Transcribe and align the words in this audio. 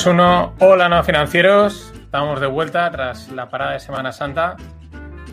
2, 0.00 0.06
1. 0.06 0.54
Hola, 0.60 0.88
no 0.88 1.04
financieros. 1.04 1.92
Estamos 1.94 2.40
de 2.40 2.46
vuelta 2.46 2.90
tras 2.90 3.30
la 3.32 3.50
parada 3.50 3.72
de 3.72 3.80
Semana 3.80 4.12
Santa 4.12 4.56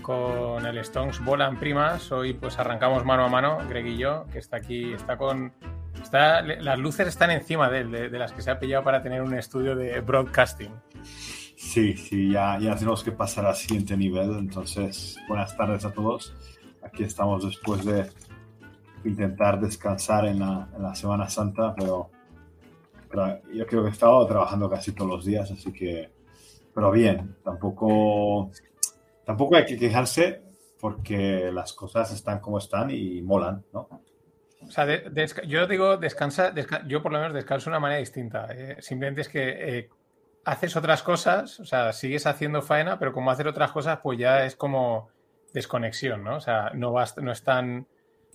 con 0.01 0.65
el 0.65 0.77
Stones 0.79 1.23
Volan 1.23 1.57
Primas. 1.57 2.11
Hoy 2.11 2.33
pues 2.33 2.59
arrancamos 2.59 3.05
mano 3.05 3.23
a 3.23 3.29
mano, 3.29 3.59
Greg 3.69 3.85
y 3.85 3.97
yo, 3.97 4.25
que 4.29 4.39
está 4.39 4.57
aquí, 4.57 4.91
está 4.91 5.15
con... 5.15 5.53
Está, 6.03 6.41
las 6.41 6.77
luces 6.79 7.07
están 7.07 7.31
encima 7.31 7.69
de 7.69 7.79
él, 7.79 7.91
de, 7.91 8.19
las 8.19 8.33
que 8.33 8.41
se 8.41 8.51
ha 8.51 8.59
pillado 8.59 8.83
para 8.83 9.01
tener 9.01 9.21
un 9.21 9.35
estudio 9.35 9.73
de 9.73 10.01
broadcasting. 10.01 10.73
Sí, 11.55 11.95
sí, 11.95 12.31
ya, 12.31 12.57
tenemos 12.59 13.05
que 13.05 13.13
pasar 13.13 13.45
al 13.45 13.55
siguiente 13.55 13.95
nivel. 13.95 14.31
Entonces, 14.37 15.17
buenas 15.29 15.55
tardes 15.55 15.85
a 15.85 15.93
todos. 15.93 16.33
Aquí 16.83 17.03
estamos 17.03 17.45
después 17.45 17.85
de 17.85 18.09
intentar 19.05 19.61
descansar 19.61 20.25
en 20.25 20.39
la, 20.39 20.67
en 20.77 20.93
Semana 20.93 21.29
Santa, 21.29 21.73
pero, 21.73 22.11
yo 23.53 23.65
creo 23.65 23.83
que 23.83 23.89
he 23.89 23.91
estado 23.91 24.25
trabajando 24.27 24.69
casi 24.69 24.91
todos 24.93 25.09
los 25.09 25.25
días, 25.25 25.51
así 25.51 25.71
que, 25.71 26.09
pero 26.73 26.91
bien, 26.91 27.35
tampoco 27.43 28.51
tampoco 29.25 29.55
hay 29.57 29.65
que 29.65 29.77
quejarse 29.77 30.41
porque 30.79 31.51
las 31.51 31.73
cosas 31.73 32.11
están 32.13 32.39
como 32.39 32.59
están 32.59 32.89
y 32.91 33.21
molan, 33.21 33.63
¿no? 33.73 33.89
O 34.61 34.71
sea, 34.71 34.85
yo 35.45 35.67
digo, 35.67 35.97
descansa, 35.97 36.53
yo 36.87 37.01
por 37.01 37.11
lo 37.11 37.19
menos 37.19 37.33
descanso 37.33 37.65
de 37.65 37.71
una 37.71 37.79
manera 37.79 37.99
distinta. 37.99 38.47
Eh, 38.51 38.77
simplemente 38.79 39.21
es 39.21 39.29
que 39.29 39.77
eh, 39.79 39.89
haces 40.45 40.75
otras 40.75 41.03
cosas, 41.03 41.59
o 41.59 41.65
sea, 41.65 41.93
sigues 41.93 42.25
haciendo 42.25 42.61
faena, 42.61 42.97
pero 42.99 43.13
como 43.13 43.31
hacer 43.31 43.47
otras 43.47 43.71
cosas, 43.71 43.99
pues 44.01 44.17
ya 44.17 44.45
es 44.45 44.55
como 44.55 45.09
desconexión, 45.53 46.23
¿no? 46.23 46.37
O 46.37 46.41
sea, 46.41 46.71
no 46.73 46.91
vas, 46.91 47.17
no 47.17 47.31
es 47.31 47.43
tan, 47.43 47.87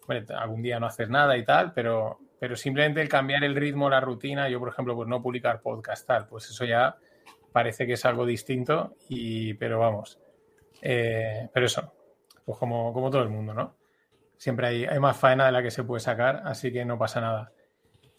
bueno, 0.06 0.26
algún 0.38 0.62
día 0.62 0.78
no 0.78 0.86
haces 0.86 1.08
nada 1.08 1.36
y 1.36 1.44
tal, 1.44 1.72
pero, 1.72 2.18
pero 2.42 2.56
simplemente 2.56 3.00
el 3.00 3.08
cambiar 3.08 3.44
el 3.44 3.54
ritmo, 3.54 3.88
la 3.88 4.00
rutina, 4.00 4.48
yo 4.48 4.58
por 4.58 4.68
ejemplo, 4.68 4.96
pues 4.96 5.08
no 5.08 5.22
publicar 5.22 5.60
podcast 5.60 6.04
tal, 6.04 6.26
pues 6.26 6.50
eso 6.50 6.64
ya 6.64 6.96
parece 7.52 7.86
que 7.86 7.92
es 7.92 8.04
algo 8.04 8.26
distinto 8.26 8.96
y, 9.08 9.54
pero 9.54 9.78
vamos, 9.78 10.18
eh, 10.80 11.48
pero 11.54 11.66
eso, 11.66 11.94
pues 12.44 12.58
como, 12.58 12.92
como, 12.92 13.10
todo 13.12 13.22
el 13.22 13.28
mundo, 13.28 13.54
¿no? 13.54 13.76
Siempre 14.36 14.66
hay, 14.66 14.84
hay, 14.86 14.98
más 14.98 15.16
faena 15.16 15.46
de 15.46 15.52
la 15.52 15.62
que 15.62 15.70
se 15.70 15.84
puede 15.84 16.00
sacar, 16.00 16.42
así 16.44 16.72
que 16.72 16.84
no 16.84 16.98
pasa 16.98 17.20
nada. 17.20 17.52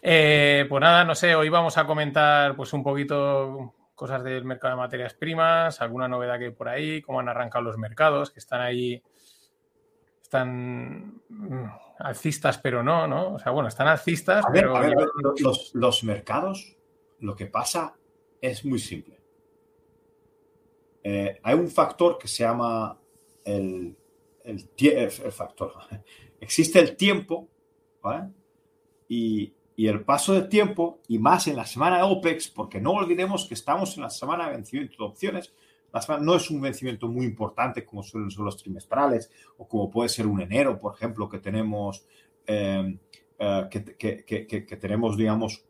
Eh, 0.01 0.67
pues 0.69 0.79
nada, 0.79 1.03
no 1.03 1.15
sé, 1.15 1.35
hoy 1.35 1.49
vamos 1.49 1.77
a 1.77 1.85
comentar 1.85 2.55
pues 2.55 2.71
un 2.71 2.81
poquito 2.81 3.73
cosas 3.93 4.23
del 4.23 4.45
mercado 4.45 4.75
de 4.75 4.77
materias 4.77 5.15
primas, 5.15 5.81
alguna 5.81 6.07
novedad 6.07 6.39
que 6.39 6.45
hay 6.45 6.51
por 6.51 6.69
ahí, 6.69 7.01
cómo 7.01 7.19
han 7.19 7.27
arrancado 7.27 7.65
los 7.65 7.77
mercados, 7.77 8.31
que 8.31 8.39
están 8.39 8.61
ahí, 8.61 9.03
están 10.33 11.21
mm, 11.29 11.65
alcistas, 11.99 12.57
pero 12.57 12.81
no, 12.81 13.07
¿no? 13.07 13.35
O 13.35 13.39
sea, 13.39 13.51
bueno, 13.51 13.69
están 13.69 13.87
alcistas, 13.87 14.43
pero... 14.51 14.73
los, 15.39 15.71
los 15.75 16.03
mercados, 16.03 16.75
lo 17.19 17.35
que 17.35 17.45
pasa 17.45 17.95
es 18.41 18.65
muy 18.65 18.79
simple. 18.79 19.19
Eh, 21.03 21.39
hay 21.43 21.53
un 21.53 21.67
factor 21.67 22.17
que 22.17 22.27
se 22.27 22.43
llama 22.43 22.97
el, 23.45 23.95
el, 24.43 24.69
el, 24.79 25.11
factor. 25.31 25.73
Existe 26.39 26.79
el 26.79 26.95
tiempo 26.95 27.47
¿vale? 28.01 28.31
y, 29.07 29.53
y, 29.75 29.87
el 29.87 30.03
paso 30.03 30.33
de 30.33 30.47
tiempo, 30.47 30.99
y 31.07 31.19
más 31.19 31.47
en 31.47 31.57
la 31.57 31.65
semana 31.67 31.97
de 31.97 32.03
OPEX, 32.03 32.47
porque 32.47 32.81
no 32.81 32.93
olvidemos 32.93 33.45
que 33.45 33.53
estamos 33.53 33.97
en 33.97 34.03
la 34.03 34.09
semana 34.09 34.47
de 34.47 34.55
vencimiento 34.55 34.95
de 34.97 35.09
opciones. 35.09 35.53
No 36.21 36.35
es 36.35 36.49
un 36.49 36.61
vencimiento 36.61 37.07
muy 37.07 37.25
importante 37.25 37.85
como 37.85 38.01
suelen 38.01 38.31
ser 38.31 38.41
los 38.41 38.57
trimestrales 38.57 39.29
o 39.57 39.67
como 39.67 39.91
puede 39.91 40.09
ser 40.09 40.25
un 40.25 40.41
enero, 40.41 40.79
por 40.79 40.95
ejemplo, 40.95 41.29
que 41.29 41.39
tenemos, 41.39 42.05
eh, 42.47 42.97
eh, 43.37 43.93
que, 43.97 44.77
tenemos, 44.77 45.15
digamos, 45.15 45.63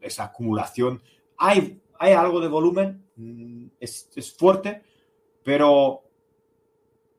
esa 0.00 0.24
acumulación. 0.24 1.02
Hay 1.38 1.80
hay 2.02 2.14
algo 2.14 2.40
de 2.40 2.48
volumen, 2.48 3.04
mm, 3.16 3.66
es, 3.78 4.08
es, 4.16 4.32
fuerte, 4.34 4.82
pero 5.44 6.02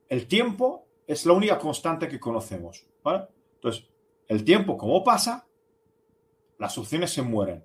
el 0.10 0.28
tiempo 0.28 0.88
es 1.06 1.24
la 1.28 1.34
única 1.34 1.60
constante 1.60 2.08
que 2.08 2.20
conocemos. 2.20 2.84
Entonces, 3.56 3.88
el 4.28 4.44
tiempo, 4.44 4.78
como 4.78 5.04
pasa, 5.04 5.46
las 6.58 6.76
opciones 6.80 7.14
se 7.14 7.22
mueren. 7.22 7.64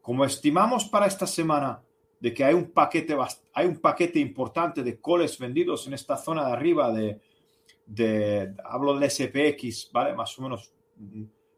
Como 0.00 0.24
estimamos 0.24 0.86
para 0.86 1.04
esta 1.04 1.26
semana 1.26 1.82
de 2.22 2.32
que 2.32 2.44
hay 2.44 2.54
un 2.54 2.70
paquete, 2.70 3.16
hay 3.52 3.66
un 3.66 3.78
paquete 3.78 4.20
importante 4.20 4.84
de 4.84 5.00
coles 5.00 5.36
vendidos 5.40 5.88
en 5.88 5.94
esta 5.94 6.16
zona 6.16 6.46
de 6.46 6.52
arriba 6.52 6.92
de, 6.92 8.54
hablo 8.64 8.96
del 8.96 9.10
SPX, 9.10 9.90
¿vale? 9.92 10.14
Más 10.14 10.38
o 10.38 10.42
menos 10.42 10.72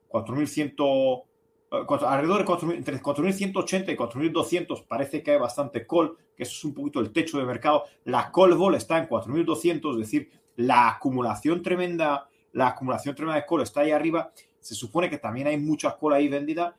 4.100 0.08 1.22
mm, 1.70 2.04
alrededor 2.06 2.38
de 2.38 2.44
4, 2.46 2.72
entre 2.72 3.02
4.180 3.02 3.92
y 3.92 3.96
4.200 3.96 4.86
parece 4.88 5.22
que 5.22 5.32
hay 5.32 5.38
bastante 5.38 5.86
call, 5.86 6.16
que 6.34 6.44
es 6.44 6.64
un 6.64 6.72
poquito 6.72 6.98
el 7.00 7.12
techo 7.12 7.38
de 7.38 7.44
mercado. 7.44 7.84
La 8.04 8.32
call 8.32 8.54
vol 8.54 8.74
está 8.74 8.96
en 8.96 9.06
4.200, 9.06 9.92
es 9.92 9.98
decir, 9.98 10.30
la 10.56 10.88
acumulación 10.88 11.62
tremenda, 11.62 12.26
la 12.52 12.68
acumulación 12.68 13.14
tremenda 13.14 13.38
de 13.38 13.46
call 13.46 13.60
está 13.60 13.82
ahí 13.82 13.90
arriba. 13.90 14.32
Se 14.60 14.74
supone 14.74 15.10
que 15.10 15.18
también 15.18 15.46
hay 15.46 15.58
mucha 15.58 15.94
call 15.98 16.14
ahí 16.14 16.28
vendida. 16.28 16.74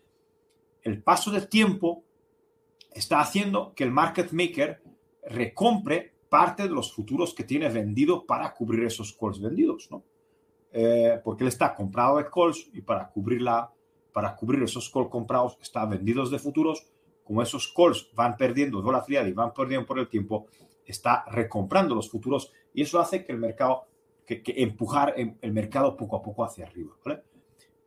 El 0.82 1.04
paso 1.04 1.30
del 1.30 1.48
tiempo 1.48 2.04
está 2.96 3.20
haciendo 3.20 3.74
que 3.76 3.84
el 3.84 3.92
market 3.92 4.32
maker 4.32 4.82
recompre 5.28 6.14
parte 6.30 6.64
de 6.64 6.70
los 6.70 6.94
futuros 6.94 7.34
que 7.34 7.44
tiene 7.44 7.70
vendido 7.70 8.26
para 8.26 8.54
cubrir 8.54 8.86
esos 8.86 9.14
calls 9.14 9.40
vendidos, 9.40 9.90
¿no? 9.92 10.04
Eh, 10.72 11.22
porque 11.24 11.44
él 11.44 11.50
está 11.50 11.76
comprado 11.76 12.18
de 12.18 12.30
calls 12.30 12.70
y 12.74 12.82
para 12.82 13.08
cubrir 13.10 13.42
la, 13.42 13.72
para 14.12 14.36
cubrir 14.36 14.64
esos 14.64 14.90
calls 14.90 15.10
comprados, 15.10 15.58
están 15.62 15.90
vendidos 15.90 16.32
de 16.32 16.40
futuros. 16.40 16.86
Como 17.24 17.42
esos 17.42 17.72
calls 17.74 18.10
van 18.14 18.38
perdiendo 18.38 18.82
volatilidad 18.82 19.26
y 19.26 19.34
van 19.34 19.54
perdiendo 19.54 19.86
por 19.86 20.00
el 20.00 20.08
tiempo, 20.08 20.48
está 20.86 21.26
recomprando 21.32 21.96
los 21.96 22.10
futuros 22.10 22.52
y 22.74 22.84
eso 22.84 23.00
hace 23.00 23.26
que 23.26 23.32
el 23.32 23.40
mercado, 23.40 23.88
que, 24.26 24.42
empujar 24.58 25.16
el 25.18 25.52
mercado 25.52 25.98
poco 25.98 26.18
a 26.18 26.22
poco 26.22 26.44
hacia 26.44 26.66
arriba. 26.66 26.94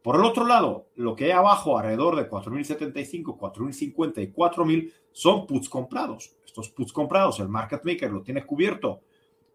Por 0.03 0.17
el 0.17 0.25
otro 0.25 0.47
lado, 0.47 0.87
lo 0.97 1.15
que 1.15 1.27
hay 1.27 1.31
abajo, 1.33 1.79
alrededor 1.79 2.17
de 2.17 2.29
4.075, 2.29 3.37
4.050 3.37 4.23
y 4.23 4.33
4.000, 4.33 4.93
son 5.13 5.47
puts 5.47 5.69
comprados. 5.69 6.35
Estos 6.45 6.71
puts 6.71 6.93
comprados, 6.93 7.41
el 7.41 7.49
market 7.49 7.85
maker 7.85 8.11
lo 8.11 8.23
tiene 8.23 8.47
cubierto 8.47 9.01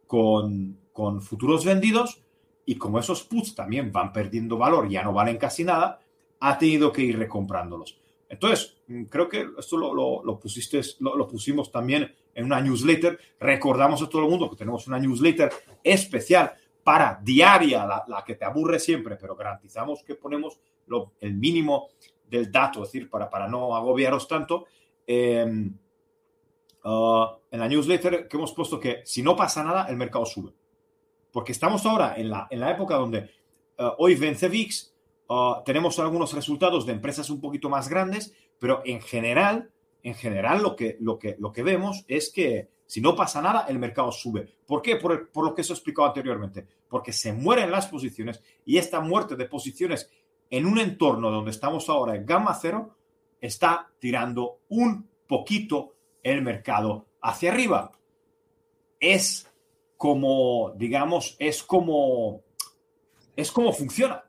con, 0.06 0.78
con 0.92 1.22
futuros 1.22 1.66
vendidos 1.66 2.22
y 2.66 2.76
como 2.76 3.00
esos 3.00 3.24
puts 3.24 3.56
también 3.56 3.92
van 3.92 4.14
perdiendo 4.14 4.58
valor, 4.58 4.90
ya 4.90 5.04
no 5.04 5.14
valen 5.14 5.38
casi 5.38 5.64
nada, 5.64 6.00
ha 6.40 6.58
tenido 6.58 6.92
que 6.92 7.02
ir 7.02 7.18
recomprándolos. 7.18 7.98
Entonces, 8.34 8.78
mm, 8.88 9.04
creo 9.04 9.30
que 9.30 9.48
esto 9.58 9.78
lo, 9.78 10.40
pusiste, 10.40 10.82
lo, 11.00 11.28
pusimos 11.28 11.72
también 11.72 12.12
en 12.34 12.46
una 12.46 12.60
newsletter. 12.62 13.20
Recordamos 13.40 14.02
a 14.02 14.10
todo 14.10 14.24
el 14.24 14.30
mundo 14.30 14.50
que 14.50 14.56
tenemos 14.56 14.88
una 14.88 15.00
newsletter 15.00 15.52
especial 15.84 16.52
para 16.84 17.20
diaria, 17.22 17.86
la, 17.86 18.24
que 18.26 18.36
te 18.36 18.46
aburre 18.46 18.80
siempre, 18.80 19.16
pero 19.16 19.36
garantizamos 19.36 20.04
que 20.04 20.16
ponemos 20.16 20.60
el 21.20 21.34
mínimo 21.34 21.90
del 22.30 22.52
dato, 22.52 22.84
es 22.84 22.92
decir, 22.92 23.10
para, 23.10 23.30
para 23.30 23.48
no 23.48 23.76
agobiaros 23.76 24.28
tanto. 24.28 24.66
Em, 25.08 25.74
ah, 26.84 27.38
en 27.52 27.60
la 27.60 27.68
newsletter 27.68 28.28
que 28.28 28.38
hemos 28.38 28.54
puesto 28.54 28.80
que 28.80 29.02
si 29.06 29.22
no 29.22 29.36
pasa 29.36 29.64
nada, 29.64 29.86
el 29.88 29.96
mercado 29.96 30.26
sube. 30.26 30.52
Porque 31.32 31.52
estamos 31.52 31.86
ahora 31.86 32.16
en 32.18 32.30
la, 32.30 32.48
en 32.50 32.60
la 32.60 32.72
época 32.72 32.96
donde 32.96 33.30
ah, 33.78 33.96
hoy 33.98 34.16
vence 34.16 34.50
VIX, 34.50 34.94
Ah, 35.30 35.64
tenemos 35.66 35.98
algunos 36.00 36.34
resultados 36.34 36.86
de 36.86 36.94
empresas 36.94 37.30
un 37.30 37.40
poquito 37.42 37.70
más 37.70 37.90
grandes, 37.90 38.36
pero 38.60 38.82
en 38.86 39.02
general, 39.02 39.72
en 40.04 40.16
general 40.16 40.62
lo 40.62 40.76
que, 40.76 40.98
lo 41.00 41.18
que, 41.18 41.36
lo 41.40 41.52
que 41.52 41.64
vemos 41.64 42.04
es 42.08 42.30
que 42.30 42.70
si 42.86 43.02
no 43.02 43.16
pasa 43.16 43.42
nada, 43.42 43.66
el 43.68 43.80
mercado 43.80 44.12
sube. 44.12 44.54
¿Por 44.68 44.82
qué? 44.82 44.98
Por, 44.98 45.30
por 45.32 45.46
lo 45.46 45.56
que 45.56 45.62
ha 45.62 45.66
explicado 45.66 46.08
anteriormente. 46.08 46.68
Porque 46.88 47.12
se 47.12 47.34
mueren 47.34 47.72
las 47.72 47.88
posiciones 47.88 48.42
y 48.66 48.78
esta 48.78 49.00
muerte 49.00 49.36
de 49.36 49.46
posiciones 49.46 50.12
en 50.50 50.66
un 50.66 50.78
entorno 50.78 51.32
donde 51.32 51.52
estamos 51.52 51.90
ahora 51.90 52.16
en 52.16 52.26
gamma 52.26 52.54
cero 52.54 52.96
está 53.42 53.90
tirando 53.98 54.60
un 54.70 55.10
poquito 55.28 55.96
el 56.22 56.42
mercado 56.42 57.08
hacia 57.22 57.52
arriba. 57.52 57.92
Es 59.00 59.50
como, 59.98 60.74
digamos, 60.76 61.36
es 61.40 61.64
como, 61.64 62.42
es 63.36 63.52
como 63.52 63.74
funciona 63.74 64.24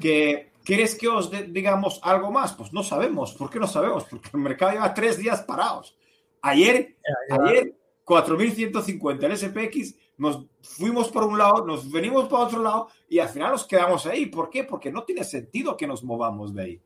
que 0.00 0.50
¿Quieres 0.64 0.94
que 0.94 1.08
os 1.08 1.30
digamos 1.52 2.00
algo 2.02 2.30
más? 2.30 2.54
Pues 2.54 2.72
no 2.72 2.82
sabemos. 2.82 3.34
¿Por 3.34 3.50
qué 3.50 3.60
no 3.60 3.66
sabemos? 3.66 4.04
Porque 4.04 4.30
el 4.32 4.40
mercado 4.40 4.72
lleva 4.72 4.94
tres 4.94 5.18
días 5.18 5.42
parados. 5.42 5.96
Ayer, 6.40 6.96
ayer 7.30 7.76
4.150 8.04 9.24
el 9.24 9.36
SPX, 9.36 9.94
nos 10.16 10.46
fuimos 10.62 11.10
por 11.10 11.24
un 11.24 11.38
lado, 11.38 11.66
nos 11.66 11.90
venimos 11.90 12.28
para 12.28 12.44
otro 12.44 12.62
lado 12.62 12.88
y 13.08 13.18
al 13.18 13.28
final 13.28 13.52
nos 13.52 13.66
quedamos 13.66 14.06
ahí. 14.06 14.26
¿Por 14.26 14.48
qué? 14.48 14.64
Porque 14.64 14.90
no 14.90 15.04
tiene 15.04 15.24
sentido 15.24 15.76
que 15.76 15.86
nos 15.86 16.02
movamos 16.02 16.54
de 16.54 16.62
ahí. 16.62 16.82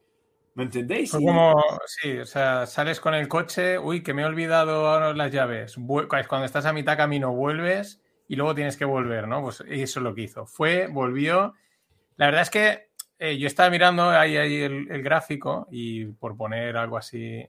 ¿Me 0.54 0.64
entendéis? 0.64 1.12
Como, 1.12 1.62
sí, 1.86 2.18
o 2.18 2.26
sea, 2.26 2.66
sales 2.66 2.98
con 2.98 3.14
el 3.14 3.28
coche, 3.28 3.78
uy, 3.78 4.02
que 4.02 4.12
me 4.12 4.22
he 4.22 4.24
olvidado 4.24 5.12
las 5.14 5.30
llaves. 5.30 5.76
Cuando 6.28 6.44
estás 6.44 6.66
a 6.66 6.72
mitad 6.72 6.96
camino 6.96 7.32
vuelves 7.32 8.02
y 8.26 8.34
luego 8.34 8.56
tienes 8.56 8.76
que 8.76 8.84
volver, 8.84 9.28
¿no? 9.28 9.40
Pues 9.40 9.62
eso 9.68 10.00
es 10.00 10.02
lo 10.02 10.14
que 10.16 10.22
hizo. 10.22 10.46
Fue, 10.46 10.88
volvió. 10.88 11.54
La 12.16 12.26
verdad 12.26 12.42
es 12.42 12.50
que 12.50 12.87
eh, 13.18 13.36
yo 13.36 13.46
estaba 13.46 13.70
mirando 13.70 14.10
ahí, 14.10 14.36
ahí 14.36 14.60
el, 14.62 15.02
gráfico 15.02 15.66
y 15.70 16.06
por 16.06 16.36
poner 16.36 16.76
algo 16.76 16.96
así, 16.96 17.44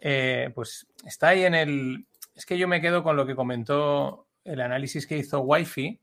eh, 0.00 0.50
pues 0.54 0.86
está 1.04 1.28
ahí 1.28 1.44
en 1.44 1.54
el... 1.54 2.06
Es 2.34 2.46
que 2.46 2.58
yo 2.58 2.68
me 2.68 2.80
quedo 2.80 3.02
con 3.02 3.16
lo 3.16 3.26
que 3.26 3.34
comentó 3.34 4.26
el 4.44 4.60
análisis 4.60 5.06
que 5.06 5.18
hizo 5.18 5.40
Wi-Fi 5.40 6.00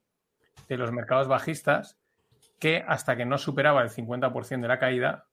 de 0.68 0.78
los 0.78 0.92
mercados 0.92 1.28
bajistas, 1.28 1.98
que 2.60 2.84
hasta 2.88 3.16
que 3.16 3.26
no 3.26 3.38
superaba 3.38 3.82
el 3.82 3.90
50% 3.90 4.62
de 4.62 4.68
la 4.68 4.80
caída, 4.80 5.28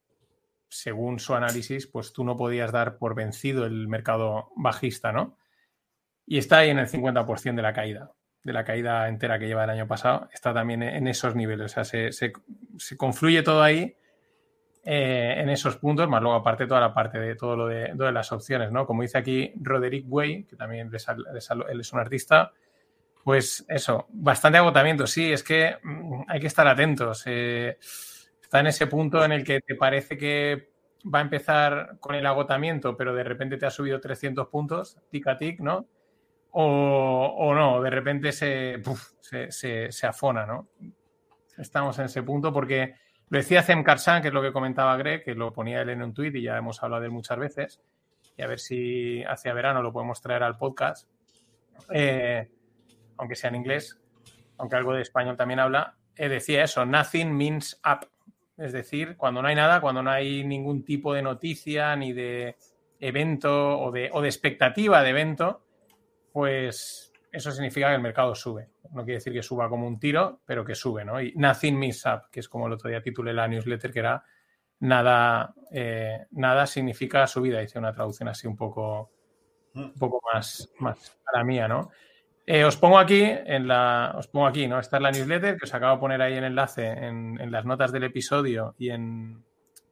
según 0.69 1.19
su 1.19 1.35
análisis, 1.35 1.87
pues 1.87 2.13
tú 2.13 2.25
no 2.25 2.37
podías 2.37 2.73
dar 2.73 2.99
por 2.99 3.15
vencido 3.15 3.65
el 3.65 3.89
mercado 3.89 4.51
bajista, 4.57 5.13
¿no? 5.13 5.37
Y 6.27 6.39
está 6.39 6.59
ahí 6.59 6.71
en 6.71 6.79
el 6.79 6.89
50% 6.89 7.55
de 7.55 7.63
la 7.63 7.73
caída, 7.73 8.13
de 8.43 8.53
la 8.53 8.65
caída 8.65 9.09
entera 9.09 9.39
que 9.39 9.47
lleva 9.47 9.65
el 9.65 9.71
año 9.71 9.87
pasado, 9.87 10.29
está 10.33 10.53
también 10.53 10.83
en 10.83 11.07
esos 11.07 11.35
niveles, 11.35 11.77
o 11.77 11.83
sea, 11.83 12.13
se, 12.13 12.33
confluye 12.97 13.43
todo 13.43 13.63
ahí 13.63 13.97
eh, 14.83 15.35
en 15.39 15.49
esos 15.49 15.77
puntos, 15.77 16.09
más 16.09 16.21
luego 16.21 16.37
aparte 16.37 16.67
toda 16.67 16.81
la 16.81 16.93
parte 16.93 17.19
de 17.19 17.35
todo 17.37 17.57
lo 17.57 17.67
de, 17.69 17.95
las 18.13 18.33
opciones, 18.33 18.71
¿no? 18.71 18.87
Como 18.87 19.03
dice 19.03 19.19
aquí 19.19 19.53
Roderick 19.57 20.05
Way, 20.09 20.45
que 20.45 20.57
también 20.57 20.91
es 20.95 21.93
un 21.93 22.01
artista, 22.01 22.53
pues 23.25 23.65
eso, 23.69 24.07
bastante 24.11 24.59
agotamiento, 24.59 25.07
sí, 25.07 25.33
es 25.33 25.43
que 25.43 25.79
mm, 25.83 26.25
hay 26.29 26.41
que 26.41 26.47
estar 26.47 26.69
atentos. 26.69 27.23
Eh, 27.27 27.79
está 28.43 28.61
en 28.61 28.67
ese 28.67 28.87
punto 28.87 29.25
en 29.25 29.33
el 29.33 29.43
que 29.43 29.61
te 29.63 29.75
parece 29.75 30.19
que 30.19 30.71
va 31.13 31.21
a 31.21 31.23
empezar 31.23 31.97
con 31.99 32.15
el 32.15 32.27
agotamiento, 32.27 32.97
pero 32.97 33.15
de 33.15 33.25
repente 33.25 33.57
te 33.57 33.67
ha 33.67 33.71
subido 33.71 34.01
300 34.01 34.49
puntos, 34.49 34.99
tic 35.11 35.27
a 35.29 35.37
tic, 35.37 35.61
¿no? 35.61 35.87
O, 36.57 37.53
no, 37.55 37.83
de 37.83 37.91
repente 37.91 38.31
se, 38.31 38.81
se, 39.91 40.07
afona, 40.07 40.47
¿no? 40.47 40.69
Estamos 41.59 41.99
en 41.99 42.07
ese 42.07 42.23
punto 42.23 42.53
porque 42.53 42.95
lo 43.29 43.39
decía 43.39 43.63
Zem 43.63 43.83
Karsan, 43.83 44.23
que 44.23 44.29
es 44.29 44.35
lo 44.35 44.43
que 44.43 44.53
comentaba 44.53 44.97
Greg, 44.97 45.25
que 45.25 45.35
lo 45.35 45.53
ponía 45.53 45.83
él 45.83 45.91
en 45.91 46.03
un 46.03 46.15
tuit 46.15 46.35
y 46.35 46.43
ya 46.43 46.57
hemos 46.57 46.83
hablado 46.83 47.01
de 47.01 47.07
él 47.07 47.13
muchas 47.13 47.39
veces, 47.39 47.81
y 48.37 48.43
a 48.43 48.47
ver 48.47 48.59
si 48.59 49.23
hacia 49.25 49.55
verano 49.55 49.83
lo 49.83 49.93
podemos 49.93 50.21
traer 50.21 50.43
al 50.43 50.57
podcast. 50.57 51.09
Eh, 51.91 52.49
aunque 53.17 53.37
sea 53.37 53.51
en 53.51 53.57
inglés, 53.57 53.99
aunque 54.59 54.77
algo 54.77 54.93
de 54.93 55.03
español 55.03 55.37
también 55.37 55.61
habla, 55.61 55.97
eh, 56.17 56.29
decía 56.29 56.65
eso, 56.65 56.85
nothing 56.85 57.37
means 57.37 57.81
up. 57.85 58.09
Es 58.57 58.73
decir, 58.73 59.17
cuando 59.17 59.43
no 59.43 59.49
hay 59.49 59.55
nada, 59.55 59.81
cuando 59.81 60.03
no 60.03 60.11
hay 60.11 60.45
ningún 60.45 60.85
tipo 60.85 61.13
de 61.13 61.23
noticia 61.23 61.95
ni 61.97 62.13
de 62.13 62.57
evento 63.01 63.81
o 63.81 63.91
de, 63.91 64.11
o 64.13 64.21
de 64.23 64.29
expectativa 64.29 65.03
de 65.03 65.11
evento, 65.11 65.65
pues 66.33 67.13
eso 67.35 67.51
significa 67.51 67.89
que 67.89 67.97
el 67.97 68.01
mercado 68.01 68.35
sube. 68.35 68.71
No 68.93 69.05
quiere 69.05 69.19
decir 69.19 69.33
que 69.33 69.43
suba 69.43 69.69
como 69.69 69.87
un 69.87 69.99
tiro, 69.99 70.41
pero 70.47 70.65
que 70.65 70.75
sube, 70.75 71.05
¿no? 71.05 71.21
Y 71.21 71.33
nothing 71.35 71.79
means 71.79 72.05
up, 72.07 72.31
que 72.31 72.41
es 72.41 72.49
como 72.49 72.67
el 72.67 72.73
otro 72.73 72.89
día 72.89 73.03
titulé 73.03 73.33
la 73.33 73.49
newsletter, 73.49 73.93
que 73.93 73.99
era 73.99 74.25
nada, 74.81 75.55
eh, 75.73 76.27
nada 76.31 76.67
significa 76.67 77.27
subida, 77.27 77.63
hice 77.63 77.79
una 77.79 77.93
traducción 77.93 78.29
así 78.29 78.47
un 78.47 78.57
poco, 78.57 79.11
un 79.75 79.95
poco 79.95 80.21
más, 80.33 80.71
más 80.79 81.19
a 81.27 81.39
la 81.39 81.45
mía, 81.45 81.67
¿no? 81.67 81.91
Eh, 82.47 82.65
os 82.65 82.77
pongo 82.77 82.99
aquí, 82.99 83.23
en 83.23 83.67
la, 83.67 84.15
os 84.17 84.29
pongo 84.29 84.47
aquí, 84.47 84.69
¿no? 84.69 84.79
Esta 84.79 84.99
es 84.99 85.03
la 85.03 85.11
newsletter 85.11 85.57
que 85.57 85.65
os 85.65 85.75
acabo 85.75 85.95
de 85.95 86.01
poner 86.01 86.23
ahí 86.23 86.35
en 86.35 86.45
enlace 86.45 86.87
en, 86.87 87.51
las 87.51 87.65
notas 87.65 87.91
del 87.91 88.05
episodio 88.05 88.75
y 88.79 88.91
en, 88.91 89.43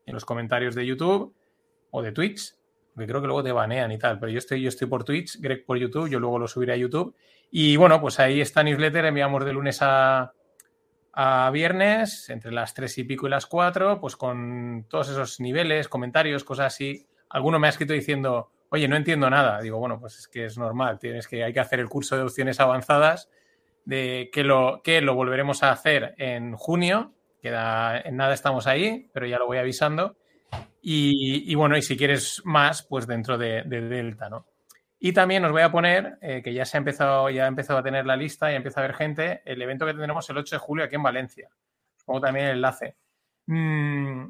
los 0.07 0.25
comentarios 0.27 0.75
de 0.75 0.85
YouTube 0.85 1.35
o 1.91 2.03
de 2.03 2.13
Twitch, 2.13 2.55
porque 2.95 3.07
creo 3.07 3.21
que 3.21 3.27
luego 3.27 3.43
te 3.43 3.53
banean 3.53 3.93
y 3.93 3.99
tal, 3.99 4.19
pero 4.19 4.31
yo 4.31 4.39
estoy, 4.39 4.63
yo 4.63 4.69
estoy 4.69 4.89
por 4.89 5.05
Twitch, 5.05 5.41
Greg 5.41 5.65
por 5.65 5.79
YouTube, 5.79 6.09
yo 6.09 6.21
luego 6.21 6.39
lo 6.39 6.49
subiré 6.49 6.75
a 6.75 6.77
YouTube. 6.77 7.15
Y 7.51 7.77
bueno, 7.77 8.01
pues 8.01 8.19
ahí 8.21 8.41
esta 8.41 8.63
newsletter 8.63 9.07
enviamos 9.07 9.45
de 9.45 9.53
lunes 9.53 9.79
a, 9.81 10.33
a 11.13 11.51
viernes, 11.51 12.31
entre 12.31 12.53
las 12.53 12.75
tres 12.75 12.97
y 12.99 13.05
pico 13.05 13.27
y 13.27 13.31
las 13.31 13.47
cuatro, 13.47 14.01
pues 14.01 14.17
con 14.17 14.87
todos 14.89 15.11
esos 15.11 15.41
niveles, 15.41 15.89
comentarios, 15.89 16.45
cosas 16.45 16.67
así. 16.75 17.07
Alguno 17.29 17.59
me 17.59 17.67
ha 17.67 17.71
escrito 17.71 17.93
diciendo, 17.93 18.51
oye, 18.71 18.89
no 18.89 18.97
entiendo 18.97 19.29
nada. 19.29 19.61
Digo, 19.61 19.79
bueno, 19.79 20.01
pues 20.01 20.19
es 20.19 20.29
que 20.29 20.47
es 20.47 20.57
normal, 20.57 20.99
tienes 20.99 21.29
que, 21.29 21.45
hay 21.45 21.53
que 21.53 21.61
hacer 21.61 21.81
el 21.81 21.89
curso 21.89 22.17
de 22.17 22.23
opciones 22.23 22.61
avanzadas, 22.61 23.29
de 23.85 24.31
que 24.33 24.45
lo, 24.45 24.81
que 24.83 25.03
lo 25.03 25.15
volveremos 25.15 25.63
a 25.63 25.73
hacer 25.73 26.15
en 26.17 26.57
junio, 26.57 27.13
queda, 27.43 28.01
en 28.01 28.17
nada 28.17 28.33
estamos 28.33 28.67
ahí, 28.67 29.11
pero 29.13 29.27
ya 29.27 29.39
lo 29.39 29.47
voy 29.47 29.59
avisando. 29.59 30.17
Y, 30.85 31.55
bueno, 31.55 31.77
y 31.77 31.83
si 31.83 31.97
quieres 31.97 32.43
más, 32.45 32.83
pues 32.83 33.07
dentro 33.07 33.39
de, 33.39 33.63
Delta, 33.63 34.29
¿no? 34.29 34.47
Y 34.99 35.13
también 35.13 35.45
os 35.45 35.53
voy 35.53 35.63
a 35.63 35.71
poner, 35.71 36.19
eh, 36.21 36.43
que 36.43 36.53
ya 36.53 36.65
se 36.65 36.77
ha 36.77 36.79
empezado, 36.79 37.31
ya 37.31 37.45
ha 37.45 37.49
empezado 37.49 37.79
a 37.79 37.83
tener 37.83 38.07
la 38.07 38.17
lista 38.17 38.53
y 38.53 38.57
empieza 38.57 38.81
a 38.81 38.85
haber 38.85 38.97
gente, 38.97 39.43
el 39.45 39.63
evento 39.63 39.87
que 39.87 39.93
tendremos 39.93 40.29
el 40.31 40.39
8 40.39 40.57
de 40.57 40.61
julio 40.61 40.85
aquí 40.85 40.97
en 40.97 41.03
Valencia. 41.03 41.49
Os 41.97 42.05
pongo 42.05 42.21
también 42.21 42.47
el 42.47 42.57
enlace. 42.57 42.97
Mm, 43.47 44.27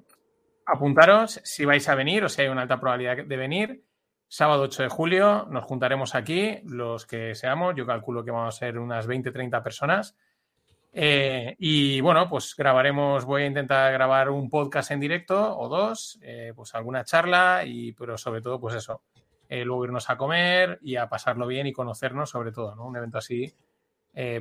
apuntaros 0.66 1.40
si 1.44 1.64
vais 1.64 1.86
a 1.88 1.94
venir 1.94 2.24
o 2.24 2.28
si 2.28 2.42
hay 2.42 2.48
una 2.48 2.62
alta 2.62 2.80
probabilidad 2.80 3.24
de 3.24 3.36
venir. 3.36 3.84
Sábado 4.28 4.62
8 4.62 4.84
de 4.84 4.88
julio 4.88 5.46
nos 5.50 5.64
juntaremos 5.64 6.14
aquí, 6.14 6.60
los 6.64 7.06
que 7.06 7.34
seamos, 7.34 7.74
yo 7.76 7.86
calculo 7.86 8.24
que 8.24 8.30
vamos 8.30 8.54
a 8.54 8.58
ser 8.58 8.78
unas 8.78 9.06
20-30 9.06 9.62
personas. 9.62 10.16
Eh, 10.94 11.56
y 11.59 12.00
bueno, 12.03 12.29
pues 12.29 12.55
grabaremos, 12.55 13.25
voy 13.25 13.43
a 13.43 13.47
intentar 13.47 13.93
grabar 13.93 14.29
un 14.29 14.50
podcast 14.50 14.91
en 14.91 15.00
directo 15.00 15.59
o 15.59 15.69
dos, 15.69 16.19
eh, 16.23 16.53
pues 16.55 16.75
alguna 16.75 17.05
charla, 17.05 17.62
y, 17.65 17.93
pero 17.93 18.19
sobre 18.19 18.43
todo, 18.43 18.61
pues 18.61 18.75
eso, 18.75 19.03
eh, 19.49 19.65
luego 19.65 19.85
irnos 19.85 20.11
a 20.11 20.19
comer 20.19 20.79
y 20.83 20.97
a 20.97 21.09
pasarlo 21.09 21.47
bien 21.47 21.67
y 21.67 21.73
conocernos 21.73 22.29
sobre 22.29 22.53
todo, 22.53 22.75
¿no? 22.75 22.85
Un 22.85 22.97
evento 22.97 23.19
así, 23.19 23.55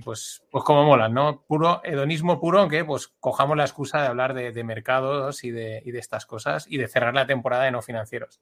pues, 0.04 0.44
pues 0.52 0.64
como 0.66 0.84
mola, 0.84 1.08
¿no? 1.08 1.46
Puro 1.48 1.80
hedonismo 1.86 2.42
puro, 2.42 2.60
aunque 2.60 2.84
pues 2.84 3.08
cojamos 3.08 3.56
la 3.56 3.64
excusa 3.64 4.02
de 4.02 4.08
hablar 4.08 4.34
de, 4.34 4.64
mercados 4.66 5.46
y 5.46 5.52
de, 5.52 5.82
y 5.86 5.92
de 5.92 6.00
estas 6.00 6.26
cosas 6.26 6.68
y 6.68 6.78
de 6.78 6.90
cerrar 6.90 7.14
la 7.14 7.26
temporada 7.26 7.64
de 7.64 7.72
no 7.72 7.82
financieros. 7.82 8.42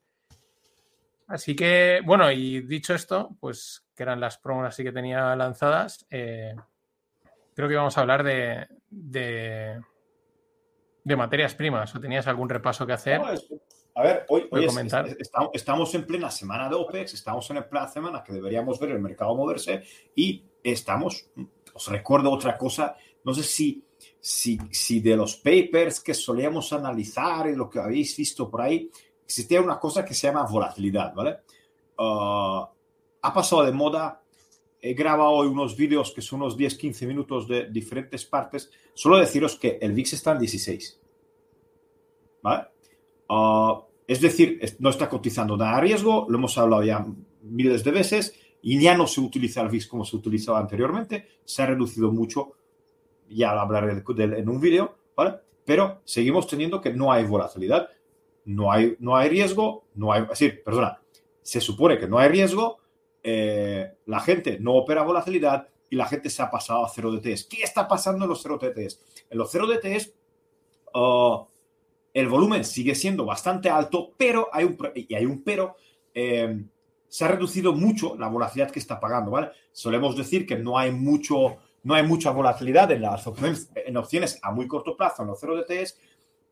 Así 1.28 1.54
que, 1.54 2.00
bueno, 2.04 2.32
y 2.32 2.62
dicho 2.62 2.92
esto, 2.92 3.36
pues 3.38 3.86
que 3.94 4.02
eran 4.02 4.18
las 4.18 4.38
promos 4.38 4.66
así 4.66 4.82
que 4.82 4.90
tenía 4.90 5.36
lanzadas, 5.36 6.04
eh, 6.10 6.56
creo 7.60 7.68
que 7.68 7.76
vamos 7.76 7.96
a 7.98 8.00
hablar 8.00 8.24
de, 8.24 8.66
de, 8.88 9.82
materias 11.16 11.54
primas. 11.54 11.94
¿O 11.94 12.00
tenías 12.00 12.26
algún 12.26 12.48
repaso 12.48 12.86
que 12.86 12.94
hacer? 12.94 13.20
a 13.94 14.02
ver, 14.02 14.24
hoy, 14.28 14.48
estamos 15.52 15.94
en 15.94 16.06
plena 16.06 16.30
semana 16.30 16.70
de 16.70 16.76
OPEX, 16.76 17.14
estamos 17.14 17.50
en 17.50 17.62
plena 17.68 17.88
semana 17.88 18.24
que 18.24 18.32
deberíamos 18.32 18.80
ver 18.80 18.92
el 18.92 19.00
mercado 19.00 19.34
moverse 19.34 19.82
y 20.14 20.44
estamos, 20.64 21.28
os 21.74 21.88
recuerdo 21.88 22.30
otra 22.30 22.56
cosa, 22.56 22.96
no 23.24 23.34
sé 23.34 23.42
si, 23.42 23.84
si, 24.18 24.58
si 24.70 25.00
de 25.00 25.16
los 25.16 25.36
papers 25.36 26.00
que 26.00 26.14
solíamos 26.14 26.72
analizar 26.72 27.48
y 27.48 27.56
lo 27.56 27.68
que 27.68 27.80
habéis 27.80 28.16
visto 28.16 28.48
por 28.48 28.62
ahí, 28.62 28.88
existía 29.22 29.60
una 29.60 29.78
cosa 29.78 30.02
que 30.04 30.14
se 30.14 30.28
llama 30.28 30.46
volatilidad, 30.46 31.12
¿vale? 31.12 31.40
Ah, 31.98 32.70
ha 33.22 33.34
pasado 33.34 33.64
de 33.64 33.72
moda, 33.72 34.19
he 34.80 34.94
grabado 34.94 35.30
hoy 35.30 35.48
unos 35.48 35.76
vídeos 35.76 36.12
que 36.12 36.22
son 36.22 36.42
unos 36.42 36.58
10-15 36.58 37.06
minutos 37.06 37.48
de 37.48 37.68
diferentes 37.70 38.24
partes, 38.24 38.70
solo 38.94 39.18
deciros 39.18 39.56
que 39.56 39.78
el 39.80 39.92
VIX 39.92 40.12
está 40.12 40.32
en 40.32 40.38
16, 40.38 41.00
¿vale? 42.42 42.64
Ah, 43.28 43.80
es 44.06 44.20
decir, 44.20 44.60
no 44.78 44.90
está 44.90 45.08
cotizando 45.08 45.56
nada 45.56 45.76
a 45.76 45.80
riesgo, 45.80 46.26
lo 46.28 46.38
hemos 46.38 46.56
hablado 46.58 46.82
ya 46.82 47.06
miles 47.42 47.84
de 47.84 47.90
veces, 47.90 48.34
y 48.62 48.80
ya 48.80 48.96
no 48.96 49.06
se 49.06 49.20
utiliza 49.20 49.62
el 49.62 49.68
VIX 49.68 49.86
como 49.86 50.04
se 50.04 50.16
utilizaba 50.16 50.58
anteriormente, 50.58 51.28
se 51.44 51.62
ha 51.62 51.66
reducido 51.66 52.10
mucho, 52.10 52.52
ya 53.28 53.54
lo 53.54 53.60
hablaré 53.60 54.02
en 54.16 54.48
un 54.48 54.60
vídeo, 54.60 54.96
¿vale? 55.16 55.36
Pero 55.64 56.00
seguimos 56.04 56.46
teniendo 56.46 56.80
que 56.80 56.92
no 56.92 57.12
hay 57.12 57.24
volatilidad 57.24 57.88
no 58.44 58.72
hay, 58.72 58.96
no 58.98 59.16
hay 59.16 59.28
riesgo, 59.28 59.84
no 59.94 60.12
hay, 60.12 60.24
es 60.30 60.54
perdona, 60.64 61.00
se 61.42 61.60
supone 61.60 61.98
que 61.98 62.08
no 62.08 62.18
hay 62.18 62.28
riesgo, 62.28 62.78
eh, 63.22 63.92
la 64.06 64.20
gente 64.20 64.58
no 64.60 64.74
opera 64.74 65.02
volatilidad 65.02 65.68
y 65.88 65.96
la 65.96 66.06
gente 66.06 66.30
se 66.30 66.42
ha 66.42 66.50
pasado 66.50 66.84
a 66.84 66.88
cero 66.88 67.10
DTS. 67.10 67.44
¿Qué 67.44 67.62
está 67.62 67.88
pasando 67.88 68.24
en 68.24 68.30
los 68.30 68.42
cero 68.42 68.58
DTS? 68.60 69.00
En 69.30 69.38
los 69.38 69.50
cero 69.50 69.66
DTS 69.66 70.12
uh, 70.94 71.44
el 72.12 72.28
volumen 72.28 72.64
sigue 72.64 72.94
siendo 72.94 73.24
bastante 73.24 73.68
alto, 73.70 74.12
pero 74.16 74.48
hay 74.52 74.64
un, 74.64 74.78
y 74.94 75.14
hay 75.14 75.26
un 75.26 75.42
pero, 75.42 75.76
eh, 76.14 76.64
se 77.08 77.24
ha 77.24 77.28
reducido 77.28 77.72
mucho 77.72 78.16
la 78.16 78.28
volatilidad 78.28 78.70
que 78.70 78.78
está 78.78 79.00
pagando, 79.00 79.32
¿vale? 79.32 79.50
Solemos 79.72 80.16
decir 80.16 80.46
que 80.46 80.56
no 80.56 80.78
hay 80.78 80.92
mucho, 80.92 81.58
no 81.82 81.94
hay 81.94 82.04
mucha 82.04 82.30
volatilidad 82.30 82.90
en 82.92 83.02
las 83.02 83.26
opciones, 83.26 83.70
en 83.74 83.96
opciones 83.96 84.38
a 84.42 84.52
muy 84.52 84.68
corto 84.68 84.96
plazo, 84.96 85.22
en 85.22 85.28
los 85.28 85.40
cero 85.40 85.56
DTS, 85.56 85.96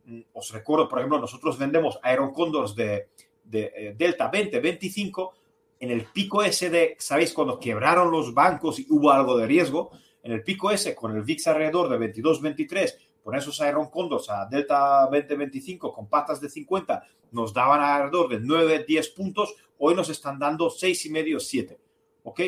Mm, 0.09 0.23
os 0.33 0.51
recuerdo, 0.53 0.89
por 0.89 0.99
ejemplo, 0.99 1.21
nosotros 1.21 1.59
vendemos 1.59 1.99
Aerocondors 2.03 2.75
de, 2.75 3.09
de 3.45 3.73
eh, 3.77 3.95
Delta 3.97 4.29
20, 4.29 4.59
25, 4.59 5.35
en 5.81 5.91
el 5.91 6.07
pico 6.07 6.43
ese 6.43 6.71
de, 6.71 6.97
¿sabéis? 6.99 7.33
Cuando 7.33 7.59
quebraron 7.59 8.11
los 8.11 8.35
bancos 8.35 8.79
y 8.79 8.87
hubo 8.91 9.11
algo 9.11 9.37
de 9.37 9.47
riesgo, 9.47 9.91
en 10.23 10.33
el 10.33 10.43
pico 10.43 10.71
ese, 10.71 10.95
con 10.95 11.17
el 11.17 11.23
VIX 11.23 11.47
alrededor 11.47 11.89
de 11.89 11.99
22, 11.99 12.43
23, 12.43 12.99
por 13.23 13.37
esos 13.37 13.61
Aeron 13.61 13.91
Condors 13.91 14.31
a 14.31 14.47
Delta 14.47 15.09
2025 15.11 15.93
con 15.93 16.09
patas 16.09 16.41
de 16.41 16.49
50 16.49 17.03
nos 17.33 17.53
daban 17.53 17.81
alrededor 17.81 18.29
de 18.31 18.41
9, 18.41 18.85
10 18.87 19.09
puntos, 19.11 19.55
hoy 19.79 19.95
nos 19.95 20.09
están 20.09 20.39
dando 20.39 20.71
6 20.71 21.07
y 21.07 21.11
medio, 21.11 21.41
7. 21.41 21.79
¿Ok? 22.23 22.41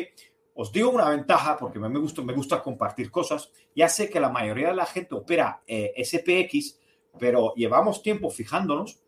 Os 0.53 0.71
digo 0.71 0.89
una 0.89 1.09
ventaja 1.09 1.57
porque 1.57 1.79
me 1.79 1.99
gusta, 1.99 2.21
me 2.21 2.33
gusta 2.33 2.61
compartir 2.61 3.09
cosas. 3.09 3.51
Ya 3.75 3.87
sé 3.87 4.09
que 4.09 4.19
la 4.19 4.29
mayoría 4.29 4.69
de 4.69 4.75
la 4.75 4.85
gente 4.85 5.15
opera 5.15 5.61
eh, 5.65 5.93
SPX, 6.03 6.77
pero 7.17 7.53
llevamos 7.55 8.01
tiempo 8.01 8.29
fijándonos 8.29 8.99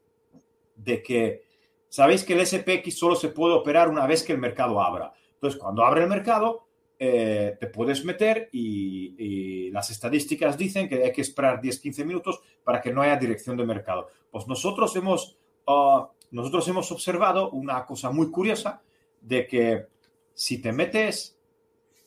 de 0.76 1.02
que 1.04 1.44
sabéis 1.94 2.24
que 2.24 2.34
el 2.34 2.44
SPX 2.44 2.98
solo 2.98 3.16
se 3.16 3.30
puede 3.30 3.54
operar 3.54 3.88
una 3.88 4.08
vez 4.08 4.24
que 4.24 4.34
el 4.34 4.40
mercado 4.40 4.82
abra. 4.82 5.14
Entonces, 5.36 5.60
cuando 5.62 5.86
abre 5.86 6.02
el 6.02 6.10
mercado, 6.10 6.66
eh, 6.98 7.56
te 7.60 7.68
puedes 7.68 8.04
meter 8.04 8.50
y, 8.52 9.70
las 9.70 9.92
estadísticas 9.92 10.58
dicen 10.58 10.90
que 10.90 11.04
hay 11.04 11.12
que 11.12 11.22
esperar 11.22 11.62
10-15 11.62 12.04
minutos 12.04 12.40
para 12.64 12.82
que 12.82 12.92
no 12.92 13.04
haya 13.04 13.16
dirección 13.18 13.58
de 13.58 13.66
mercado. 13.66 14.08
Pues 14.32 14.48
nosotros 14.48 14.96
hemos, 14.96 15.38
ah, 15.68 16.10
nosotros 16.32 16.68
hemos 16.68 16.92
observado 16.92 17.52
una 17.52 17.86
cosa 17.86 18.10
muy 18.10 18.32
curiosa 18.32 18.82
de 19.22 19.46
que 19.46 19.86
si 20.34 20.62
te 20.62 20.72
metes 20.72 21.38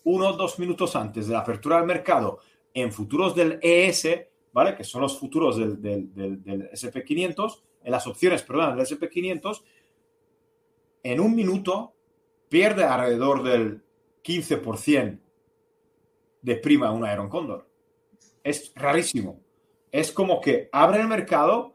uno 0.03 0.31
o 0.31 0.33
dos 0.33 0.59
minutos 0.59 0.97
antes 0.97 1.29
de 1.29 1.33
la 1.33 1.41
apertura 1.41 1.77
del 1.77 1.87
mercado 1.87 2.41
en 2.75 2.93
futuros 2.93 3.37
del 3.37 3.61
ES, 3.63 4.09
¿vale? 4.53 4.75
Que 4.75 4.83
son 4.83 5.03
los 5.03 5.17
futuros 5.17 5.57
del, 5.59 5.81
del, 5.81 6.71
SP500, 6.73 7.61
en 7.85 7.93
las 7.93 8.07
opciones, 8.09 8.43
perdón, 8.43 8.77
del 8.77 8.85
SP500, 8.85 9.63
en 11.13 11.21
un 11.21 11.35
minuto 11.35 11.95
pierde 12.49 12.85
alrededor 12.85 13.43
del 13.43 13.83
15% 14.25 15.19
de 16.43 16.57
prima 16.57 16.91
un 16.93 17.09
Iron 17.11 17.29
Condor. 17.29 17.69
Es 18.43 18.73
rarísimo. 18.75 19.41
Es 19.91 20.13
como 20.13 20.41
que 20.41 20.69
abre 20.73 21.01
el 21.01 21.09
mercado 21.09 21.75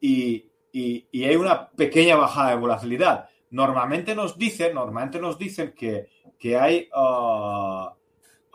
y, 0.00 0.50
y 0.72 1.24
hay 1.24 1.36
una 1.36 1.70
pequeña 1.70 2.16
bajada 2.16 2.50
de 2.50 2.56
volatilidad. 2.56 3.28
Normalmente 3.50 4.14
nos 4.14 4.36
dicen, 4.36 4.74
normalmente 4.74 5.20
nos 5.20 5.38
dicen 5.38 5.72
que, 5.72 6.08
que 6.38 6.56
hay, 6.56 6.88
uh, 6.94 7.88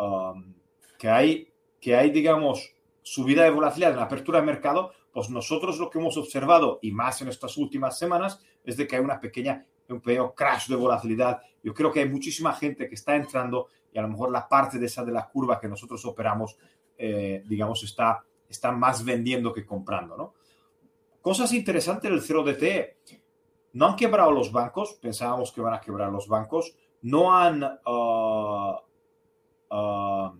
um, 0.04 0.54
que 0.98 1.10
hay, 1.10 1.48
que 1.80 1.96
hay, 1.96 2.12
digamos, 2.12 2.75
subida 3.01 3.44
de 3.44 3.50
volatilidad 3.50 3.92
en 3.92 3.98
la 3.98 4.04
apertura 4.04 4.40
de 4.40 4.46
mercado, 4.46 4.92
pues 5.12 5.30
nosotros 5.30 5.80
lo 5.80 5.90
que 5.90 6.00
hemos 6.00 6.18
observado, 6.18 6.80
y 6.82 6.92
más 6.92 7.22
en 7.22 7.30
estas 7.30 7.58
últimas 7.58 7.98
semanas, 7.98 8.40
es 8.63 8.78
de 8.78 8.88
que 8.88 8.96
hay 8.96 9.01
una 9.01 9.20
pequeña, 9.20 9.66
un 9.93 10.01
pequeño 10.01 10.33
crash 10.33 10.67
de 10.67 10.75
volatilidad. 10.75 11.41
Yo 11.63 11.74
creo 11.74 11.91
que 11.91 12.01
hay 12.01 12.10
muchísima 12.10 12.53
gente 12.53 12.88
que 12.88 12.95
está 12.95 13.15
entrando 13.15 13.67
y 13.93 13.98
a 14.00 14.01
lo 14.01 14.07
mejor 14.07 14.31
la 14.31 14.48
parte 14.48 14.79
de 14.79 14.86
esa 14.86 15.03
de 15.03 15.12
la 15.12 15.27
curva 15.27 15.60
que 15.60 15.67
nosotros 15.67 16.03
operamos, 16.05 16.57
eh, 16.98 17.43
digamos, 17.45 17.83
está, 17.83 18.24
está 18.48 18.71
más 18.71 19.03
vendiendo 19.03 19.53
que 19.53 19.65
comprando, 19.65 20.15
¿no? 20.15 20.33
Cosas 21.21 21.53
interesantes 21.53 22.10
del 22.10 22.21
0DTE. 22.21 22.95
No 23.74 23.88
han 23.88 23.95
quebrado 23.95 24.31
los 24.31 24.51
bancos, 24.51 24.93
pensábamos 24.93 25.51
que 25.51 25.62
van 25.62 25.74
a 25.74 25.81
quebrar 25.81 26.12
los 26.12 26.27
bancos, 26.27 26.75
no 27.01 27.36
han... 27.36 27.63
Uh, 27.63 28.75
uh, 29.69 30.39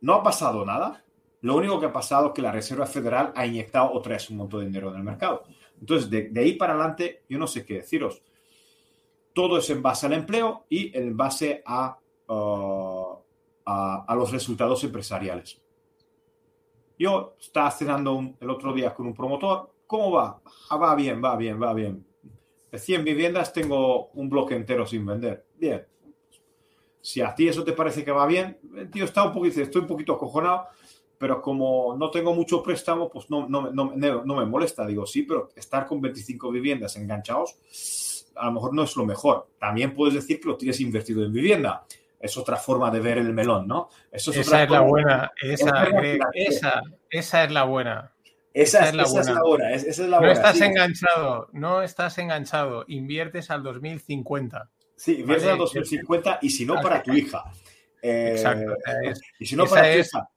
no 0.00 0.14
ha 0.14 0.22
pasado 0.22 0.64
nada. 0.64 1.04
Lo 1.40 1.56
único 1.56 1.78
que 1.78 1.86
ha 1.86 1.92
pasado 1.92 2.28
es 2.28 2.32
que 2.32 2.42
la 2.42 2.52
Reserva 2.52 2.86
Federal 2.86 3.32
ha 3.36 3.46
inyectado 3.46 3.92
otra 3.92 4.14
vez 4.14 4.28
un 4.30 4.38
montón 4.38 4.60
de 4.60 4.66
dinero 4.66 4.90
en 4.90 4.96
el 4.96 5.02
mercado. 5.02 5.44
Entonces, 5.80 6.10
de, 6.10 6.40
ahí 6.40 6.54
para 6.54 6.74
adelante, 6.74 7.22
yo 7.28 7.38
no 7.38 7.46
sé 7.46 7.64
qué 7.64 7.74
deciros. 7.74 8.22
Todo 9.32 9.58
es 9.58 9.68
en 9.70 9.82
base 9.82 10.06
al 10.06 10.12
empleo 10.12 10.64
y 10.68 10.96
en 10.96 11.16
base 11.16 11.62
a, 11.66 11.98
uh, 12.28 13.16
a, 13.64 14.14
los 14.16 14.30
resultados 14.30 14.84
empresariales. 14.84 15.60
Yo 16.98 17.34
estaba 17.40 17.70
cenando 17.70 18.34
el 18.40 18.50
otro 18.50 18.72
día 18.72 18.94
con 18.94 19.06
un 19.06 19.14
promotor 19.14 19.74
¿Cómo 19.86 20.10
va? 20.10 20.40
Ah, 20.70 20.76
va 20.76 20.94
bien, 20.94 21.22
va 21.22 21.36
bien, 21.36 21.60
va 21.60 21.72
bien. 21.74 22.04
De 22.70 22.78
100 22.78 23.04
viviendas 23.04 23.52
tengo 23.52 24.08
un 24.14 24.28
bloque 24.28 24.54
entero 24.54 24.86
sin 24.86 25.04
vender. 25.04 25.46
Bien. 25.56 25.86
Si 27.00 27.20
a 27.20 27.34
ti 27.34 27.48
eso 27.48 27.62
te 27.62 27.74
parece 27.74 28.02
que 28.02 28.10
va 28.10 28.26
bien, 28.26 28.58
tío, 28.90 29.04
está 29.04 29.24
un 29.24 29.32
poquito, 29.32 29.60
estoy 29.60 29.82
un 29.82 29.86
poquito 29.86 30.14
acojonado, 30.14 30.68
pero 31.18 31.40
como 31.40 31.96
no 31.98 32.10
tengo 32.10 32.34
mucho 32.34 32.62
préstamo, 32.62 33.10
pues 33.10 33.30
no, 33.30 33.48
no, 33.48 33.70
no, 33.70 33.92
no 33.94 34.36
me 34.36 34.46
molesta. 34.46 34.86
Digo, 34.86 35.06
sí, 35.06 35.22
pero 35.22 35.50
estar 35.56 35.86
con 35.86 36.00
25 36.00 36.50
viviendas 36.50 36.96
enganchados, 36.96 38.26
a 38.36 38.46
lo 38.46 38.52
mejor 38.52 38.74
no 38.74 38.82
es 38.82 38.96
lo 38.96 39.06
mejor. 39.06 39.48
También 39.58 39.94
puedes 39.94 40.14
decir 40.14 40.40
que 40.40 40.48
lo 40.48 40.56
tienes 40.56 40.80
invertido 40.80 41.24
en 41.24 41.32
vivienda 41.32 41.84
es 42.24 42.38
otra 42.38 42.56
forma 42.56 42.90
de 42.90 43.00
ver 43.00 43.18
el 43.18 43.34
melón, 43.34 43.68
¿no? 43.68 43.90
Eso 44.10 44.30
es 44.30 44.38
esa 44.38 44.62
es 44.62 44.70
la 44.70 44.80
buena, 44.80 45.30
esa, 45.42 45.86
esa, 46.32 46.82
esa, 47.10 47.44
es 47.44 47.50
la 47.50 47.64
buena. 47.64 48.12
Esa, 48.54 48.88
es, 48.88 48.94
la 48.94 49.04
buena. 49.42 50.20
No 50.20 50.32
estás 50.32 50.60
enganchado, 50.62 51.48
no 51.52 51.82
estás 51.82 52.16
enganchado. 52.16 52.84
Inviertes 52.88 53.50
al 53.50 53.62
2050. 53.62 54.70
Sí, 54.96 55.20
inviertes 55.20 55.48
al 55.48 55.58
2050 55.58 56.38
y 56.40 56.48
si 56.48 56.64
no 56.64 56.80
para 56.80 57.02
tu 57.02 57.12
hija. 57.12 57.44
Exacto. 58.00 58.72
Eh, 58.72 59.12
y 59.40 59.44
si 59.44 59.54
no 59.54 59.66
para 59.66 59.92
tu 59.92 59.98
hija. 59.98 60.28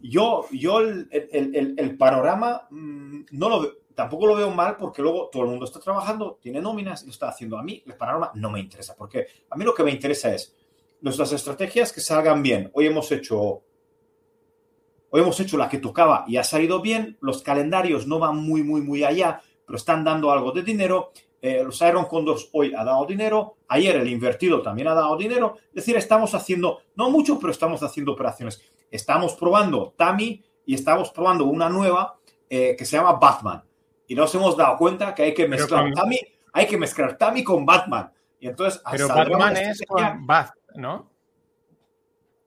Yo, 0.00 0.46
yo 0.52 0.80
el, 0.80 1.96
panorama 1.98 2.66
mm, 2.70 3.20
no 3.32 3.48
lo 3.48 3.72
tampoco 3.94 4.28
lo 4.28 4.36
veo 4.36 4.50
mal 4.52 4.76
porque 4.76 5.02
luego 5.02 5.28
todo 5.32 5.42
el 5.42 5.48
mundo 5.48 5.64
está 5.64 5.80
trabajando, 5.80 6.38
tiene 6.40 6.60
nóminas 6.60 7.02
y 7.02 7.06
lo 7.06 7.12
está 7.12 7.28
haciendo. 7.28 7.58
A 7.58 7.62
mí 7.64 7.82
el 7.84 7.94
panorama 7.96 8.30
no 8.34 8.50
me 8.50 8.60
interesa 8.60 8.94
porque 8.96 9.26
a 9.50 9.56
mí 9.56 9.64
lo 9.64 9.74
que 9.74 9.82
me 9.82 9.90
interesa 9.90 10.32
es 10.32 10.54
nuestras 11.00 11.32
estrategias 11.32 11.92
que 11.92 12.00
salgan 12.00 12.42
bien. 12.42 12.70
Hoy 12.74 12.86
hemos 12.86 13.10
hecho 13.10 13.62
Hoy 15.10 15.22
hemos 15.22 15.40
hecho 15.40 15.56
la 15.56 15.68
que 15.68 15.78
tocaba 15.78 16.24
y 16.28 16.36
ha 16.36 16.44
salido 16.44 16.82
bien. 16.82 17.16
Los 17.20 17.42
calendarios 17.42 18.06
no 18.06 18.18
van 18.18 18.36
muy, 18.36 18.62
muy, 18.62 18.82
muy 18.82 19.04
allá, 19.04 19.40
pero 19.64 19.76
están 19.78 20.04
dando 20.04 20.30
algo 20.30 20.52
de 20.52 20.62
dinero. 20.62 21.12
Eh, 21.40 21.62
los 21.64 21.80
Iron 21.80 22.04
Condors 22.04 22.50
hoy 22.52 22.74
ha 22.74 22.84
dado 22.84 23.06
dinero. 23.06 23.56
Ayer 23.68 23.96
el 23.96 24.08
invertido 24.08 24.60
también 24.60 24.88
ha 24.88 24.94
dado 24.94 25.16
dinero. 25.16 25.56
Es 25.68 25.76
decir, 25.76 25.96
estamos 25.96 26.34
haciendo, 26.34 26.80
no 26.94 27.10
mucho, 27.10 27.38
pero 27.38 27.52
estamos 27.52 27.82
haciendo 27.82 28.12
operaciones. 28.12 28.60
Estamos 28.90 29.34
probando 29.34 29.94
Tami 29.96 30.44
y 30.66 30.74
estamos 30.74 31.10
probando 31.10 31.44
una 31.44 31.68
nueva 31.68 32.18
eh, 32.48 32.74
que 32.76 32.84
se 32.84 32.96
llama 32.96 33.12
Batman. 33.12 33.62
Y 34.06 34.14
nos 34.14 34.34
hemos 34.34 34.56
dado 34.56 34.76
cuenta 34.76 35.14
que 35.14 35.24
hay 35.24 35.34
que 35.34 35.46
mezclar 35.46 35.92
Tami, 35.92 36.18
hay 36.52 36.66
que 36.66 36.78
mezclar 36.78 37.16
Tami 37.16 37.44
con 37.44 37.66
Batman. 37.66 38.10
Y 38.40 38.48
entonces, 38.48 38.82
pero 38.90 39.08
Batman 39.08 39.56
es 39.56 39.82
con 39.86 40.26
Bat, 40.26 40.50
¿no? 40.76 41.10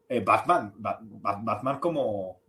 Eh, 0.10 0.22
Batman, 0.22 0.74
Batman 0.78 1.80
como 1.80 2.42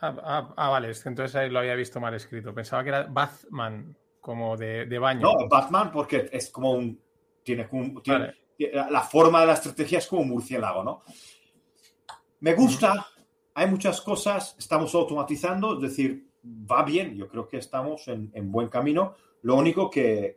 Ah, 0.00 0.14
ah, 0.22 0.54
ah, 0.56 0.68
vale, 0.68 0.92
entonces 1.04 1.34
ahí 1.36 1.48
lo 1.48 1.60
había 1.60 1.74
visto 1.74 2.00
mal 2.00 2.14
escrito. 2.14 2.54
Pensaba 2.54 2.82
que 2.82 2.90
era 2.90 3.04
Batman, 3.04 3.96
como 4.20 4.56
de, 4.56 4.98
baño. 4.98 5.20
No, 5.22 5.48
Batman 5.48 5.90
porque 5.90 6.28
es 6.32 6.50
como 6.50 6.72
un... 6.72 7.00
Tiene, 7.42 7.68
la 8.90 9.02
forma 9.02 9.40
de 9.40 9.46
la 9.46 9.52
estrategia 9.52 9.98
es 9.98 10.06
como 10.06 10.22
un 10.22 10.30
murciélago, 10.30 10.82
¿no? 10.82 11.02
Me 12.40 12.54
gusta, 12.54 13.06
hay 13.58 13.70
muchas 13.70 14.02
cosas, 14.02 14.54
estamos 14.58 14.94
automatizando, 14.94 15.76
es 15.76 15.80
decir, 15.80 16.28
va 16.44 16.84
bien, 16.84 17.16
yo 17.16 17.26
creo 17.26 17.48
que 17.48 17.56
estamos 17.56 18.06
en, 18.06 18.52
buen 18.52 18.68
camino. 18.68 19.14
Lo 19.40 19.56
único 19.56 19.88
que, 19.88 20.36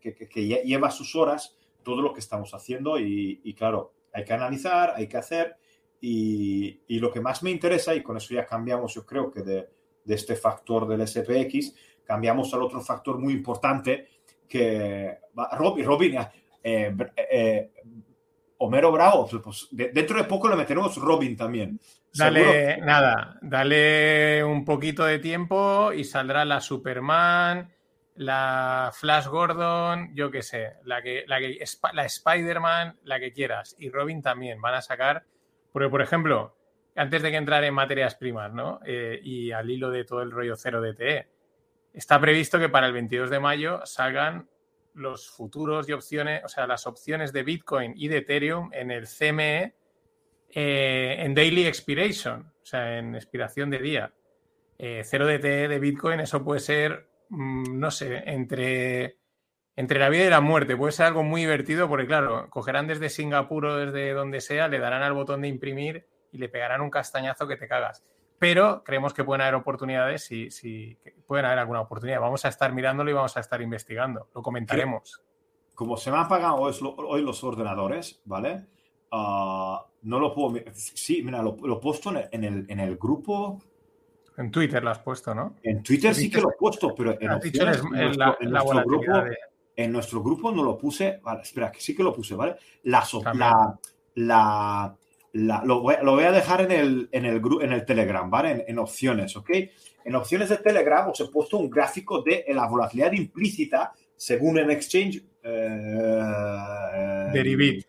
lleva 0.64 0.90
sus 0.90 1.14
horas 1.18 1.58
todo 1.84 2.02
lo 2.02 2.14
que 2.14 2.22
estamos 2.22 2.54
haciendo 2.54 2.98
y, 2.98 3.42
y 3.44 3.54
claro, 3.54 3.94
hay 4.14 4.24
que 4.24 4.32
analizar, 4.32 4.94
hay 4.96 5.08
que 5.08 5.18
hacer 5.18 5.58
y, 6.00 7.00
lo 7.00 7.12
que 7.12 7.20
más 7.20 7.44
me 7.44 7.52
interesa, 7.52 7.94
y 7.94 8.02
con 8.02 8.16
eso 8.16 8.34
ya 8.34 8.46
cambiamos, 8.46 8.94
yo 8.94 9.06
creo 9.06 9.30
que 9.30 9.42
de, 9.42 9.68
este 10.06 10.38
factor 10.38 10.88
del 10.88 11.06
SPX, 11.06 11.76
cambiamos 12.06 12.54
al 12.54 12.64
otro 12.64 12.80
factor 12.80 13.20
muy 13.20 13.34
importante 13.34 14.08
que 14.48 15.18
Robin, 15.58 15.86
Robin 15.86 16.18
eh, 16.64 16.96
eh, 17.16 17.72
Homero 18.58 18.92
Bravo, 18.92 19.28
pues, 19.30 19.44
pues 19.44 19.68
dentro 19.72 20.18
de 20.18 20.24
poco 20.24 20.50
le 20.50 20.56
meteremos 20.56 20.96
Robin 20.96 21.38
también. 21.38 21.80
Dale, 22.14 22.78
nada, 22.82 23.38
dale 23.42 24.44
un 24.44 24.66
poquito 24.66 25.06
de 25.06 25.20
tiempo 25.20 25.94
y 25.94 26.04
saldrá 26.04 26.44
la 26.44 26.60
Superman, 26.60 27.72
la 28.16 28.92
Flash 28.94 29.28
Gordon, 29.28 30.14
yo 30.16 30.32
qué 30.32 30.42
sé, 30.42 30.74
la 30.84 31.02
que, 31.02 31.24
la 31.28 31.40
que 31.40 31.60
la 31.94 32.06
Spider-Man, 32.06 33.00
la 33.04 33.20
que 33.20 33.32
quieras. 33.32 33.76
Y 33.80 33.90
Robin 33.90 34.22
también 34.22 34.60
van 34.60 34.74
a 34.74 34.82
sacar 34.82 35.24
porque, 35.72 35.90
por 35.90 36.02
ejemplo, 36.02 36.56
antes 36.96 37.22
de 37.22 37.32
que 37.32 37.38
entrar 37.38 37.64
en 37.64 37.74
materias 37.74 38.16
primas, 38.16 38.52
¿no? 38.54 38.80
Eh, 38.86 39.20
y 39.24 39.52
al 39.52 39.70
hilo 39.70 39.90
de 39.90 40.04
todo 40.04 40.22
el 40.22 40.32
rollo 40.32 40.56
cero 40.56 40.82
DTE, 40.82 41.30
está 41.94 42.20
previsto 42.20 42.60
que 42.60 42.70
para 42.70 42.88
el 42.88 42.94
22 42.94 43.30
de 43.30 43.40
mayo 43.40 43.86
salgan 43.86 44.50
los 44.94 45.30
futuros 45.30 45.88
y 45.88 45.94
opciones, 45.94 46.44
o 46.44 46.50
sea, 46.50 46.68
las 46.68 46.88
opciones 46.88 47.32
de 47.32 47.44
Bitcoin 47.44 47.94
y 47.96 48.08
de 48.08 48.18
Ethereum 48.18 48.70
en 48.74 48.92
el 48.92 49.08
CME 49.08 49.76
eh, 50.54 51.18
en 51.20 51.34
Daily 51.34 51.66
Expiration, 51.66 52.52
o 52.62 52.66
sea, 52.66 52.98
en 52.98 53.16
expiración 53.16 53.70
de 53.70 53.80
día. 53.80 54.14
Eh, 54.78 55.02
cero 55.04 55.28
DTE 55.28 55.68
de 55.68 55.80
Bitcoin, 55.80 56.20
eso 56.20 56.44
puede 56.44 56.60
ser, 56.60 57.10
mm, 57.30 57.80
no 57.80 57.92
sé, 57.92 58.24
entre 58.26 59.20
entre 59.80 59.98
la 59.98 60.10
vida 60.10 60.26
y 60.26 60.30
la 60.30 60.42
muerte. 60.42 60.76
Puede 60.76 60.92
ser 60.92 61.06
algo 61.06 61.24
muy 61.24 61.40
divertido 61.40 61.88
porque, 61.88 62.06
claro, 62.06 62.50
cogerán 62.50 62.86
desde 62.86 63.10
Singapur 63.10 63.66
o 63.66 63.78
desde 63.78 64.12
donde 64.12 64.42
sea, 64.42 64.68
le 64.68 64.78
darán 64.78 65.04
al 65.04 65.14
botón 65.14 65.42
de 65.42 65.48
imprimir 65.48 66.06
y 66.34 66.38
le 66.38 66.50
pegarán 66.50 66.82
un 66.82 66.90
castañazo 66.90 67.48
que 67.48 67.56
te 67.56 67.70
cagas. 67.70 68.04
Pero 68.40 68.84
creemos 68.84 69.14
que 69.14 69.24
pueden 69.24 69.40
haber 69.40 69.56
oportunidades, 69.56 70.26
si, 70.26 70.52
si 70.52 70.98
pueden 71.26 71.46
haber 71.46 71.60
alguna 71.60 71.80
oportunidad. 71.80 72.20
Vamos 72.20 72.44
a 72.44 72.50
estar 72.50 72.74
mirándolo 72.74 73.10
y 73.10 73.14
vamos 73.14 73.38
a 73.38 73.40
estar 73.40 73.62
investigando. 73.62 74.28
Lo 74.36 74.42
comentaremos. 74.42 75.22
Como 75.76 75.96
se 75.96 76.12
me 76.12 76.18
han 76.18 76.26
apagado 76.26 76.56
hoy, 76.56 77.22
los 77.22 77.42
ordenadores, 77.46 78.22
¿vale? 78.26 78.66
Ah, 79.12 79.86
no 80.04 80.20
lo 80.20 80.34
puedo. 80.34 80.64
Sí, 80.74 81.22
mira, 81.24 81.42
lo, 81.42 81.56
he 81.56 81.82
puesto 81.82 82.12
en 82.32 82.44
el, 82.44 82.66
en 82.70 82.80
el 82.80 82.98
grupo. 82.98 83.62
En 84.38 84.52
Twitter 84.52 84.82
lo 84.82 84.92
has 84.92 85.00
puesto, 85.00 85.36
¿no? 85.36 85.56
En 85.64 85.84
Twitter 85.84 86.16
sí 86.16 86.30
que 86.30 86.40
lo 86.40 86.52
he 86.52 86.58
puesto, 86.58 86.96
pero 86.96 87.20
en, 87.20 87.30
opciones, 87.32 87.82
en, 87.94 88.18
nuestro, 88.50 88.84
grupo, 88.86 89.14
en 89.76 89.92
nuestro 89.92 90.24
grupo 90.24 90.52
no 90.52 90.64
lo 90.64 90.78
puse. 90.78 91.20
Vale, 91.22 91.42
espera, 91.42 91.72
que 91.72 91.82
sí 91.82 91.94
que 91.94 92.04
lo 92.04 92.14
puse, 92.14 92.36
¿vale? 92.36 92.56
La, 92.84 93.04
la, 94.16 94.96
la, 95.34 95.64
lo, 95.66 95.82
voy, 95.82 96.24
a 96.24 96.32
dejar 96.32 96.62
en 96.62 96.72
el, 96.72 97.10
en 97.12 97.26
el, 97.26 97.42
en 97.62 97.74
el 97.74 97.86
Telegram, 97.86 98.30
¿vale? 98.30 98.64
En, 98.66 98.80
opciones, 98.80 99.36
¿ok? 99.36 99.50
En 100.06 100.16
opciones 100.16 100.48
de 100.48 100.58
Telegram 100.58 101.10
os 101.10 101.20
he 101.20 101.26
puesto 101.26 101.58
un 101.58 101.70
gráfico 101.70 102.22
de 102.22 102.46
la 102.50 102.66
volatilidad 102.68 103.12
implícita 103.12 103.92
según 104.16 104.58
el 104.60 104.72
exchange. 104.72 105.22
Eh, 105.44 107.30
Derivit. 107.34 107.86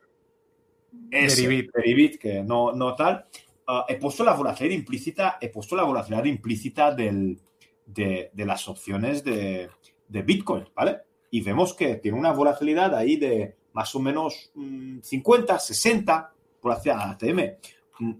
Derivit. 1.10 1.70
Derivit, 1.74 2.18
que 2.18 2.42
no, 2.42 2.72
no 2.72 2.94
tal. 2.94 3.26
Ah, 3.72 3.84
he 3.88 3.96
puesto 3.96 4.24
la 4.24 4.34
volatilidad 4.34 4.74
implícita, 4.74 5.38
he 5.40 5.48
puesto 5.48 5.76
la 5.76 5.84
volatilidad 5.84 6.24
implícita 6.24 6.92
del, 6.92 7.38
de, 7.86 8.30
de, 8.32 8.44
las 8.44 8.68
opciones 8.68 9.22
de, 9.22 9.70
de, 10.08 10.22
Bitcoin, 10.22 10.68
¿vale? 10.74 11.02
Y 11.30 11.40
vemos 11.40 11.74
que 11.74 11.94
tiene 11.96 12.18
una 12.18 12.32
volatilidad 12.32 12.94
ahí 12.96 13.14
de 13.14 13.54
más 13.72 13.94
o 13.94 14.00
menos 14.00 14.50
50, 15.02 15.54
mm, 15.54 15.58
60 15.60 16.32
por 16.60 16.72
hacia 16.72 17.10
ATM. 17.10 17.58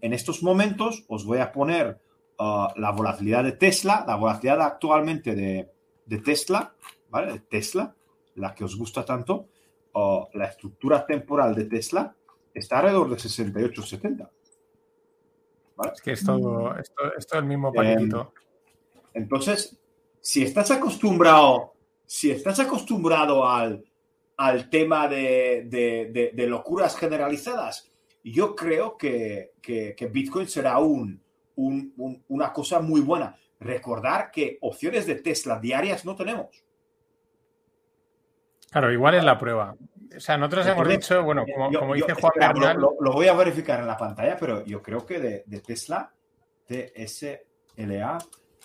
En 0.01 0.13
estos 0.13 0.43
momentos 0.43 1.05
os 1.09 1.25
voy 1.25 1.39
a 1.39 1.51
poner 1.51 1.99
ah, 2.39 2.73
la 2.77 2.93
volatilidad 2.93 3.43
de 3.43 3.53
Tesla, 3.53 4.05
la 4.07 4.15
volatilidad 4.15 4.63
actualmente 4.63 5.35
de, 5.35 5.69
de 6.07 6.19
Tesla, 6.19 6.75
¿vale? 7.09 7.41
Tesla, 7.41 7.95
la 8.37 8.55
que 8.55 8.63
os 8.63 8.77
gusta 8.77 9.05
tanto, 9.05 9.49
ah, 9.97 10.29
la 10.35 10.45
estructura 10.45 11.05
temporal 11.05 11.57
de 11.57 11.65
Tesla 11.65 12.15
está 12.55 12.79
alrededor 12.79 13.11
de 13.11 13.19
68, 13.19 13.83
70. 13.83 14.31
Es 15.95 16.03
que 16.03 16.13
es 16.13 16.25
todo, 16.25 16.77
esto, 16.77 17.15
es 17.17 17.27
el 17.33 17.45
mismo 17.45 17.73
paquetito. 17.73 18.35
entonces, 19.15 19.79
si 20.21 20.43
estás 20.43 20.71
acostumbrado, 20.71 21.73
si 22.05 22.31
estás 22.31 22.61
acostumbrado 22.61 23.49
al, 23.49 23.83
al 24.37 24.69
tema 24.69 25.09
de, 25.09 26.33
locuras 26.49 26.97
generalizadas, 26.97 27.91
yo 28.23 28.55
creo 28.55 28.99
que, 28.99 29.53
Bitcoin 30.13 30.49
será 30.49 30.79
un, 30.79 31.23
una 31.57 32.53
cosa 32.53 32.81
muy 32.81 33.01
buena. 33.01 33.37
Recordar 33.59 34.31
que 34.31 34.59
opciones 34.63 35.07
de 35.07 35.17
Tesla 35.17 35.59
diarias 35.59 36.05
no 36.05 36.17
tenemos. 36.17 36.65
Claro, 38.71 38.93
igual 38.93 39.15
es 39.15 39.25
la 39.25 39.39
prueba. 39.39 39.77
O 40.17 40.21
sea, 40.21 40.37
nosotros 40.37 40.67
hemos 40.67 40.89
dicho, 40.89 41.23
bueno, 41.23 41.45
como, 41.47 41.95
dice 41.95 42.15
Juan 42.15 42.33
Bernal... 42.37 42.77
Lo, 42.79 43.13
voy 43.13 43.29
a 43.29 43.35
verificar 43.35 43.81
en 43.81 43.87
la 43.87 43.97
pantalla, 43.97 44.37
pero 44.39 44.65
yo 44.65 44.83
creo 44.83 45.07
que 45.07 45.21
de, 45.21 45.45
de 45.47 45.61
Tesla, 45.61 46.13
TSLA, 46.67 48.19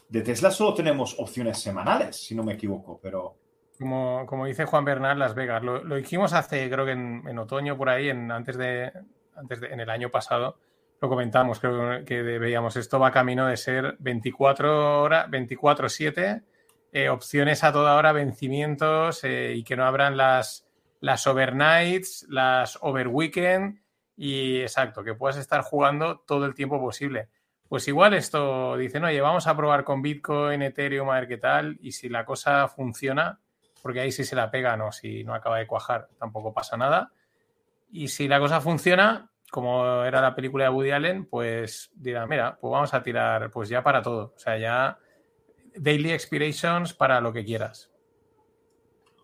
de 0.10 0.22
Tesla 0.22 0.52
solo 0.52 0.74
tenemos 0.74 1.16
opciones 1.20 1.60
semanales, 1.60 2.16
si 2.16 2.36
no 2.36 2.44
me 2.44 2.54
equivoco, 2.54 3.00
pero... 3.02 3.36
Como, 3.78 4.26
como 4.26 4.46
dice 4.46 4.66
Juan 4.66 4.86
Bernal, 4.86 5.20
Las 5.20 5.36
Vegas. 5.36 5.62
Lo, 5.62 5.96
dijimos 5.96 6.34
hace, 6.34 6.70
creo 6.70 6.86
que 6.86 6.94
en, 6.94 7.38
otoño, 7.38 7.78
por 7.78 7.90
ahí, 7.90 8.10
en, 8.10 8.32
antes, 8.32 8.58
de, 8.58 8.92
antes 9.36 9.60
de, 9.60 9.68
en 9.68 9.82
el 9.82 9.90
año 9.90 10.10
pasado, 10.10 10.58
lo 11.02 11.10
comentamos, 11.10 11.60
creo 11.60 12.06
que 12.06 12.22
veíamos, 12.22 12.78
esto 12.78 13.00
va 13.00 13.12
camino 13.12 13.48
de 13.48 13.58
ser 13.58 13.98
24 14.00 15.02
horas, 15.02 15.28
24-7, 15.30 16.44
eh, 16.94 17.10
opciones 17.10 17.64
a 17.66 17.74
toda 17.74 17.96
hora, 17.96 18.14
vencimientos 18.14 19.24
eh, 19.26 19.54
y 19.56 19.64
que 19.64 19.76
no 19.76 19.84
abran 19.84 20.16
las 20.16 20.65
las 21.00 21.28
overnights, 21.28 22.26
las 22.30 22.78
overweekend 22.82 23.80
y 24.16 24.62
exacto, 24.62 25.04
que 25.04 25.14
puedas 25.14 25.38
estar 25.38 25.62
jugando 25.62 26.20
todo 26.20 26.46
el 26.46 26.56
tiempo 26.56 26.80
posible. 26.80 27.30
Pues 27.68 27.88
igual 27.88 28.14
esto 28.14 28.78
dicen, 28.78 29.04
oye, 29.04 29.20
vamos 29.22 29.48
a 29.48 29.58
probar 29.58 29.84
con 29.84 30.02
Bitcoin, 30.02 30.62
Ethereum, 30.62 31.10
a 31.10 31.20
ver 31.20 31.28
qué 31.28 31.38
tal, 31.38 31.78
y 31.82 31.92
si 31.92 32.10
la 32.10 32.24
cosa 32.24 32.68
funciona, 32.68 33.40
porque 33.82 34.02
ahí 34.02 34.12
sí 34.12 34.24
se 34.24 34.36
la 34.36 34.52
pegan 34.52 34.82
o 34.82 34.92
si 34.92 35.24
no 35.24 35.34
acaba 35.34 35.58
de 35.58 35.68
cuajar, 35.68 36.10
tampoco 36.18 36.54
pasa 36.54 36.78
nada. 36.78 37.12
Y 37.92 38.08
si 38.08 38.28
la 38.28 38.40
cosa 38.40 38.62
funciona, 38.62 39.32
como 39.52 40.04
era 40.04 40.22
la 40.22 40.36
película 40.36 40.66
de 40.66 40.70
Woody 40.70 40.92
Allen, 40.92 41.26
pues 41.26 41.92
dirá, 41.96 42.28
mira, 42.28 42.58
pues 42.60 42.72
vamos 42.72 42.94
a 42.94 43.02
tirar 43.02 43.50
pues 43.52 43.70
ya 43.70 43.84
para 43.84 44.02
todo. 44.02 44.34
O 44.36 44.40
sea, 44.40 44.58
ya 44.58 44.98
daily 45.76 46.12
expirations 46.12 46.94
para 46.94 47.22
lo 47.22 47.34
que 47.34 47.46
quieras. 47.46 47.92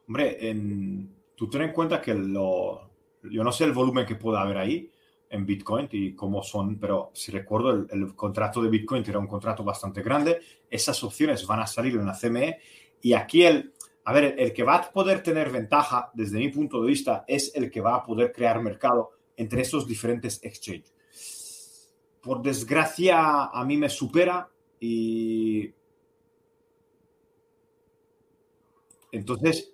Hombre, 0.07 0.49
en, 0.49 1.20
tú 1.41 1.49
ten 1.49 1.63
en 1.63 1.71
cuenta 1.71 1.99
que 1.99 2.13
lo, 2.13 2.91
yo 3.23 3.43
no 3.43 3.51
sé 3.51 3.63
el 3.63 3.71
volumen 3.71 4.06
que 4.06 4.13
pueda 4.13 4.41
haber 4.41 4.60
ahí 4.60 4.91
en 5.27 5.43
Bitcoin 5.43 5.89
y 5.91 6.13
cómo 6.13 6.43
son, 6.43 6.77
pero 6.77 7.10
si 7.15 7.32
recuerdo, 7.32 7.88
el, 7.89 8.13
contrato 8.13 8.62
de 8.62 8.69
Bitcoin 8.69 9.04
era 9.08 9.17
un 9.17 9.25
contrato 9.25 9.63
bastante 9.63 10.04
grande, 10.04 10.39
esas 10.69 11.04
opciones 11.04 11.47
van 11.47 11.62
a 11.62 11.65
salir 11.65 11.95
en 11.95 12.06
la 12.06 12.15
CME 12.15 12.60
y 13.01 13.13
aquí 13.13 13.41
el, 13.41 13.73
a 14.04 14.13
ver, 14.13 14.36
el 14.38 14.54
que 14.54 14.62
va 14.62 14.75
a 14.75 14.91
poder 14.91 15.23
tener 15.23 15.49
ventaja 15.49 16.12
desde 16.13 16.38
mi 16.38 16.49
punto 16.49 16.80
de 16.80 16.89
vista 16.89 17.25
es 17.27 17.51
el 17.56 17.71
que 17.71 17.82
va 17.82 17.95
a 17.95 18.06
poder 18.06 18.32
crear 18.32 18.62
mercado 18.62 19.13
entre 19.36 19.63
esos 19.63 19.88
diferentes 19.88 20.39
exchanges. 20.43 21.89
Por 22.21 22.43
desgracia, 22.43 23.45
a 23.45 23.65
mí 23.65 23.77
me 23.77 23.89
supera 23.89 24.47
y 24.80 25.73
entonces 29.12 29.71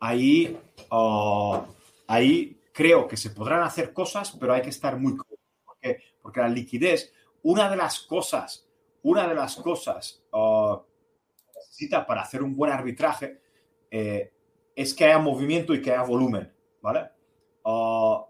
ahí 0.00 0.56
Ah, 0.90 1.66
ahí 2.06 2.60
creo 2.72 3.08
que 3.08 3.16
se 3.16 3.30
podrán 3.30 3.62
hacer 3.62 3.92
cosas, 3.92 4.36
pero 4.38 4.52
hay 4.52 4.62
que 4.62 4.70
estar 4.70 4.98
muy 4.98 5.16
porque, 5.64 6.02
porque 6.20 6.40
la 6.40 6.48
liquidez, 6.48 7.12
una 7.42 7.70
de 7.70 7.76
las 7.76 8.00
cosas, 8.00 8.66
una 9.02 9.26
de 9.26 9.34
las 9.34 9.56
cosas 9.56 10.22
uh, 10.32 10.78
que 11.52 11.58
necesita 11.58 12.06
para 12.06 12.22
hacer 12.22 12.42
un 12.42 12.56
buen 12.56 12.72
arbitraje 12.72 13.40
eh, 13.90 14.32
es 14.74 14.94
que 14.94 15.04
haya 15.04 15.18
movimiento 15.18 15.74
y 15.74 15.80
que 15.80 15.92
haya 15.92 16.02
volumen, 16.02 16.52
¿vale? 16.82 17.08
Ah, 17.64 18.24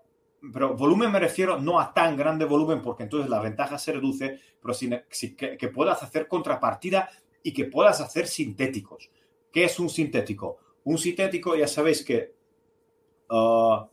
pero 0.52 0.74
volumen 0.76 1.10
me 1.10 1.18
refiero 1.18 1.58
no 1.58 1.80
a 1.80 1.92
tan 1.92 2.16
grande 2.16 2.44
volumen 2.44 2.80
porque 2.80 3.02
entonces 3.02 3.28
la 3.28 3.40
ventaja 3.40 3.78
se 3.78 3.92
reduce, 3.92 4.38
pero 4.60 4.72
sí, 4.72 4.88
que, 5.34 5.56
que, 5.56 5.68
puedas 5.68 6.02
hacer 6.02 6.28
contrapartida 6.28 7.10
y 7.42 7.52
que 7.52 7.64
puedas 7.64 8.00
hacer 8.00 8.28
sintéticos. 8.28 9.10
¿Qué 9.50 9.64
es 9.64 9.80
un 9.80 9.88
sintético? 9.88 10.58
Un 10.86 10.98
sintético 10.98 11.54
ya 11.54 11.68
sabéis 11.68 12.02
que 12.02 12.36
Ah, 13.28 13.88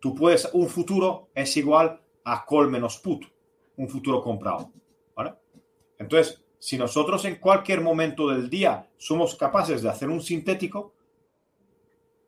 tú 0.00 0.14
puedes, 0.14 0.48
un 0.52 0.68
futuro 0.68 1.30
es 1.34 1.56
igual 1.56 2.00
a 2.24 2.44
call 2.46 2.68
menos 2.68 2.98
put, 2.98 3.24
un 3.76 3.88
futuro 3.88 4.22
comprado. 4.22 4.70
¿vale? 5.14 5.34
Entonces, 5.98 6.42
si 6.58 6.78
nosotros 6.78 7.24
en 7.24 7.36
cualquier 7.36 7.80
momento 7.80 8.28
del 8.28 8.48
día 8.48 8.88
somos 8.96 9.34
capaces 9.36 9.82
de 9.82 9.88
hacer 9.88 10.08
un 10.08 10.22
sintético, 10.22 10.94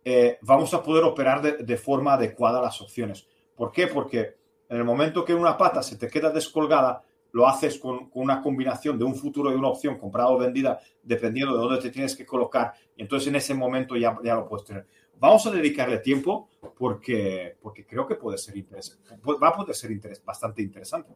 eh, 0.04 0.38
vamos 0.42 0.74
a 0.74 0.82
poder 0.82 1.04
operar 1.04 1.40
de, 1.40 1.76
forma 1.78 2.14
adecuada 2.14 2.60
las 2.60 2.80
opciones. 2.82 3.26
¿Por 3.56 3.72
qué? 3.72 3.86
Porque 3.86 4.36
en 4.68 4.76
el 4.76 4.84
momento 4.84 5.24
que 5.24 5.32
una 5.32 5.56
pata 5.56 5.82
se 5.82 5.96
te 5.96 6.08
queda 6.08 6.30
descolgada, 6.30 7.02
lo 7.34 7.48
haces 7.48 7.80
con, 7.80 8.10
una 8.14 8.40
combinación 8.40 8.96
de 8.96 9.04
un 9.04 9.16
futuro 9.16 9.50
y 9.50 9.56
una 9.56 9.68
opción 9.68 9.98
comprada 9.98 10.30
o 10.30 10.38
vendida, 10.38 10.78
dependiendo 11.02 11.54
de 11.54 11.62
dónde 11.62 11.80
te 11.80 11.90
tienes 11.90 12.14
que 12.14 12.24
colocar. 12.24 12.72
Y 12.96 13.02
entonces 13.02 13.28
en 13.28 13.34
ese 13.34 13.54
momento 13.54 13.96
ya, 13.96 14.16
ya 14.22 14.36
lo 14.36 14.46
puedes 14.46 14.64
tener. 14.64 14.86
Vamos 15.18 15.44
a 15.44 15.50
dedicarle 15.50 15.98
tiempo 15.98 16.48
porque, 16.78 17.56
porque 17.60 17.84
creo 17.84 18.06
que 18.06 18.14
puede 18.14 18.38
ser 18.38 18.56
interesante. 18.56 19.16
Va 19.20 19.48
a 19.48 19.52
poder 19.52 19.74
ser 19.74 19.90
bastante 20.24 20.62
interesante. 20.62 21.12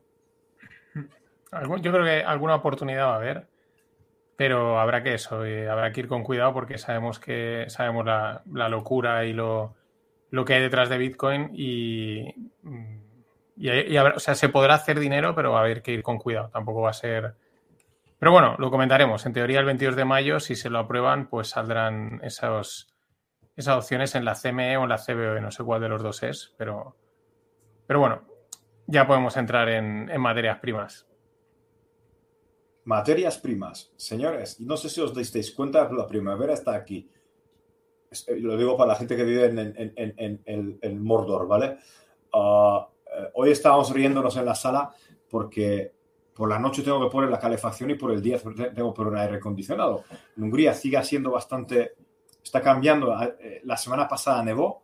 Yo 1.80 1.92
creo 1.92 2.04
que 2.04 2.22
alguna 2.24 2.56
oportunidad 2.56 3.06
va 3.06 3.12
a 3.12 3.16
haber, 3.16 3.46
pero 4.34 4.80
habrá 4.80 5.04
que 5.04 5.14
eso, 5.14 5.44
eh, 5.44 5.68
habrá 5.68 5.92
que 5.92 6.00
ir 6.00 6.08
con 6.08 6.24
cuidado 6.24 6.52
porque 6.52 6.78
sabemos 6.78 7.20
que 7.20 7.66
sabemos 7.68 8.04
la, 8.04 8.68
locura 8.68 9.24
y 9.24 9.32
lo, 9.32 9.76
que 10.44 10.54
hay 10.54 10.62
detrás 10.62 10.88
de 10.88 10.98
Bitcoin 10.98 11.50
y, 11.54 12.34
o 14.14 14.20
sea, 14.20 14.34
se 14.34 14.48
podrá 14.48 14.74
hacer 14.74 14.98
dinero, 15.00 15.34
pero 15.34 15.52
va 15.52 15.58
a 15.58 15.62
haber 15.62 15.82
que 15.82 15.92
ir 15.92 16.02
con 16.02 16.18
cuidado. 16.18 16.50
Tampoco 16.50 16.82
va 16.82 16.90
a 16.90 16.94
ser. 16.94 17.34
Pero 18.18 18.32
bueno, 18.32 18.56
lo 18.58 18.70
comentaremos. 18.70 19.24
En 19.26 19.32
teoría, 19.32 19.60
el 19.60 19.66
22 19.66 19.96
de 19.96 20.04
mayo, 20.04 20.40
si 20.40 20.54
se 20.54 20.70
lo 20.70 20.78
aprueban, 20.78 21.28
pues 21.28 21.48
saldrán 21.48 22.20
esos 22.22 22.94
esas 23.58 23.76
opciones 23.76 24.14
en 24.14 24.24
la 24.24 24.36
CME 24.36 24.76
o 24.76 24.84
en 24.84 24.88
la 24.88 24.98
CBOE, 25.04 25.40
no 25.40 25.50
sé 25.50 25.64
cuál 25.64 25.80
de 25.80 25.88
los 25.88 26.00
dos 26.00 26.22
es, 26.22 26.54
pero, 26.56 26.94
pero 27.88 27.98
bueno, 27.98 28.22
ya 28.86 29.04
podemos 29.04 29.36
entrar 29.36 29.68
en, 29.68 30.08
materias 30.20 30.60
primas. 30.60 31.08
Materias 32.84 33.36
primas, 33.38 33.92
señores, 33.96 34.60
no 34.60 34.76
sé 34.76 34.88
si 34.88 35.00
os 35.00 35.12
dais 35.12 35.50
cuenta, 35.50 35.90
la 35.90 36.06
primavera 36.06 36.54
está 36.54 36.76
aquí. 36.76 37.10
Eh, 38.28 38.36
lo 38.38 38.56
digo 38.56 38.76
para 38.76 38.92
la 38.92 38.94
gente 38.94 39.16
que 39.16 39.24
vive 39.24 39.46
en, 39.46 40.78
en, 40.80 41.02
Mordor, 41.02 41.48
¿vale? 41.48 41.78
Ah, 42.32 42.88
hoy 43.34 43.50
estábamos 43.50 43.90
riéndonos 43.92 44.36
en 44.36 44.44
la 44.44 44.54
sala 44.54 44.90
porque 45.28 45.92
por 46.34 46.48
la 46.48 46.58
noche 46.58 46.82
tengo 46.82 47.00
que 47.00 47.10
poner 47.10 47.30
la 47.30 47.38
calefacción 47.38 47.90
y 47.90 47.94
por 47.94 48.12
el 48.12 48.22
día 48.22 48.38
tengo 48.38 48.92
que 48.92 48.96
poner 48.96 49.12
un 49.12 49.18
aire 49.18 49.36
acondicionado. 49.36 50.04
En 50.36 50.44
Hungría 50.44 50.74
sigue 50.74 51.02
siendo 51.04 51.30
bastante 51.30 51.94
está 52.42 52.62
cambiando. 52.62 53.14
Eh, 53.40 53.60
la 53.64 53.76
semana 53.76 54.08
pasada 54.08 54.42
nevó, 54.42 54.82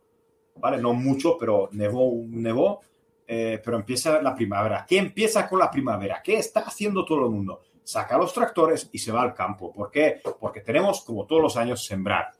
¿vale? 0.56 0.78
No 0.78 0.92
mucho, 0.92 1.36
pero 1.38 1.68
nevó, 1.72 2.12
nevó, 2.26 2.80
eh, 3.26 3.60
pero 3.64 3.76
empieza 3.76 4.20
la 4.20 4.34
primavera. 4.34 4.84
¿Qué 4.86 4.98
empieza 4.98 5.48
con 5.48 5.58
la 5.58 5.70
primavera? 5.70 6.20
¿Qué 6.22 6.36
está 6.36 6.60
haciendo 6.60 7.04
todo 7.04 7.24
el 7.24 7.30
mundo? 7.30 7.60
saca 7.84 8.16
los 8.16 8.32
tractores 8.32 8.88
y 8.90 8.98
se 8.98 9.12
va 9.12 9.22
al 9.22 9.34
campo. 9.34 9.70
¿Por 9.70 9.90
qué? 9.90 10.20
Porque 10.40 10.60
tenemos, 10.60 11.02
como 11.02 11.26
todos 11.26 11.42
los 11.42 11.56
años, 11.56 11.84
sembrar. 11.84 12.32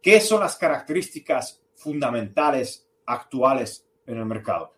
¿Qué 0.00 0.20
son 0.20 0.40
las 0.40 0.56
características 0.56 1.62
fundamentales 1.74 2.88
actuales 3.06 3.86
en 4.06 4.18
el 4.18 4.24
mercado? 4.24 4.72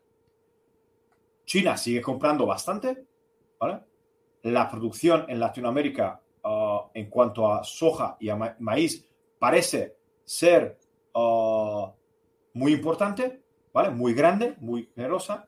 China 1.47 1.77
sigue 1.77 2.03
comprando 2.03 2.45
bastante. 2.45 3.07
La 4.43 4.69
producción 4.69 5.25
en 5.29 5.41
Latinoamérica 5.41 6.21
uh, 6.45 6.91
en 6.93 7.09
cuanto 7.09 7.51
a 7.51 7.65
soja 7.65 8.17
y 8.21 8.29
a 8.29 8.37
maíz 8.59 9.09
parece 9.39 9.97
ser 10.25 10.79
uh, 11.15 11.89
muy 12.53 12.73
importante, 12.73 13.41
¿vale? 13.73 13.91
Muy 13.91 14.13
grande, 14.13 14.57
muy 14.59 14.91
generosa. 14.95 15.47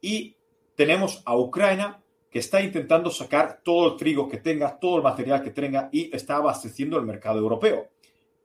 Y 0.00 0.36
tenemos 0.74 1.22
a 1.24 1.36
Ucrania 1.36 2.00
que 2.30 2.40
está 2.40 2.60
intentando 2.60 3.10
sacar 3.10 3.60
todo 3.62 3.92
el 3.92 3.96
trigo 3.96 4.28
que 4.28 4.38
tenga, 4.38 4.78
todo 4.78 4.96
el 4.96 5.02
material 5.02 5.42
que 5.42 5.50
tenga 5.50 5.88
y 5.92 6.14
está 6.14 6.36
abasteciendo 6.36 6.98
el 6.98 7.06
mercado 7.06 7.38
europeo. 7.38 7.88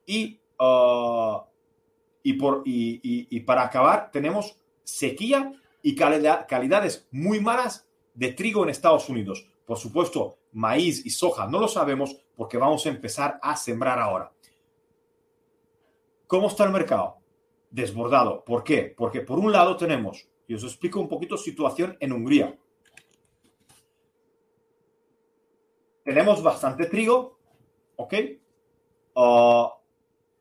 Y, 0.06 0.38
uh, 0.58 1.40
y, 2.22 2.32
por, 2.34 2.62
y, 2.64 3.40
para 3.40 3.62
acabar, 3.64 4.10
tenemos 4.10 4.56
sequía 4.84 5.52
y 5.82 5.94
calidades 5.94 7.08
muy 7.10 7.40
malas 7.40 7.86
de 8.14 8.32
trigo 8.32 8.62
en 8.62 8.70
Estados 8.70 9.08
Unidos. 9.08 9.46
Por 9.64 9.78
supuesto, 9.78 10.38
maíz 10.52 11.04
y 11.04 11.10
soja 11.10 11.46
no 11.46 11.60
lo 11.60 11.68
sabemos 11.68 12.16
porque 12.36 12.58
vamos 12.58 12.84
a 12.86 12.90
empezar 12.90 13.38
a 13.42 13.56
sembrar 13.56 13.98
ahora. 13.98 14.32
¿Cómo 16.26 16.48
está 16.48 16.64
el 16.64 16.72
mercado? 16.72 17.18
Desbordado. 17.70 18.44
¿Por 18.44 18.64
qué? 18.64 18.94
Porque 18.96 19.20
por 19.20 19.38
un 19.38 19.52
lado 19.52 19.76
tenemos, 19.76 20.28
y 20.46 20.54
os 20.54 20.64
explico 20.64 21.00
un 21.00 21.08
poquito 21.08 21.36
situación 21.36 21.96
en 22.00 22.12
Hungría. 22.12 22.56
tenemos 26.04 26.42
bastante 26.42 26.86
trigo, 26.86 27.38
¿ok? 27.96 28.14
Ah, 29.14 29.74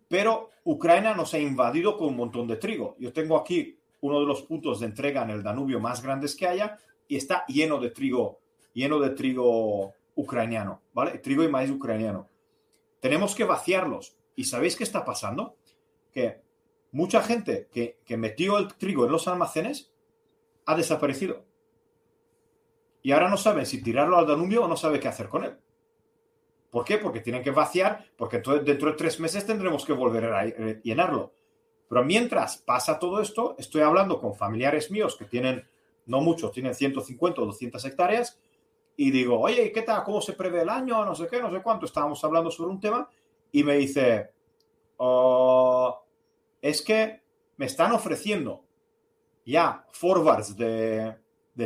pero 0.07 0.49
Ucrania 0.63 1.13
nos 1.13 1.33
ha 1.35 1.39
invadido 1.39 1.95
con 1.95 2.07
un 2.07 2.15
montón 2.15 2.47
de 2.47 2.55
trigo. 2.55 2.95
Yo 2.99 3.13
tengo 3.13 3.37
aquí 3.37 3.78
uno 4.01 4.19
de 4.19 4.25
los 4.25 4.43
puntos 4.43 4.79
de 4.79 4.87
entrega 4.87 5.23
en 5.23 5.31
el 5.31 5.43
Danubio 5.43 5.79
más 5.79 6.01
grandes 6.01 6.35
que 6.35 6.47
haya 6.47 6.77
y 7.07 7.17
está 7.17 7.45
lleno 7.47 7.79
de 7.79 7.89
trigo, 7.89 8.39
lleno 8.73 8.99
de 8.99 9.11
trigo 9.11 9.93
ucraniano, 10.15 10.81
¿vale? 10.93 11.19
Trigo 11.19 11.43
y 11.43 11.47
maíz 11.47 11.71
ucraniano. 11.71 12.29
Tenemos 12.99 13.35
que 13.35 13.43
vaciarlos. 13.43 14.15
¿Y 14.35 14.45
sabéis 14.45 14.75
qué 14.75 14.83
está 14.83 15.03
pasando? 15.03 15.57
Que 16.11 16.41
mucha 16.91 17.21
gente 17.21 17.67
que, 17.71 17.99
que 18.05 18.17
metió 18.17 18.57
el 18.57 18.73
trigo 18.73 19.05
en 19.05 19.11
los 19.11 19.27
almacenes 19.27 19.91
ha 20.65 20.75
desaparecido 20.75 21.45
y 23.01 23.11
ahora 23.11 23.29
no 23.29 23.37
saben 23.37 23.65
si 23.65 23.81
tirarlo 23.81 24.17
al 24.17 24.27
Danubio 24.27 24.63
o 24.63 24.67
no 24.67 24.75
sabe 24.75 24.99
qué 24.99 25.07
hacer 25.07 25.29
con 25.29 25.43
él. 25.43 25.57
¿Por 26.69 26.85
qué? 26.85 26.97
Porque 26.97 27.21
tienen 27.21 27.43
que 27.43 27.51
vaciar, 27.51 28.05
porque 28.15 28.41
dentro 28.63 28.91
de 28.91 28.97
tres 28.97 29.19
meses 29.19 29.45
tendremos 29.45 29.85
que 29.85 29.93
volver 29.93 30.25
a 30.25 30.45
llenarlo. 30.83 31.33
Pero 31.89 32.03
mientras 32.05 32.57
pasa 32.57 32.99
todo 32.99 33.19
esto, 33.19 33.55
estoy 33.57 33.81
hablando 33.81 34.21
con 34.21 34.35
familiares 34.35 34.91
míos 34.91 35.17
que 35.17 35.25
tienen, 35.25 35.67
no 36.05 36.21
muchos, 36.21 36.51
tienen 36.51 36.75
150 36.75 37.41
o 37.41 37.45
200 37.47 37.83
hectáreas, 37.83 38.39
y 38.95 39.11
digo, 39.11 39.39
oye, 39.39 39.71
¿qué 39.71 39.81
tal? 39.81 40.03
¿Cómo 40.03 40.21
se 40.21 40.33
prevé 40.33 40.61
el 40.61 40.69
año? 40.69 41.03
No 41.03 41.15
sé 41.15 41.27
qué, 41.27 41.41
no 41.41 41.49
sé 41.49 41.61
cuánto. 41.61 41.85
Estábamos 41.85 42.23
hablando 42.23 42.51
sobre 42.51 42.71
un 42.71 42.79
tema 42.79 43.09
y 43.51 43.63
me 43.63 43.77
dice, 43.77 44.29
oh, 44.97 46.03
es 46.61 46.81
que 46.81 47.21
me 47.57 47.65
están 47.65 47.93
ofreciendo 47.93 48.65
ya 49.45 49.85
forwards 49.91 50.55
de, 50.55 51.15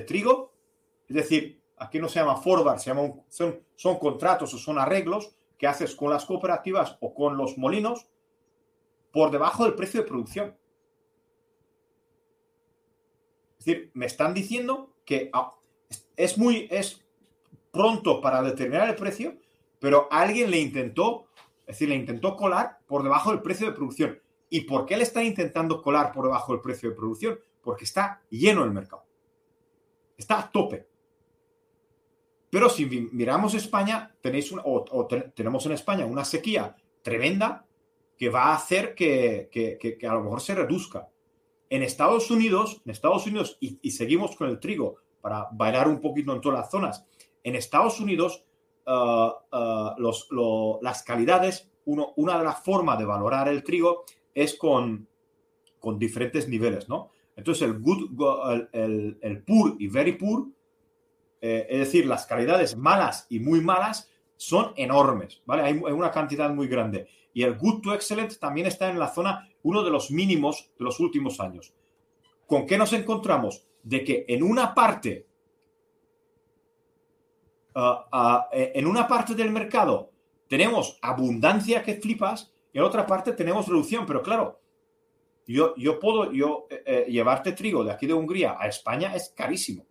trigo 0.08 0.54
es 1.08 1.16
decir, 1.16 1.60
aquí 1.78 2.00
no 2.00 2.08
se 2.08 2.20
llama 2.20 2.38
forward, 2.38 2.80
se 2.80 2.94
son, 3.30 3.60
son 3.76 4.00
contratos 4.00 4.54
o 4.54 4.58
son 4.58 4.80
arreglos 4.80 5.36
que 5.58 5.68
haces 5.68 5.96
con 5.96 6.10
las 6.12 6.26
cooperativas 6.26 6.98
o 7.02 7.14
con 7.14 7.36
los 7.36 7.58
molinos 7.58 8.08
por 9.14 9.30
debajo 9.30 9.64
del 9.64 9.76
precio 9.76 10.02
de 10.02 10.08
producción. 10.08 10.58
Es 13.60 13.66
decir, 13.66 13.92
me 13.94 14.08
están 14.08 14.34
diciendo 14.34 14.90
que 15.06 15.30
ah, 15.32 15.54
es 16.18 16.38
muy 16.38 16.68
es 16.70 17.06
pronto 17.72 18.20
para 18.20 18.42
determinar 18.42 18.90
el 18.90 18.96
precio, 18.96 19.38
pero 19.80 20.08
alguien 20.12 20.50
le 20.50 20.60
intentó, 20.60 21.28
es 21.62 21.76
decir, 21.76 21.90
le 21.90 21.96
intentó 21.96 22.36
colar 22.36 22.80
por 22.88 23.04
debajo 23.04 23.30
del 23.30 23.42
precio 23.42 23.68
de 23.68 23.74
producción. 23.74 24.20
¿Y 24.50 24.62
por 24.62 24.86
qué 24.86 24.98
le 24.98 25.04
están 25.04 25.26
intentando 25.26 25.82
colar 25.82 26.12
por 26.12 26.26
debajo 26.26 26.52
del 26.52 26.62
precio 26.62 26.90
de 26.90 26.96
producción? 26.96 27.40
Porque 27.62 27.86
está 27.86 28.22
lleno 28.30 28.64
el 28.64 28.72
mercado. 28.72 29.04
Está 30.18 30.40
a 30.40 30.52
tope. 30.52 30.88
Pero 32.50 32.70
si 32.70 32.86
miramos 32.86 33.54
España, 33.54 34.16
tenéis 34.22 34.54
o, 34.64 35.08
tenemos 35.36 35.66
en 35.68 35.72
España 35.72 36.06
una 36.06 36.26
sequía 36.26 36.76
tremenda 37.02 37.66
que 38.24 38.30
va 38.30 38.52
a 38.52 38.56
hacer 38.56 38.96
que, 38.96 40.00
a 40.10 40.14
lo 40.14 40.24
mejor 40.24 40.40
se 40.40 40.56
reduzca. 40.56 41.10
En 41.70 41.84
Estados 41.84 42.32
Unidos, 42.32 42.82
en 42.86 42.92
Estados 42.92 43.28
Unidos, 43.28 43.58
y, 43.60 43.92
seguimos 43.92 44.38
con 44.38 44.48
el 44.48 44.62
trigo 44.62 44.96
para 45.20 45.50
bailar 45.52 45.90
un 45.90 46.00
poquito 46.00 46.34
en 46.34 46.40
todas 46.40 46.60
las 46.60 46.72
zonas, 46.72 47.06
en 47.44 47.56
Estados 47.58 48.00
Unidos 48.00 48.46
uh, 48.88 49.32
uh, 49.52 50.80
las 50.82 51.04
calidades, 51.04 51.70
uno, 51.84 52.14
una 52.16 52.38
de 52.38 52.46
las 52.46 52.64
formas 52.64 52.98
de 52.98 53.04
valorar 53.04 53.50
el 53.50 53.62
trigo 53.62 54.06
es 54.34 54.58
con, 54.58 55.06
con 55.78 56.00
diferentes 56.00 56.48
niveles, 56.48 56.88
¿no? 56.88 57.10
Entonces 57.36 57.68
el 57.68 57.78
good, 57.78 58.10
el, 58.72 59.18
el, 59.20 59.44
poor 59.44 59.76
y 59.80 59.88
very 59.88 60.14
poor 60.14 60.46
eh, 61.42 61.68
es 61.70 61.80
decir, 61.80 62.06
las 62.06 62.26
calidades 62.26 62.78
malas 62.78 63.26
y 63.28 63.42
muy 63.42 63.60
malas 63.60 64.10
son 64.44 64.74
enormes, 64.76 65.42
¿vale? 65.46 65.64
Hay, 65.64 65.74
una 65.78 66.12
cantidad 66.12 66.54
muy 66.54 66.68
grande. 66.68 67.08
Y 67.34 67.44
el 67.44 67.58
good 67.58 67.82
to 67.82 67.94
excellent 67.94 68.38
también 68.40 68.68
está 68.68 68.90
en 68.90 69.00
la 69.00 69.08
zona, 69.08 69.50
uno 69.64 69.84
de 69.84 69.90
los 69.90 70.12
mínimos 70.12 70.70
de 70.78 70.84
los 70.84 71.00
últimos 71.00 71.40
años. 71.40 71.74
¿Con 72.46 72.68
qué 72.68 72.78
nos 72.78 72.92
encontramos? 72.92 73.66
De 73.82 74.04
que 74.04 74.26
en 74.28 74.44
una 74.44 74.74
parte, 74.74 75.26
ah, 77.76 78.06
ah, 78.12 78.50
eh, 78.52 78.74
en 78.76 78.86
una 78.86 79.08
parte 79.08 79.34
del 79.34 79.50
mercado 79.50 80.12
tenemos 80.50 81.00
abundancia 81.02 81.82
que 81.82 81.96
flipas 81.96 82.54
y 82.74 82.80
en 82.80 82.84
otra 82.84 83.08
parte 83.08 83.32
tenemos 83.32 83.68
reducción, 83.68 84.06
pero 84.06 84.22
claro, 84.22 84.60
yo, 85.48 85.74
yo 85.78 86.00
puedo 86.00 86.34
yo, 86.34 86.68
eh, 86.70 87.06
llevarte 87.08 87.54
trigo 87.54 87.84
de 87.84 87.92
aquí 87.92 88.08
de 88.08 88.14
Hungría 88.14 88.58
a 88.60 88.68
España 88.68 89.16
es 89.16 89.30
carísimo. 89.30 89.86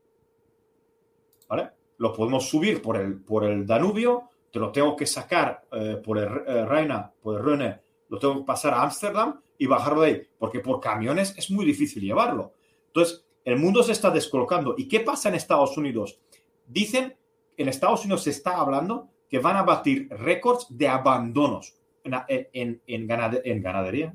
Lo 1.98 2.12
podemos 2.12 2.48
subir 2.48 2.82
por 2.82 2.96
el, 2.96 3.20
por 3.22 3.44
el 3.44 3.66
Danubio, 3.66 4.31
te 4.52 4.58
lo 4.58 4.70
tengo 4.70 4.94
que 4.94 5.06
sacar 5.06 5.66
eh, 5.72 6.00
por 6.04 6.18
el 6.18 6.24
eh, 6.24 6.66
Reina, 6.66 7.10
por 7.20 7.38
el 7.38 7.44
Rene, 7.44 7.80
lo 8.08 8.18
tengo 8.18 8.36
que 8.36 8.44
pasar 8.44 8.74
a 8.74 8.82
Ámsterdam 8.82 9.40
y 9.56 9.66
bajarlo 9.66 10.02
de 10.02 10.06
ahí, 10.06 10.22
porque 10.38 10.60
por 10.60 10.78
camiones 10.78 11.34
es 11.38 11.50
muy 11.50 11.64
difícil 11.64 12.02
llevarlo. 12.02 12.52
Entonces, 12.88 13.24
el 13.44 13.56
mundo 13.56 13.82
se 13.82 13.92
está 13.92 14.10
descolocando. 14.10 14.74
¿Y 14.76 14.86
qué 14.86 15.00
pasa 15.00 15.30
en 15.30 15.34
Estados 15.34 15.76
Unidos? 15.78 16.20
Dicen, 16.66 17.16
en 17.56 17.68
Estados 17.68 18.02
Unidos 18.04 18.24
se 18.24 18.30
está 18.30 18.58
hablando 18.58 19.08
que 19.28 19.38
van 19.38 19.56
a 19.56 19.62
batir 19.62 20.08
récords 20.10 20.66
de 20.68 20.88
abandonos 20.88 21.74
en, 22.04 22.82
en 22.86 23.06
ganadería, 23.06 24.14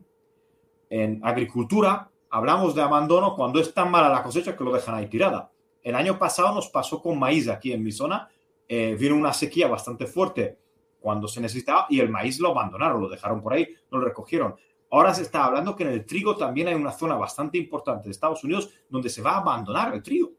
en 0.90 1.20
agricultura. 1.24 2.12
Hablamos 2.30 2.76
de 2.76 2.84
abandono 2.84 3.36
cuando 3.36 3.60
es 3.60 3.74
tan 3.74 3.90
mala 3.90 4.10
la 4.10 4.22
cosecha 4.22 4.56
que 4.56 4.64
lo 4.64 4.72
dejan 4.72 4.96
ahí 4.96 5.08
tirada. 5.08 5.52
El 5.82 5.96
año 5.96 6.20
pasado 6.20 6.54
nos 6.54 6.70
pasó 6.70 7.02
con 7.02 7.18
maíz 7.18 7.48
aquí 7.48 7.72
en 7.72 7.84
mi 7.84 7.92
zona. 7.92 8.30
Eh, 8.68 8.96
vino 9.00 9.16
una 9.16 9.34
sequía 9.34 9.68
bastante 9.68 10.06
fuerte 10.08 10.58
cuando 11.00 11.28
se 11.28 11.40
necesitaba 11.40 11.88
y 11.90 12.00
el 12.00 12.10
maíz 12.10 12.40
lo 12.40 12.50
abandonaron, 12.50 13.02
lo 13.02 13.10
dejaron 13.10 13.42
por 13.42 13.54
ahí, 13.54 13.68
no 13.92 14.00
lo 14.00 14.06
recogieron. 14.06 14.56
Ahora 14.90 15.14
se 15.14 15.22
está 15.22 15.46
hablando 15.46 15.76
que 15.76 15.84
en 15.84 15.90
el 15.90 16.06
trigo 16.06 16.36
también 16.36 16.68
hay 16.68 16.76
una 16.76 16.92
zona 16.92 17.16
bastante 17.16 17.58
importante 17.58 18.06
de 18.06 18.12
Estados 18.12 18.44
Unidos 18.44 18.70
donde 18.90 19.10
se 19.10 19.22
va 19.22 19.32
a 19.32 19.40
abandonar 19.40 19.94
el 19.94 20.04
trigo. 20.04 20.32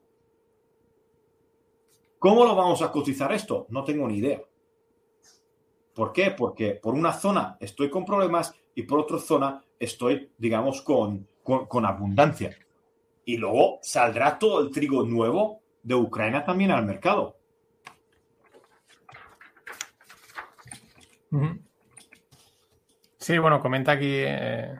¿Cómo 2.19 2.45
lo 2.45 2.55
vamos 2.55 2.83
a 2.83 2.91
cotizar 2.91 3.33
esto? 3.33 3.67
No 3.71 3.85
tengo 3.85 4.09
ni 4.09 4.19
idea. 4.19 4.43
¿Por 5.95 6.12
qué? 6.12 6.31
Porque 6.31 6.73
por 6.73 6.95
una 6.95 7.12
zona 7.12 7.57
estoy 7.61 7.91
con 7.91 8.05
problemas 8.05 8.55
y 8.75 8.83
por 8.83 9.01
otra 9.01 9.19
zona 9.19 9.62
estoy, 9.79 10.31
digamos, 10.37 10.83
con, 10.83 11.27
con 11.43 11.85
abundancia 11.85 12.57
y 13.29 13.37
luego 13.37 13.79
saldrá 13.83 14.38
todo 14.38 14.61
el 14.61 14.71
trigo 14.71 15.03
nuevo 15.05 15.61
de 15.83 15.95
Ucrania 15.95 16.47
también 16.47 16.71
al 16.71 16.87
mercado. 16.87 17.37
Sí, 23.19 23.38
bueno, 23.38 23.61
comenta 23.61 23.93
aquí 23.93 24.14
eh, 24.25 24.79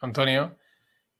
Antonio 0.00 0.56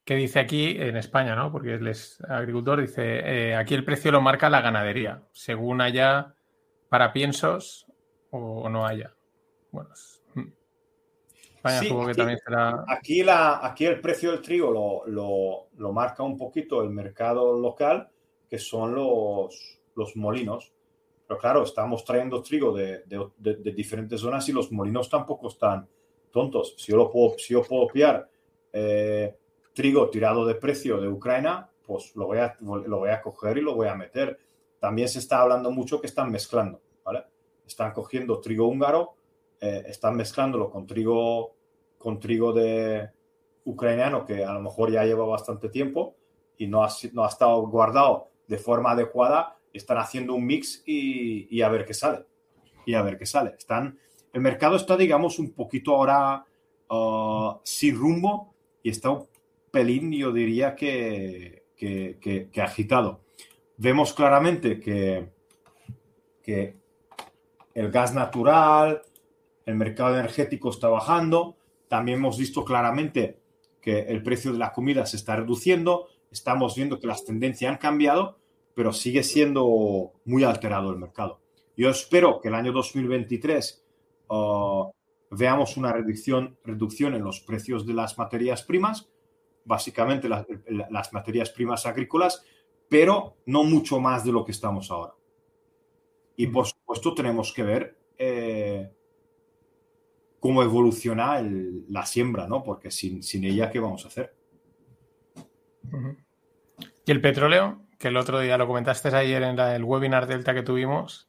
que 0.04 0.16
dice 0.16 0.38
aquí 0.38 0.76
en 0.78 0.96
España, 0.96 1.34
¿no? 1.34 1.50
Porque 1.50 1.74
él 1.74 1.86
es 1.88 2.20
agricultor, 2.28 2.80
dice, 2.80 3.20
eh, 3.20 3.56
aquí 3.56 3.74
el 3.74 3.84
precio 3.84 4.12
lo 4.12 4.20
marca 4.20 4.50
la 4.50 4.60
ganadería, 4.60 5.22
según 5.32 5.80
haya 5.80 6.34
para 6.90 7.12
piensos 7.12 7.86
o, 8.30 8.68
no 8.68 8.86
haya. 8.86 9.14
Bueno, 9.72 9.90
aquí, 12.86 13.22
la, 13.22 13.64
aquí 13.66 13.86
el 13.86 14.00
precio 14.00 14.32
del 14.32 14.42
trigo 14.42 14.70
lo, 15.06 15.92
marca 15.92 16.22
un 16.22 16.36
poquito 16.36 16.82
el 16.82 16.90
mercado 16.90 17.58
local, 17.58 18.10
que 18.50 18.58
son 18.58 18.94
los, 18.94 19.80
los 19.96 20.16
molinos, 20.16 20.73
pero 21.26 21.40
claro, 21.40 21.62
estamos 21.62 22.04
trayendo 22.04 22.42
trigo 22.42 22.72
de, 22.72 23.02
de, 23.06 23.72
diferentes 23.72 24.20
zonas 24.20 24.48
y 24.48 24.52
los 24.52 24.70
molinos 24.70 25.08
tampoco 25.08 25.48
están 25.48 25.88
tontos. 26.30 26.74
Si 26.76 26.92
yo, 26.92 26.98
lo 26.98 27.10
puedo, 27.10 27.38
si 27.38 27.54
yo 27.54 27.62
puedo 27.62 27.86
pillar 27.86 28.28
eh, 28.72 29.34
trigo 29.72 30.10
tirado 30.10 30.44
de 30.44 30.56
precio 30.56 31.00
de 31.00 31.08
Ucrania, 31.08 31.68
pues 31.86 32.14
lo 32.16 32.26
voy, 32.26 32.38
a, 32.38 32.56
lo 32.60 32.98
voy 32.98 33.10
a 33.10 33.22
coger 33.22 33.58
y 33.58 33.62
lo 33.62 33.74
voy 33.74 33.88
a 33.88 33.94
meter. 33.94 34.38
También 34.78 35.08
se 35.08 35.18
está 35.18 35.40
hablando 35.40 35.70
mucho 35.70 36.00
que 36.00 36.06
están 36.06 36.30
mezclando, 36.30 36.80
¿vale? 37.04 37.24
Están 37.66 37.92
cogiendo 37.92 38.40
trigo 38.40 38.66
húngaro, 38.66 39.14
eh, 39.60 39.84
están 39.86 40.16
mezclándolo 40.16 40.70
con 40.70 40.86
trigo, 40.86 41.54
con 41.96 42.20
trigo 42.20 42.52
de 42.52 43.08
ucraniano 43.64 44.26
que 44.26 44.44
a 44.44 44.52
lo 44.52 44.60
mejor 44.60 44.90
ya 44.90 45.04
lleva 45.04 45.24
bastante 45.24 45.70
tiempo 45.70 46.16
y 46.58 46.66
no 46.66 46.84
ha, 46.84 46.88
no 47.12 47.24
ha 47.24 47.28
estado 47.28 47.66
guardado 47.66 48.28
de 48.46 48.58
forma 48.58 48.90
adecuada, 48.90 49.56
están 49.78 49.98
haciendo 49.98 50.34
un 50.34 50.46
mix 50.46 50.82
y, 50.86 51.60
a 51.60 51.68
ver 51.68 51.84
qué 51.84 51.94
sale. 51.94 52.24
Y 52.86 52.94
a 52.94 53.02
ver 53.02 53.18
qué 53.18 53.26
sale. 53.26 53.54
Están, 53.58 53.98
el 54.32 54.40
mercado 54.40 54.76
está, 54.76 54.96
digamos, 54.96 55.38
un 55.38 55.52
poquito 55.52 55.94
ahora 55.94 56.44
uh, 56.90 57.58
sin 57.62 57.96
rumbo 57.96 58.54
y 58.82 58.90
está 58.90 59.10
un 59.10 59.26
pelín, 59.70 60.12
yo 60.12 60.32
diría 60.32 60.76
que, 60.76 61.64
que, 61.76 62.48
agitado. 62.62 63.20
Vemos 63.76 64.12
claramente 64.14 64.78
que, 64.78 65.28
que 66.42 66.76
el 67.74 67.90
gas 67.90 68.14
natural, 68.14 69.02
el 69.66 69.74
mercado 69.74 70.14
energético 70.14 70.70
está 70.70 70.88
bajando. 70.88 71.56
También 71.88 72.18
hemos 72.18 72.38
visto 72.38 72.64
claramente 72.64 73.40
que 73.80 74.00
el 74.00 74.22
precio 74.22 74.52
de 74.52 74.58
la 74.58 74.72
comida 74.72 75.06
se 75.06 75.16
está 75.16 75.36
reduciendo. 75.36 76.08
Estamos 76.30 76.74
viendo 76.76 76.98
que 76.98 77.06
las 77.06 77.24
tendencias 77.24 77.70
han 77.70 77.78
cambiado, 77.78 78.38
pero 78.74 78.92
sigue 78.92 79.22
siendo 79.22 80.12
muy 80.24 80.44
alterado 80.44 80.90
el 80.90 80.98
mercado. 80.98 81.40
Yo 81.76 81.90
espero 81.90 82.40
que 82.40 82.48
el 82.48 82.54
año 82.54 82.72
2023 82.72 83.84
uh, 84.28 84.90
veamos 85.30 85.76
una 85.76 85.92
reducción, 85.92 86.58
reducción 86.64 87.14
en 87.14 87.24
los 87.24 87.40
precios 87.40 87.86
de 87.86 87.94
las 87.94 88.18
materias 88.18 88.62
primas 88.62 89.08
básicamente 89.64 90.28
las, 90.28 91.12
materias 91.12 91.50
primas 91.50 91.86
agrícolas, 91.86 92.44
pero 92.88 93.36
no 93.46 93.64
mucho 93.64 93.98
más 93.98 94.24
de 94.24 94.32
lo 94.32 94.44
que 94.44 94.52
estamos 94.52 94.90
ahora. 94.90 95.14
Y 96.36 96.46
por 96.48 96.66
supuesto 96.66 97.14
tenemos 97.14 97.52
que 97.52 97.62
ver 97.62 97.98
eh, 98.18 98.92
cómo 100.40 100.62
evoluciona 100.62 101.42
la 101.88 102.04
siembra, 102.06 102.46
¿no? 102.46 102.62
Porque 102.62 102.90
sin, 102.90 103.22
ella, 103.44 103.70
¿qué 103.70 103.78
vamos 103.78 104.04
a 104.04 104.08
hacer? 104.08 104.34
Y 107.06 107.10
el 107.10 107.20
petróleo, 107.20 107.82
que 108.04 108.08
el 108.08 108.18
otro 108.18 108.40
día 108.40 108.58
lo 108.58 108.66
comentaste 108.66 109.08
ayer 109.16 109.42
en 109.42 109.58
el 109.58 109.82
webinar 109.82 110.26
Delta 110.26 110.52
que 110.52 110.62
tuvimos, 110.62 111.26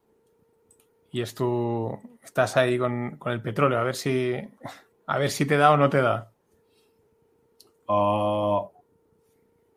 y 1.10 1.22
es 1.22 1.34
tú, 1.34 1.98
estás 2.22 2.58
ahí 2.58 2.78
con, 2.78 3.16
con, 3.16 3.32
el 3.32 3.42
petróleo, 3.42 3.80
a 3.80 3.84
ver 3.84 3.96
si 3.96 4.36
a 5.08 5.18
ver 5.18 5.32
si 5.32 5.46
te 5.46 5.56
da 5.56 5.72
o 5.72 5.78
no 5.78 5.90
te 5.90 6.02
da. 6.02 6.34
Ah, 7.88 8.68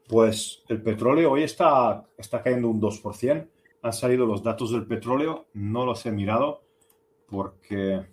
pues 0.08 0.64
el 0.68 0.82
petróleo 0.82 1.30
hoy 1.30 1.44
está, 1.44 2.04
está 2.16 2.42
cayendo 2.42 2.68
un 2.68 2.80
2%. 2.80 3.48
Han 3.82 3.92
salido 3.92 4.26
los 4.26 4.42
datos 4.42 4.72
del 4.72 4.84
petróleo, 4.84 5.46
no 5.52 5.86
los 5.86 6.04
he 6.04 6.10
mirado 6.10 6.64
porque 7.28 8.04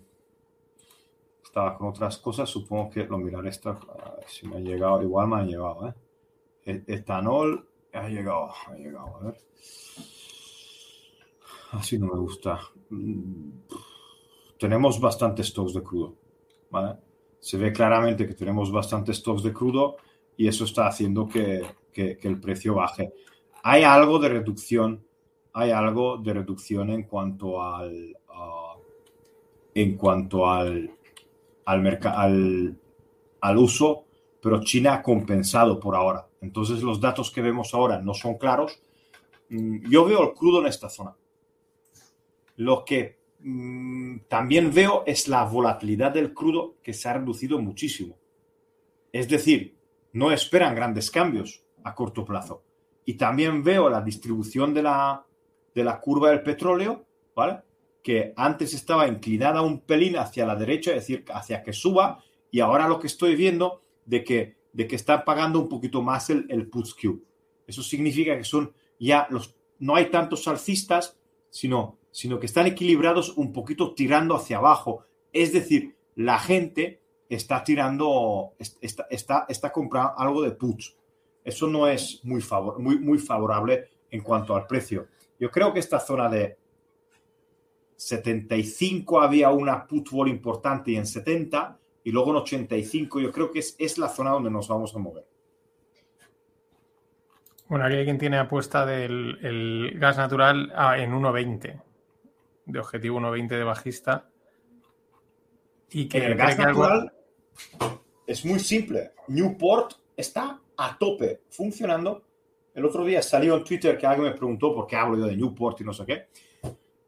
estaba 1.42 1.76
con 1.76 1.88
otras 1.88 2.18
cosas. 2.18 2.48
Supongo 2.48 2.90
que 2.90 3.04
lo 3.04 3.18
miraré 3.18 3.48
esta, 3.48 3.80
si 4.28 4.46
me 4.46 4.58
ha 4.58 4.60
llegado, 4.60 5.02
igual 5.02 5.26
me 5.26 5.36
ha 5.38 5.42
llegado. 5.42 5.88
¿eh? 5.88 5.94
E-, 6.66 6.84
etanol 6.86 7.68
ha 7.96 8.08
llegado, 8.08 8.50
ha 8.66 8.74
llegado, 8.74 9.16
a 9.16 9.24
ver. 9.24 9.36
Así 11.72 11.98
no 11.98 12.06
me 12.06 12.18
gusta. 12.18 12.60
Mm, 12.90 13.50
tenemos 14.58 15.00
bastantes 15.00 15.48
stocks 15.48 15.74
de 15.74 15.82
crudo, 15.82 16.14
¿vale? 16.70 16.96
se 17.46 17.58
ve 17.58 17.72
claramente 17.72 18.26
que 18.26 18.34
tenemos 18.34 18.72
bastantes 18.72 19.18
stocks 19.18 19.44
de 19.44 19.52
crudo 19.52 19.98
y 20.36 20.48
eso 20.48 20.64
está 20.64 20.88
haciendo 20.88 21.28
que, 21.28 21.62
el 21.94 22.40
precio 22.40 22.74
baje. 22.74 23.12
Hay 23.62 23.84
algo 23.84 24.18
de 24.18 24.28
reducción, 24.28 25.06
hay 25.52 25.70
algo 25.70 26.18
de 26.18 26.34
reducción 26.34 26.90
en 26.90 27.04
cuanto 27.04 27.62
al, 27.62 28.16
en 29.74 29.96
cuanto 29.96 30.50
al, 30.50 30.90
al, 31.66 31.98
al, 32.04 32.78
al 33.40 33.56
uso, 33.56 34.04
pero 34.42 34.60
China 34.60 34.94
ha 34.94 35.02
compensado 35.02 35.78
por 35.78 35.94
ahora. 35.94 36.26
Entonces 36.46 36.82
los 36.82 37.00
datos 37.00 37.30
que 37.30 37.42
vemos 37.42 37.74
ahora 37.74 38.00
no 38.00 38.14
son 38.14 38.38
claros. 38.38 38.80
Mm, 39.50 39.90
yo 39.90 40.04
veo 40.04 40.22
el 40.22 40.34
crudo 40.34 40.60
en 40.60 40.66
esta 40.66 40.88
zona. 40.88 41.14
Lo 42.56 42.84
que 42.84 43.16
Mm, 43.48 44.20
también 44.28 44.72
veo 44.72 45.04
es 45.06 45.28
la 45.28 45.44
volatilidad 45.44 46.12
del 46.12 46.34
crudo 46.34 46.76
que 46.82 46.92
se 46.92 47.08
ha 47.08 47.12
reducido 47.12 47.60
muchísimo. 47.60 48.18
Es 49.12 49.28
decir, 49.28 49.76
no 50.12 50.32
esperan 50.32 50.74
grandes 50.74 51.12
cambios 51.12 51.62
a 51.84 51.94
corto 51.94 52.24
plazo. 52.24 52.64
Y 53.04 53.14
también 53.14 53.62
veo 53.62 53.88
la 53.88 54.00
distribución 54.00 54.74
de 54.74 54.82
la, 54.82 55.24
de 55.74 55.84
la 55.84 56.00
curva 56.00 56.30
del 56.30 56.42
petróleo, 56.42 57.06
¿vale? 57.36 57.60
Que 58.02 58.32
antes 58.36 58.74
estaba 58.74 59.06
inclinada 59.06 59.62
un 59.62 59.80
pelín 59.80 60.16
hacia 60.16 60.44
la 60.44 60.56
derecha, 60.56 60.90
es 60.90 61.06
decir, 61.06 61.24
hacia 61.32 61.62
que 61.62 61.72
suba, 61.72 62.18
y 62.50 62.58
ahora 62.58 62.88
lo 62.88 62.98
que 62.98 63.06
estoy 63.06 63.36
viendo 63.36 63.80
de 64.06 64.24
que, 64.24 64.55
de 64.76 64.86
que 64.86 64.96
está 64.96 65.24
pagando 65.24 65.58
un 65.58 65.68
poquito 65.68 66.02
más 66.02 66.28
el, 66.30 66.46
el 66.50 66.68
Q. 66.68 67.22
Eso 67.66 67.82
significa 67.82 68.36
que 68.36 68.44
son 68.44 68.72
ya 69.00 69.26
los, 69.30 69.54
no 69.78 69.96
hay 69.96 70.10
tantos 70.10 70.46
alcistas, 70.46 71.16
sino 71.50 71.98
sino 72.16 72.40
que 72.40 72.46
están 72.46 72.66
equilibrados 72.66 73.36
un 73.36 73.52
poquito 73.52 73.92
tirando 73.92 74.34
hacia 74.34 74.56
abajo. 74.56 75.04
Es 75.34 75.52
decir, 75.52 75.96
la 76.14 76.38
gente 76.38 77.02
está 77.28 77.62
tirando, 77.62 78.54
está, 78.58 79.06
está, 79.10 79.44
está 79.50 79.70
comprando 79.70 80.14
algo 80.16 80.40
de 80.40 80.52
puts. 80.52 80.96
Eso 81.44 81.66
no 81.66 81.86
es 81.86 82.24
muy, 82.24 82.40
favor, 82.40 82.78
muy, 82.78 82.98
muy 82.98 83.18
favorable 83.18 83.90
en 84.10 84.22
cuanto 84.22 84.56
al 84.56 84.66
precio. 84.66 85.08
Yo 85.38 85.50
creo 85.50 85.74
que 85.74 85.80
esta 85.80 86.00
zona 86.00 86.30
de 86.30 86.56
75 87.96 89.20
había 89.20 89.50
una 89.50 89.86
put 89.86 90.08
wall 90.10 90.28
importante 90.28 90.92
y 90.92 90.96
en 90.96 91.06
70 91.06 91.78
y 92.06 92.12
luego 92.12 92.30
en 92.30 92.36
85 92.36 93.18
yo 93.18 93.32
creo 93.32 93.50
que 93.50 93.58
es, 93.58 93.74
es 93.80 93.98
la 93.98 94.08
zona 94.08 94.30
donde 94.30 94.48
nos 94.48 94.68
vamos 94.68 94.94
a 94.94 94.98
mover. 95.00 95.26
Bueno, 97.66 97.84
aquí 97.84 97.96
hay 97.96 98.04
quien 98.04 98.16
tiene 98.16 98.38
apuesta 98.38 98.86
del 98.86 99.92
gas 99.98 100.16
natural 100.16 100.72
en 100.98 101.12
1.20 101.12 101.82
de 102.66 102.78
objetivo 102.78 103.18
1.20 103.18 103.48
de 103.48 103.64
bajista. 103.64 104.30
Y 105.90 106.06
que 106.06 106.18
el 106.18 106.36
gas 106.36 106.56
natural 106.56 107.12
es 108.24 108.44
muy 108.44 108.60
simple. 108.60 109.10
Newport 109.26 109.94
está 110.16 110.60
a 110.76 110.96
tope 110.96 111.40
funcionando. 111.50 112.22
El 112.72 112.84
otro 112.84 113.04
día 113.04 113.20
salió 113.20 113.56
en 113.56 113.64
Twitter 113.64 113.98
que 113.98 114.06
alguien 114.06 114.30
me 114.30 114.36
preguntó 114.36 114.72
por 114.72 114.86
qué 114.86 114.94
hablo 114.94 115.18
yo 115.18 115.26
de 115.26 115.36
Newport 115.36 115.80
y 115.80 115.84
no 115.84 115.92
sé 115.92 116.06
qué. 116.06 116.28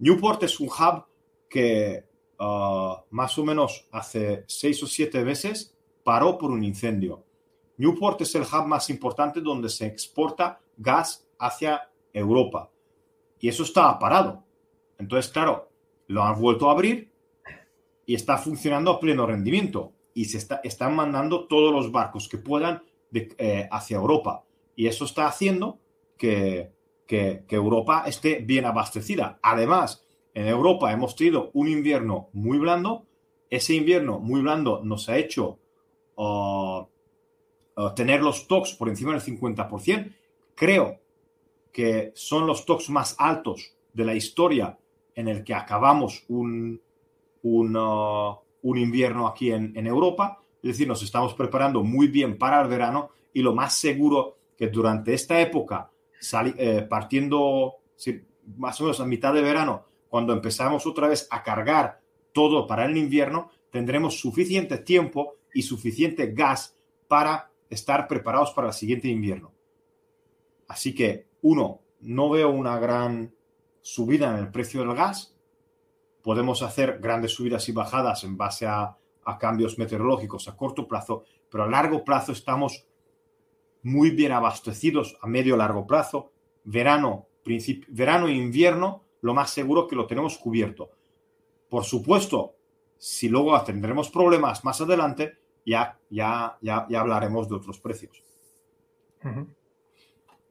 Newport 0.00 0.42
es 0.42 0.58
un 0.58 0.66
hub 0.66 1.04
que 1.48 2.07
uh, 2.38 2.96
más 3.10 3.38
o 3.38 3.44
menos 3.44 3.86
hace 3.90 4.44
seis 4.46 4.82
o 4.82 4.86
siete 4.86 5.24
meses 5.24 5.74
paró 6.02 6.38
por 6.38 6.50
un 6.50 6.64
incendio. 6.64 7.24
Newport 7.76 8.20
es 8.22 8.34
el 8.34 8.42
hub 8.42 8.66
más 8.66 8.90
importante 8.90 9.40
donde 9.40 9.68
se 9.68 9.86
exporta 9.86 10.60
gas 10.76 11.26
hacia 11.38 11.88
Europa. 12.12 12.70
Y 13.40 13.48
eso 13.48 13.62
está 13.62 13.98
parado. 13.98 14.44
Entonces, 14.98 15.30
claro, 15.30 15.70
lo 16.08 16.24
han 16.24 16.40
vuelto 16.40 16.68
a 16.68 16.72
abrir 16.72 17.12
y 18.04 18.14
está 18.14 18.38
funcionando 18.38 18.90
a 18.90 18.98
pleno 18.98 19.26
rendimiento 19.26 19.92
y 20.14 20.24
se 20.24 20.38
está, 20.38 20.60
están 20.64 20.96
mandando 20.96 21.46
todos 21.46 21.72
los 21.72 21.92
barcos 21.92 22.28
que 22.28 22.38
puedan 22.38 22.82
eh, 23.12 23.68
hacia 23.70 23.96
Europa. 23.96 24.44
Y 24.74 24.86
eso 24.86 25.04
está 25.04 25.26
haciendo 25.26 25.78
que, 26.16 26.72
Europa 27.48 28.04
esté 28.06 28.40
bien 28.40 28.64
abastecida. 28.64 29.38
Además, 29.42 30.06
en 30.38 30.46
Europa 30.46 30.92
hemos 30.92 31.16
tenido 31.16 31.50
un 31.54 31.66
invierno 31.66 32.28
muy 32.32 32.58
blando. 32.58 33.04
Ese 33.50 33.74
invierno 33.74 34.20
muy 34.20 34.40
blando 34.40 34.80
nos 34.84 35.08
ha 35.08 35.16
hecho 35.16 35.58
uh, 36.14 36.78
uh, 36.80 37.94
tener 37.96 38.22
los 38.22 38.42
stocks 38.42 38.72
por 38.74 38.88
encima 38.88 39.10
del 39.10 39.20
50%. 39.20 40.14
Creo 40.54 41.00
que 41.72 42.12
son 42.14 42.46
los 42.46 42.60
stocks 42.60 42.88
más 42.88 43.16
altos 43.18 43.74
de 43.92 44.04
la 44.04 44.14
historia 44.14 44.78
en 45.16 45.26
el 45.26 45.42
que 45.42 45.54
acabamos 45.54 46.24
un, 46.28 46.80
un, 47.42 47.76
uh, 47.76 48.38
invierno 48.62 49.26
aquí 49.26 49.50
en, 49.50 49.86
Europa. 49.88 50.40
Es 50.62 50.68
decir, 50.68 50.86
nos 50.86 51.02
estamos 51.02 51.34
preparando 51.34 51.82
muy 51.82 52.06
bien 52.06 52.38
para 52.38 52.62
el 52.62 52.68
verano 52.68 53.10
y 53.34 53.42
lo 53.42 53.56
más 53.56 53.74
seguro 53.74 54.36
que 54.56 54.68
durante 54.68 55.14
esta 55.14 55.40
época, 55.40 55.90
eh, 56.58 56.86
partiendo 56.88 57.74
más 58.56 58.80
o 58.80 58.84
menos 58.84 59.00
a 59.00 59.04
mitad 59.04 59.34
de 59.34 59.42
verano, 59.42 59.88
cuando 60.08 60.32
empezamos 60.32 60.86
otra 60.86 61.08
vez 61.08 61.26
a 61.30 61.42
cargar 61.42 62.00
todo 62.32 62.66
para 62.66 62.86
el 62.86 62.96
invierno, 62.96 63.50
tendremos 63.70 64.20
suficiente 64.20 64.78
tiempo 64.78 65.36
y 65.52 65.62
suficiente 65.62 66.32
gas 66.32 66.76
para 67.06 67.50
estar 67.70 68.08
preparados 68.08 68.52
para 68.52 68.68
el 68.68 68.74
siguiente 68.74 69.08
invierno. 69.08 69.52
Así 70.68 70.94
que, 70.94 71.26
uno, 71.42 71.80
no 72.00 72.30
veo 72.30 72.50
una 72.50 72.78
gran 72.78 73.34
subida 73.80 74.30
en 74.30 74.44
el 74.44 74.50
precio 74.50 74.80
del 74.80 74.94
gas, 74.94 75.34
podemos 76.22 76.62
hacer 76.62 76.98
grandes 77.00 77.32
subidas 77.32 77.68
y 77.68 77.72
bajadas 77.72 78.24
en 78.24 78.36
base 78.36 78.66
a, 78.66 78.96
cambios 79.38 79.76
meteorológicos 79.76 80.48
a 80.48 80.56
corto 80.56 80.88
plazo, 80.88 81.24
pero 81.50 81.64
a 81.64 81.68
largo 81.68 82.02
plazo 82.02 82.32
estamos 82.32 82.86
muy 83.82 84.10
bien 84.10 84.32
abastecidos 84.32 85.18
a 85.20 85.26
medio 85.26 85.54
largo 85.54 85.86
plazo. 85.86 86.32
Verano, 86.64 87.26
verano 87.88 88.28
e 88.28 88.32
invierno, 88.32 89.04
lo 89.20 89.34
más 89.34 89.50
seguro 89.50 89.86
que 89.86 89.96
lo 89.96 90.06
tenemos 90.06 90.38
cubierto. 90.38 90.90
Por 91.68 91.84
supuesto, 91.84 92.54
si 92.96 93.28
luego 93.28 93.60
tendremos 93.62 94.10
problemas 94.10 94.64
más 94.64 94.80
adelante, 94.80 95.38
ya, 95.64 95.98
ya, 96.10 96.56
ya, 96.60 96.86
ya 96.88 97.00
hablaremos 97.00 97.48
de 97.48 97.56
otros 97.56 97.78
precios. 97.78 98.22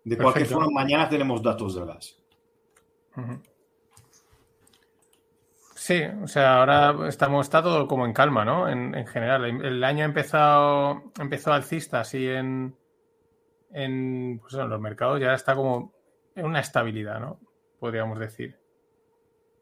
De 0.03 0.17
cualquier 0.17 0.45
forma, 0.45 0.69
mañana 0.71 1.09
tenemos 1.09 1.41
datos 1.41 1.75
del 1.75 1.85
gas. 1.85 2.17
Sí, 5.75 6.01
o 6.21 6.27
sea, 6.27 6.59
ahora 6.59 7.07
estamos, 7.07 7.45
está 7.45 7.63
todo 7.63 7.87
como 7.87 8.05
en 8.05 8.13
calma, 8.13 8.43
¿no? 8.43 8.67
En, 8.67 9.07
general. 9.07 9.45
El 9.45 9.83
año 9.83 10.03
ha 10.03 10.07
empezado, 10.07 11.11
empezó 11.19 11.53
alcista, 11.53 12.01
así 12.01 12.27
en, 12.27 12.75
en, 13.71 14.39
pues 14.41 14.53
en 14.53 14.69
los 14.69 14.81
mercados, 14.81 15.19
ya 15.19 15.33
está 15.33 15.55
como 15.55 15.93
en 16.35 16.45
una 16.45 16.59
estabilidad, 16.59 17.19
¿no? 17.19 17.39
Podríamos 17.79 18.19
decir. 18.19 18.57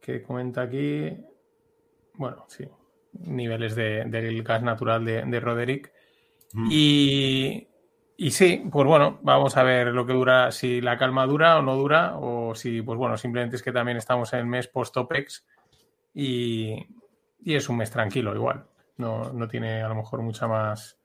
Que 0.01 0.21
comenta 0.21 0.61
aquí, 0.61 1.17
bueno, 2.13 2.45
sí, 2.47 2.67
niveles 3.13 3.75
del 3.75 4.43
gas 4.43 4.61
natural 4.61 5.03
de, 5.03 5.39
Roderick. 5.39 5.91
Y, 6.69 7.67
y, 8.15 8.31
sí, 8.31 8.63
pues 8.71 8.87
bueno, 8.87 9.19
vamos 9.23 9.57
a 9.57 9.63
ver 9.63 9.87
lo 9.87 10.05
que 10.05 10.13
dura, 10.13 10.51
si 10.51 10.79
la 10.79 10.97
calma 10.97 11.25
dura 11.25 11.57
o 11.57 11.61
no 11.61 11.75
dura, 11.75 12.17
o 12.17 12.55
si, 12.55 12.81
pues 12.81 12.97
bueno, 12.97 13.17
simplemente 13.17 13.55
es 13.57 13.63
que 13.63 13.71
también 13.71 13.97
estamos 13.97 14.31
en 14.33 14.39
el 14.39 14.45
mes 14.45 14.67
post-OPEX 14.67 15.45
y, 16.13 16.87
y, 17.43 17.55
es 17.55 17.67
un 17.67 17.77
mes 17.77 17.91
tranquilo 17.91 18.33
igual. 18.33 18.65
No, 18.97 19.33
no, 19.33 19.47
tiene 19.47 19.81
a 19.81 19.89
lo 19.89 19.95
mejor 19.95 20.21
mucha 20.21 20.47
más 20.47 20.97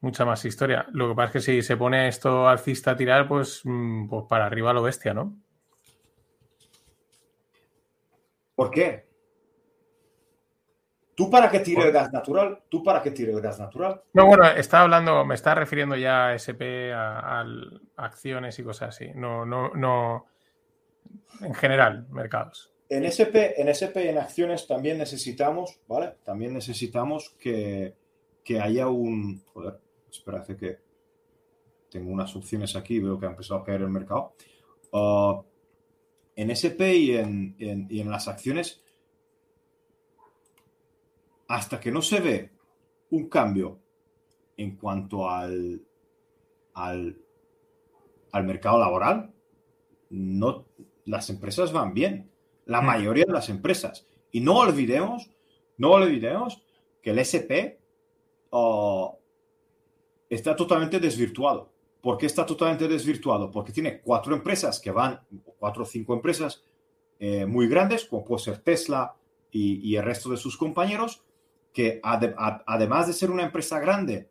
mucha 0.00 0.24
más 0.24 0.44
historia. 0.44 0.86
Lo 0.92 1.08
que 1.08 1.14
pasa 1.14 1.26
es 1.26 1.32
que 1.32 1.52
si 1.52 1.62
se 1.62 1.76
pone 1.76 2.08
esto 2.08 2.46
alcista 2.46 2.92
a 2.92 2.96
tirar, 2.96 3.26
pues, 3.26 3.62
mm, 3.64 4.08
pues 4.08 4.24
para 4.28 4.46
arriba 4.46 4.72
lo 4.72 4.82
bestia, 4.82 5.14
¿no? 5.14 5.34
¿Por 8.54 8.70
qué? 8.70 9.06
¿Tú 11.14 11.30
para 11.30 11.48
qué 11.48 11.60
tire 11.60 11.82
el 11.82 11.92
gas 11.92 12.12
natural? 12.12 12.62
¿Tú 12.68 12.82
para 12.82 13.00
qué 13.00 13.12
tire 13.12 13.32
el 13.32 13.40
gas 13.40 13.58
natural? 13.58 14.02
No, 14.12 14.26
bueno, 14.26 14.46
está 14.48 14.80
hablando, 14.80 15.24
me 15.24 15.36
está 15.36 15.54
refiriendo 15.54 15.96
ya 15.96 16.28
a 16.28 16.34
SP, 16.34 16.92
a, 16.92 17.44
acciones 17.96 18.58
y 18.58 18.64
cosas 18.64 18.88
así. 18.88 19.10
No, 19.14 19.46
no, 19.46 19.70
no. 19.74 20.26
En 21.40 21.54
general, 21.54 22.06
mercados. 22.10 22.72
En 22.88 23.04
SP, 23.06 23.60
en 23.60 23.68
SP 23.70 24.10
en 24.10 24.18
acciones 24.18 24.66
también 24.66 24.98
necesitamos, 24.98 25.80
¿vale? 25.86 26.14
También 26.24 26.52
necesitamos 26.52 27.30
que, 27.38 27.94
haya 28.60 28.88
un. 28.88 29.42
Joder, 29.52 29.78
espera, 30.10 30.42
que 30.42 30.78
tengo 31.90 32.10
unas 32.10 32.34
opciones 32.34 32.74
aquí, 32.74 32.98
veo 32.98 33.18
que 33.18 33.26
ha 33.26 33.30
empezado 33.30 33.60
a 33.60 33.64
caer 33.64 33.82
el 33.82 33.90
mercado. 33.90 34.34
Uh, 34.90 35.42
en 36.36 36.50
SP 36.50 36.96
y 36.96 37.16
en, 37.16 37.56
y 37.58 38.00
en 38.00 38.10
las 38.10 38.28
acciones 38.28 38.82
hasta 41.48 41.80
que 41.80 41.90
no 41.90 42.02
se 42.02 42.20
ve 42.20 42.50
un 43.10 43.28
cambio 43.28 43.80
en 44.56 44.76
cuanto 44.76 45.28
al, 45.28 45.82
al, 46.74 47.16
mercado 48.44 48.78
laboral, 48.78 49.32
no, 50.10 50.66
las 51.04 51.30
empresas 51.30 51.72
van 51.72 51.94
bien. 51.94 52.30
La 52.66 52.80
mm. 52.80 52.86
mayoría 52.86 53.24
de 53.26 53.32
las 53.32 53.48
empresas. 53.48 54.06
Y 54.30 54.40
no 54.40 54.58
olvidemos, 54.58 55.30
no 55.76 55.92
olvidemos 55.92 56.62
que 57.02 57.10
el 57.10 57.18
SP 57.20 57.78
oh, 58.50 59.18
está 60.28 60.56
totalmente 60.56 60.98
desvirtuado. 60.98 61.72
¿Por 62.04 62.18
qué 62.18 62.26
está 62.26 62.44
totalmente 62.44 62.86
desvirtuado? 62.86 63.50
Porque 63.50 63.72
tiene 63.72 64.02
cuatro 64.02 64.34
empresas 64.34 64.78
que 64.78 64.90
van, 64.90 65.18
cuatro 65.58 65.84
o 65.84 65.86
cinco 65.86 66.12
empresas 66.12 66.62
eh, 67.18 67.46
muy 67.46 67.66
grandes, 67.66 68.04
como 68.04 68.26
puede 68.26 68.44
ser 68.44 68.58
Tesla 68.58 69.16
y, 69.50 69.96
el 69.96 70.02
resto 70.02 70.28
de 70.28 70.36
sus 70.36 70.58
compañeros, 70.58 71.24
que 71.72 72.02
además 72.02 73.06
de 73.06 73.14
ser 73.14 73.30
una 73.30 73.44
empresa 73.44 73.80
grande, 73.80 74.28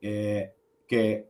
eh, 0.00 0.52
que 0.88 1.28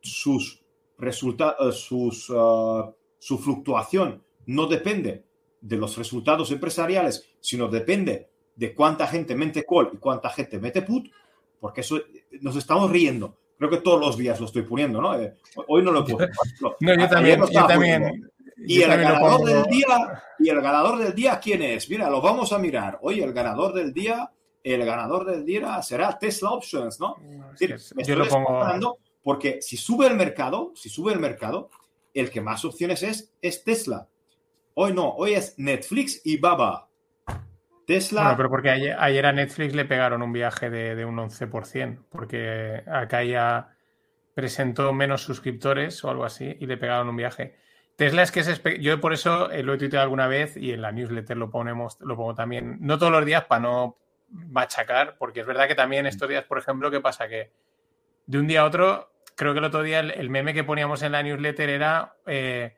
sus 0.00 0.62
resultados, 0.96 1.76
eh, 1.76 1.78
sus, 1.78 2.30
uh, 2.30 2.94
su 3.18 3.36
fluctuación 3.36 4.22
no 4.46 4.66
depende 4.66 5.26
de 5.60 5.76
los 5.76 5.98
resultados 5.98 6.50
empresariales, 6.50 7.28
sino 7.40 7.68
depende 7.68 8.30
de 8.54 8.74
cuánta 8.74 9.06
gente 9.06 9.34
mete 9.34 9.66
call 9.66 9.90
y 9.92 9.98
cuánta 9.98 10.30
gente 10.30 10.58
mete 10.58 10.80
put, 10.80 11.10
porque 11.60 11.82
eso 11.82 12.00
nos 12.40 12.56
estamos 12.56 12.90
riendo. 12.90 13.36
Creo 13.58 13.70
que 13.70 13.78
todos 13.78 14.00
los 14.00 14.16
días 14.16 14.38
lo 14.38 14.46
estoy 14.46 14.62
poniendo, 14.62 15.00
¿no? 15.00 15.18
Eh, 15.18 15.34
hoy 15.68 15.82
no 15.82 15.92
lo 15.92 16.04
puedo. 16.04 16.28
No, 16.80 16.94
yo 16.94 17.08
también, 17.08 17.40
yo 17.50 17.66
también. 17.66 18.30
Y 18.58 18.82
el 18.82 18.90
ganador 18.90 19.44
del 19.44 19.62
día, 19.64 20.22
y 20.38 20.48
el 20.48 20.60
ganador 20.60 20.98
del 20.98 21.14
día, 21.14 21.38
¿quién 21.40 21.62
es? 21.62 21.88
Mira, 21.88 22.10
lo 22.10 22.20
vamos 22.20 22.52
a 22.52 22.58
mirar. 22.58 22.98
Hoy 23.02 23.20
el 23.20 23.32
ganador 23.32 23.72
del 23.72 23.92
día 23.92 24.30
el 24.72 24.84
ganador 24.84 25.24
del 25.24 25.44
día 25.44 25.80
será 25.80 26.18
Tesla 26.18 26.50
Options, 26.50 26.98
¿no? 26.98 27.16
yo 28.04 28.16
lo 28.16 28.28
pongo... 28.28 28.98
Porque 29.22 29.60
si 29.62 29.76
sube 29.76 30.06
el 30.06 30.16
mercado, 30.16 30.72
si 30.74 30.88
sube 30.88 31.12
el 31.12 31.20
mercado, 31.20 31.70
el 32.14 32.30
que 32.30 32.40
más 32.40 32.64
opciones 32.64 33.02
es, 33.02 33.32
es 33.42 33.62
Tesla. 33.62 34.08
Hoy 34.74 34.92
no, 34.92 35.10
hoy 35.10 35.34
es 35.34 35.54
Netflix 35.56 36.20
y 36.24 36.36
Baba. 36.36 36.85
Tesla. 37.86 38.22
Bueno, 38.22 38.36
pero 38.36 38.50
porque 38.50 38.70
ayer, 38.70 39.26
a 39.26 39.32
Netflix 39.32 39.74
le 39.74 39.84
pegaron 39.84 40.20
un 40.20 40.32
viaje 40.32 40.70
de, 40.70 41.04
un 41.04 41.16
11%, 41.16 42.04
porque 42.10 42.82
acá 42.86 43.22
ya 43.22 43.76
presentó 44.34 44.92
menos 44.92 45.22
suscriptores 45.22 46.04
o 46.04 46.10
algo 46.10 46.24
así 46.24 46.56
y 46.60 46.66
le 46.66 46.76
pegaron 46.76 47.08
un 47.08 47.16
viaje. 47.16 47.56
Tesla 47.94 48.22
es 48.22 48.32
que 48.32 48.40
es 48.40 48.62
yo 48.80 49.00
por 49.00 49.14
eso 49.14 49.50
eh, 49.50 49.62
lo 49.62 49.72
he 49.72 49.78
tuiteado 49.78 50.02
alguna 50.02 50.26
vez 50.26 50.56
y 50.56 50.72
en 50.72 50.82
la 50.82 50.92
newsletter 50.92 51.36
lo 51.36 51.50
ponemos, 51.50 51.98
lo 52.00 52.16
pongo 52.16 52.34
también, 52.34 52.76
no 52.80 52.98
todos 52.98 53.12
los 53.12 53.24
días 53.24 53.44
para 53.44 53.62
no 53.62 53.96
machacar, 54.28 55.16
porque 55.16 55.40
es 55.40 55.46
verdad 55.46 55.68
que 55.68 55.74
también 55.74 56.06
estos 56.06 56.28
días, 56.28 56.44
por 56.44 56.58
ejemplo, 56.58 56.90
¿qué 56.90 57.00
pasa? 57.00 57.28
Que 57.28 57.52
de 58.26 58.38
un 58.38 58.46
día 58.48 58.62
a 58.62 58.64
otro, 58.64 59.12
creo 59.36 59.52
que 59.52 59.60
el 59.60 59.64
otro 59.64 59.82
día 59.82 60.00
el, 60.00 60.28
meme 60.28 60.52
que 60.52 60.64
poníamos 60.64 61.02
en 61.02 61.12
la 61.12 61.22
newsletter 61.22 61.70
era, 61.70 62.16
eh, 62.26 62.76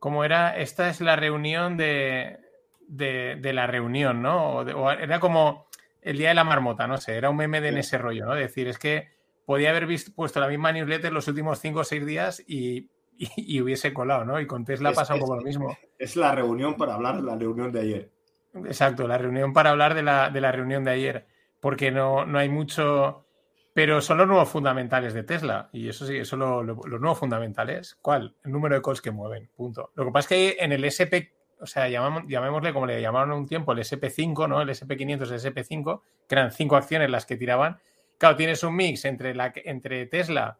¿cómo 0.00 0.24
era? 0.24 0.58
Esta 0.58 0.90
es 0.90 1.00
la 1.00 1.16
reunión 1.16 1.78
de, 1.78 2.43
de, 2.88 3.52
la 3.52 3.66
reunión, 3.66 4.22
¿no? 4.22 4.58
O, 4.58 4.90
era 4.90 5.20
como 5.20 5.66
el 6.02 6.18
día 6.18 6.28
de 6.28 6.34
la 6.34 6.44
marmota, 6.44 6.86
no 6.86 6.98
sé, 6.98 7.16
era 7.16 7.30
un 7.30 7.36
meme 7.36 7.60
de 7.60 7.68
en 7.68 7.78
ese 7.78 7.98
rollo, 7.98 8.26
¿no? 8.26 8.34
decir, 8.34 8.68
es 8.68 8.78
que 8.78 9.08
podía 9.46 9.70
haber 9.70 9.86
visto, 9.86 10.12
puesto 10.14 10.40
la 10.40 10.48
misma 10.48 10.72
newsletter 10.72 11.12
los 11.12 11.28
últimos 11.28 11.58
cinco 11.58 11.80
o 11.80 11.84
seis 11.84 12.04
días 12.04 12.42
y, 12.46 12.90
y, 13.16 13.60
hubiese 13.60 13.92
colado, 13.92 14.24
¿no? 14.24 14.40
Y 14.40 14.46
con 14.46 14.64
Tesla 14.64 14.92
pasa 14.92 15.14
un 15.14 15.20
poco 15.20 15.36
lo 15.36 15.42
mismo. 15.42 15.76
Es 15.98 16.16
la 16.16 16.34
reunión 16.34 16.76
para 16.76 16.94
hablar 16.94 17.16
de 17.16 17.22
la 17.22 17.36
reunión 17.36 17.72
de 17.72 17.80
ayer. 17.80 18.10
Exacto, 18.54 19.08
la 19.08 19.18
reunión 19.18 19.52
para 19.52 19.70
hablar 19.70 19.94
de 19.94 20.02
la, 20.02 20.30
de 20.30 20.40
la 20.40 20.52
reunión 20.52 20.84
de 20.84 20.92
ayer, 20.92 21.26
porque 21.60 21.90
no, 21.90 22.24
no, 22.24 22.38
hay 22.38 22.48
mucho, 22.48 23.26
pero 23.72 24.00
son 24.00 24.18
los 24.18 24.28
nuevos 24.28 24.48
fundamentales 24.48 25.12
de 25.12 25.24
Tesla, 25.24 25.70
y 25.72 25.88
eso 25.88 26.06
sí, 26.06 26.16
eso 26.16 26.36
lo, 26.36 26.62
los 26.62 27.00
nuevos 27.00 27.18
fundamentales. 27.18 27.96
¿Cuál? 28.00 28.36
El 28.44 28.52
número 28.52 28.76
de 28.76 28.82
calls 28.82 29.00
que 29.00 29.10
mueven, 29.10 29.50
punto. 29.56 29.90
Lo 29.94 30.04
que 30.04 30.12
pasa 30.12 30.34
es 30.34 30.56
que 30.56 30.64
en 30.64 30.72
el 30.72 30.84
SP, 30.86 31.34
o 31.64 31.66
sea, 31.66 31.88
llamémosle 31.88 32.74
como 32.74 32.86
le 32.86 33.00
llamaron 33.00 33.32
un 33.32 33.46
tiempo, 33.46 33.72
el 33.72 33.78
SP5, 33.78 34.46
¿no? 34.46 34.60
El 34.60 34.68
SP500, 34.68 35.22
el 35.22 35.54
SP5, 35.54 36.02
que 36.28 36.34
eran 36.34 36.52
cinco 36.52 36.76
acciones 36.76 37.10
las 37.10 37.24
que 37.24 37.36
tiraban. 37.36 37.78
Claro, 38.18 38.36
tienes 38.36 38.62
un 38.62 38.76
mix 38.76 39.06
entre, 39.06 39.34
entre 39.64 40.04
Tesla, 40.06 40.58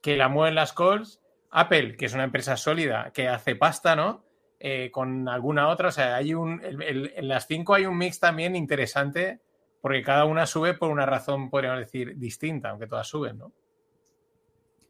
que 0.00 0.16
la 0.16 0.28
mueven 0.28 0.54
las 0.54 0.72
calls, 0.72 1.20
Apple, 1.50 1.96
que 1.96 2.06
es 2.06 2.14
una 2.14 2.24
empresa 2.24 2.56
sólida, 2.56 3.10
que 3.12 3.28
hace 3.28 3.56
pasta, 3.56 3.96
¿no? 3.96 4.24
Eh, 4.60 4.90
con 4.92 5.28
alguna 5.28 5.68
otra. 5.68 5.88
O 5.88 5.92
sea, 5.92 6.14
hay 6.14 6.34
un. 6.34 6.60
en 6.62 7.28
las 7.28 7.46
cinco 7.48 7.74
hay 7.74 7.84
un 7.86 7.98
mix 7.98 8.20
también 8.20 8.54
interesante, 8.54 9.40
porque 9.80 10.02
cada 10.02 10.24
una 10.24 10.46
sube 10.46 10.74
por 10.74 10.90
una 10.90 11.04
razón, 11.04 11.50
podríamos 11.50 11.80
decir, 11.80 12.16
distinta, 12.16 12.70
aunque 12.70 12.86
todas 12.86 13.08
suben, 13.08 13.38
¿no? 13.38 13.52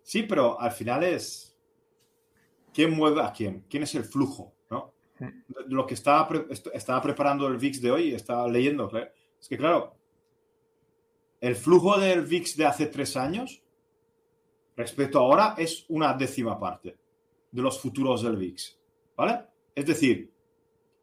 Sí, 0.02 0.24
pero 0.24 0.60
al 0.60 0.72
final 0.72 1.02
es. 1.04 1.56
¿Quién 2.72 2.92
mueve 2.92 3.22
a 3.22 3.32
quién? 3.32 3.64
¿Quién 3.68 3.82
es 3.84 3.94
el 3.94 4.04
flujo? 4.04 4.53
Lo 5.68 5.86
que 5.86 5.94
estaba, 5.94 6.28
estaba 6.72 7.02
preparando 7.02 7.46
el 7.46 7.56
VIX 7.56 7.80
de 7.80 7.90
hoy, 7.90 8.14
estaba 8.14 8.48
leyendo, 8.48 8.90
es 9.40 9.48
que 9.48 9.56
claro, 9.56 9.94
el 11.40 11.56
flujo 11.56 11.98
del 11.98 12.22
VIX 12.22 12.56
de 12.56 12.66
hace 12.66 12.86
tres 12.86 13.16
años 13.16 13.62
respecto 14.76 15.18
a 15.18 15.22
ahora 15.22 15.54
es 15.58 15.84
una 15.88 16.14
décima 16.14 16.58
parte 16.58 16.96
de 17.50 17.62
los 17.62 17.78
futuros 17.78 18.22
del 18.22 18.36
VIX. 18.36 18.78
¿Vale? 19.16 19.40
Es 19.74 19.86
decir, 19.86 20.30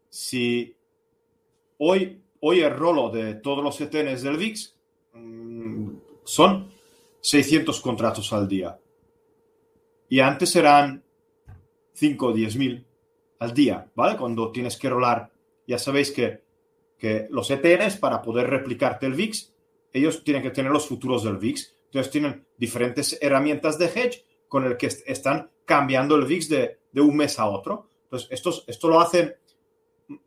si 0.10 0.76
hoy, 1.78 2.22
hoy 2.40 2.60
el 2.60 2.76
rolo 2.76 3.10
de 3.10 3.36
todos 3.36 3.64
los 3.64 3.80
ETNs 3.80 4.24
del 4.24 4.38
VIX 4.38 4.76
mm, 5.14 5.90
son 6.24 6.72
600 7.22 7.80
contratos 7.80 8.34
al 8.34 8.48
día. 8.48 8.78
Y 10.10 10.20
antes 10.20 10.56
eran 10.56 11.04
5 11.94 12.26
o 12.26 12.34
10 12.34 12.56
mil. 12.58 12.86
Al 13.42 13.56
día, 13.56 13.90
¿vale? 13.96 14.18
Cuando 14.18 14.52
tienes 14.52 14.78
que 14.78 14.88
rolar, 14.88 15.32
ya 15.66 15.80
sabéis 15.80 16.12
que, 16.12 16.44
que 16.96 17.26
los 17.32 17.50
ETNs 17.50 17.98
para 17.98 18.22
poder 18.22 18.48
replicarte 18.48 19.08
el 19.08 19.16
VIX, 19.16 19.52
ellos 19.92 20.24
tienen 20.24 20.44
que 20.44 20.52
tener 20.52 20.72
los 20.72 20.88
futuros 20.88 21.24
del 21.24 21.38
VIX. 21.38 21.76
Entonces 21.86 22.12
tienen 22.12 22.46
diferentes 22.56 23.18
herramientas 23.20 23.80
de 23.80 23.88
hedge 23.88 24.26
con 24.48 24.64
el 24.66 24.78
que 24.78 24.86
están 25.08 25.50
cambiando 25.66 26.16
el 26.16 26.26
VIX 26.26 26.50
de, 26.50 26.80
de 26.92 27.02
un 27.02 27.18
mes 27.18 27.40
a 27.40 27.48
otro. 27.48 27.90
Entonces, 28.04 28.30
estos, 28.32 28.64
esto 28.68 28.88
lo 28.88 29.02
hacen 29.02 29.34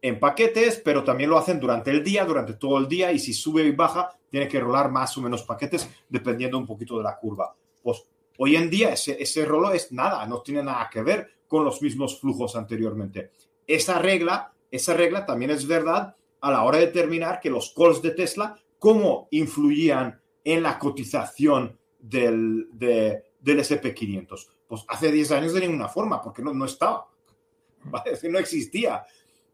en 0.02 0.18
paquetes, 0.18 0.82
pero 0.84 1.04
también 1.04 1.30
lo 1.30 1.38
hacen 1.38 1.60
durante 1.60 1.92
el 1.92 2.02
día, 2.02 2.24
durante 2.24 2.54
todo 2.54 2.78
el 2.78 2.88
día, 2.88 3.12
y 3.12 3.20
si 3.20 3.32
sube 3.32 3.62
y 3.62 3.70
baja, 3.70 4.10
tiene 4.28 4.48
que 4.48 4.58
rolar 4.58 4.90
más 4.90 5.16
o 5.16 5.22
menos 5.22 5.44
paquetes 5.44 5.88
dependiendo 6.08 6.58
un 6.58 6.66
poquito 6.66 6.98
de 6.98 7.04
la 7.04 7.16
curva. 7.16 7.54
Pues 7.80 8.08
hoy 8.38 8.56
en 8.56 8.68
día 8.68 8.92
ese, 8.92 9.22
ese 9.22 9.44
rolo 9.44 9.70
es 9.70 9.92
nada, 9.92 10.26
no 10.26 10.42
tiene 10.42 10.64
nada 10.64 10.90
que 10.92 11.00
ver 11.02 11.30
con 11.48 11.64
los 11.64 11.80
mismos 11.82 12.20
flujos 12.20 12.56
anteriormente. 12.56 13.30
Esa 13.66 13.98
regla, 13.98 14.52
esa 14.70 14.94
regla 14.94 15.26
también 15.26 15.50
es 15.50 15.66
verdad 15.66 16.16
a 16.40 16.50
la 16.50 16.62
hora 16.64 16.78
de 16.78 16.86
determinar 16.86 17.40
que 17.40 17.50
los 17.50 17.72
calls 17.74 18.02
de 18.02 18.10
Tesla, 18.10 18.58
cómo 18.78 19.28
influían 19.30 20.20
en 20.44 20.62
la 20.62 20.78
cotización 20.78 21.78
del, 21.98 22.68
del 22.72 23.58
SP500. 23.60 24.46
Pues 24.66 24.84
hace 24.88 25.10
10 25.10 25.32
años 25.32 25.54
de 25.54 25.60
ninguna 25.60 25.88
forma, 25.88 26.20
porque 26.20 26.42
no, 26.42 26.52
no 26.52 26.66
estaba. 26.66 27.06
¿Vale? 27.84 28.18
no 28.28 28.38
existía. 28.38 29.04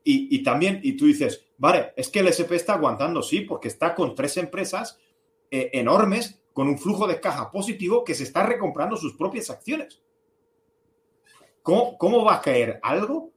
Y, 0.03 0.43
también, 0.43 0.81
y 0.83 0.95
tú 0.95 1.07
dices, 1.07 1.45
vale, 1.59 1.93
es 1.97 2.09
que 2.09 2.21
el 2.21 2.29
SP 2.33 2.57
está 2.57 2.75
aguantando, 2.75 3.23
sí, 3.23 3.43
porque 3.43 3.69
está 3.69 3.95
con 3.95 4.15
tres 4.15 4.37
empresas 4.39 4.99
eh, 5.51 5.71
enormes 5.75 6.41
con 6.53 6.67
un 6.67 6.79
flujo 6.79 7.07
de 7.07 7.21
caja 7.21 7.51
positivo 7.51 8.03
que 8.03 8.15
se 8.15 8.25
está 8.25 8.45
recomprando 8.45 8.97
sus 8.97 9.15
propias 9.15 9.51
acciones. 9.51 10.01
¿Cómo, 11.63 11.97
cómo 11.99 12.25
va 12.25 12.37
a 12.37 12.41
caer 12.41 12.81
algo 12.83 13.31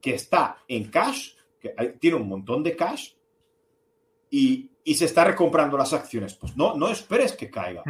que 0.00 0.14
está 0.14 0.58
en 0.68 0.90
cash, 0.90 1.34
que 1.60 1.70
tiene 2.00 2.16
un 2.16 2.28
montón 2.28 2.62
de 2.62 2.74
cash 2.74 3.12
y, 4.30 4.70
y, 4.84 4.94
se 4.94 5.04
está 5.04 5.24
recomprando 5.24 5.76
las 5.76 5.92
acciones? 5.92 6.34
Pues 6.34 6.56
no, 6.56 6.74
no 6.74 6.88
esperes 6.88 7.32
que 7.32 7.50
caiga. 7.50 7.82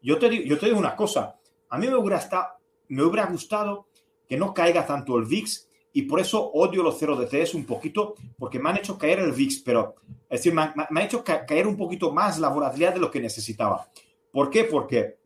yo, 0.00 0.18
te 0.18 0.28
digo, 0.28 0.44
yo 0.44 0.58
te 0.58 0.66
digo 0.66 0.78
una 0.78 0.96
cosa, 0.96 1.38
a 1.68 1.78
mí 1.78 1.86
me 1.86 1.96
hubiera, 1.96 2.58
me 2.88 3.02
hubiera 3.02 3.26
gustado 3.26 3.86
que 4.28 4.36
no 4.36 4.54
caiga 4.54 4.86
tanto 4.86 5.18
el 5.18 5.24
VIX 5.24 5.68
y 5.92 6.02
por 6.02 6.20
eso 6.20 6.50
odio 6.52 6.82
los 6.82 7.00
0DTs 7.00 7.54
un 7.54 7.64
poquito, 7.64 8.14
porque 8.38 8.58
me 8.58 8.70
han 8.70 8.78
hecho 8.78 8.96
caer 8.96 9.20
el 9.20 9.32
VIX, 9.32 9.60
pero 9.60 9.96
es 10.28 10.40
decir, 10.40 10.54
me, 10.54 10.62
ha 10.62 11.04
hecho 11.04 11.24
caer 11.24 11.66
un 11.66 11.76
poquito 11.76 12.12
más 12.12 12.38
la 12.38 12.48
volatilidad 12.48 12.94
de 12.94 13.00
lo 13.00 13.10
que 13.10 13.20
necesitaba. 13.20 13.88
¿Por 14.30 14.50
qué? 14.50 14.64
Porque 14.64 15.18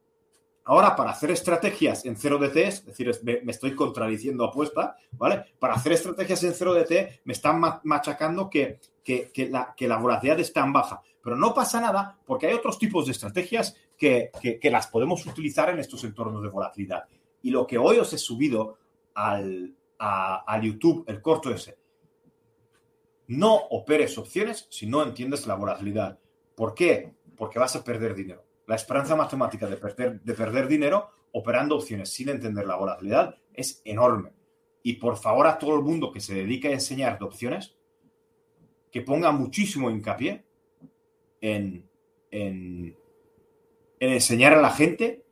ahora 0.64 0.96
para 0.96 1.10
hacer 1.10 1.30
estrategias 1.30 2.04
en 2.04 2.16
0DT, 2.16 2.56
es 2.56 2.86
decir, 2.86 3.10
me, 3.22 3.40
estoy 3.50 3.74
contradiciendo 3.74 4.44
apuesta, 4.44 4.96
¿vale? 5.12 5.44
Para 5.58 5.74
hacer 5.74 5.92
estrategias 5.92 6.42
en 6.44 6.52
0DT 6.52 7.20
me 7.24 7.32
están 7.32 7.60
machacando 7.82 8.50
que, 8.50 8.80
que, 9.02 9.30
la, 9.50 9.96
volatilidad 9.98 10.40
está 10.40 10.64
en 10.64 10.72
baja. 10.72 11.02
Pero 11.22 11.36
no 11.36 11.54
pasa 11.54 11.80
nada 11.80 12.18
porque 12.26 12.46
hay 12.46 12.54
otros 12.54 12.78
tipos 12.78 13.06
de 13.06 13.12
estrategias 13.12 13.76
que, 13.96 14.30
que 14.60 14.70
las 14.70 14.88
podemos 14.88 15.24
utilizar 15.26 15.70
en 15.70 15.78
estos 15.78 16.04
entornos 16.04 16.42
de 16.42 16.48
volatilidad. 16.48 17.04
Y 17.42 17.50
lo 17.50 17.66
que 17.66 17.78
hoy 17.78 17.98
os 17.98 18.12
he 18.12 18.18
subido 18.18 18.78
al, 19.14 19.74
a, 19.98 20.60
YouTube 20.60 21.04
el 21.06 21.20
corto 21.20 21.50
ese. 21.50 21.78
No 23.26 23.54
operes 23.54 24.18
opciones 24.18 24.66
si 24.70 24.86
no 24.86 25.02
entiendes 25.02 25.46
la 25.46 25.54
volatilidad. 25.54 26.18
¿Por 26.54 26.74
qué? 26.74 27.14
Porque 27.36 27.58
vas 27.58 27.74
a 27.76 27.84
perder 27.84 28.14
dinero. 28.14 28.44
La 28.66 28.76
esperanza 28.76 29.16
matemática 29.16 29.66
de 29.66 29.76
perder, 29.76 30.20
de 30.20 30.34
perder 30.34 30.68
dinero 30.68 31.10
operando 31.32 31.76
opciones 31.76 32.10
sin 32.10 32.28
entender 32.28 32.66
la 32.66 32.76
volatilidad 32.76 33.36
es 33.52 33.82
enorme. 33.84 34.32
Y 34.82 34.94
por 34.94 35.16
favor 35.16 35.46
a 35.46 35.58
todo 35.58 35.74
el 35.74 35.82
mundo 35.82 36.12
que 36.12 36.20
se 36.20 36.34
dedique 36.34 36.68
a 36.68 36.72
enseñar 36.72 37.18
de 37.18 37.24
opciones, 37.24 37.74
que 38.90 39.00
ponga 39.00 39.32
muchísimo 39.32 39.90
hincapié 39.90 40.44
en, 41.40 41.88
en, 42.30 42.96
enseñar 43.98 44.54
a 44.54 44.62
la 44.62 44.70
gente 44.70 45.24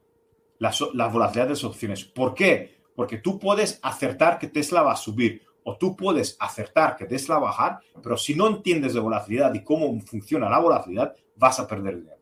la, 0.58 0.74
la 0.94 1.08
volatilidad 1.08 1.46
de 1.46 1.50
las 1.50 1.64
opciones. 1.64 2.04
¿Por 2.04 2.34
qué? 2.34 2.76
Porque 2.94 3.18
tú 3.18 3.38
puedes 3.38 3.78
acertar 3.82 4.38
que 4.38 4.48
Tesla 4.48 4.82
va 4.82 4.92
a 4.92 4.96
subir 4.96 5.42
o 5.64 5.76
tú 5.76 5.96
puedes 5.96 6.36
acertar 6.40 6.96
que 6.96 7.06
Tesla 7.06 7.36
va 7.36 7.40
a 7.40 7.50
bajar, 7.50 7.80
pero 8.02 8.16
si 8.16 8.34
no 8.34 8.48
entiendes 8.48 8.94
de 8.94 9.00
volatilidad 9.00 9.54
y 9.54 9.62
cómo 9.62 10.00
funciona 10.00 10.50
la 10.50 10.58
volatilidad, 10.58 11.14
vas 11.36 11.60
a 11.60 11.68
perder 11.68 11.98
dinero. 11.98 12.21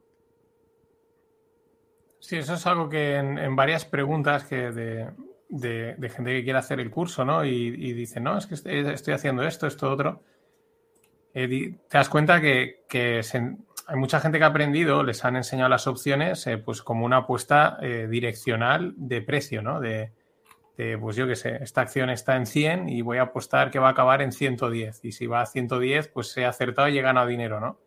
Sí, 2.20 2.36
eso 2.36 2.54
es 2.54 2.66
algo 2.66 2.88
que 2.88 3.16
en, 3.16 3.56
varias 3.56 3.86
preguntas 3.86 4.44
que 4.44 4.70
de, 4.70 5.96
gente 6.10 6.32
que 6.36 6.44
quiere 6.44 6.58
hacer 6.58 6.78
el 6.78 6.90
curso, 6.90 7.24
¿no? 7.24 7.44
Y, 7.44 7.92
dice, 7.94 8.20
no, 8.20 8.36
es 8.36 8.46
que 8.46 8.54
estoy, 8.54 9.14
haciendo 9.14 9.42
esto, 9.42 9.66
esto, 9.66 9.90
otro. 9.90 10.22
Eh, 11.32 11.48
te 11.88 11.98
das 11.98 12.10
cuenta 12.10 12.40
que, 12.40 12.84
hay 13.86 13.96
mucha 13.96 14.20
gente 14.20 14.38
que 14.38 14.44
ha 14.44 14.48
aprendido, 14.48 15.02
les 15.02 15.24
han 15.24 15.36
enseñado 15.36 15.70
las 15.70 15.86
opciones, 15.86 16.46
eh, 16.46 16.58
pues 16.58 16.82
como 16.82 17.06
una 17.06 17.18
apuesta 17.18 17.78
eh, 17.80 18.06
direccional 18.08 18.92
de 18.96 19.22
precio, 19.22 19.62
¿no? 19.62 19.80
De, 19.80 20.12
pues 20.98 21.14
yo 21.14 21.26
qué 21.26 21.36
sé, 21.36 21.58
esta 21.62 21.82
acción 21.82 22.08
está 22.08 22.36
en 22.36 22.46
100 22.46 22.88
y 22.88 23.02
voy 23.02 23.18
a 23.18 23.22
apostar 23.22 23.70
que 23.70 23.78
va 23.78 23.88
a 23.88 23.90
acabar 23.90 24.22
en 24.22 24.32
110. 24.32 25.04
Y 25.04 25.12
si 25.12 25.26
va 25.26 25.42
a 25.42 25.46
110, 25.46 26.08
pues 26.08 26.34
he 26.38 26.46
acertado 26.46 26.88
y 26.88 26.98
he 26.98 27.02
ganado 27.02 27.26
dinero, 27.26 27.60
¿no? 27.60 27.78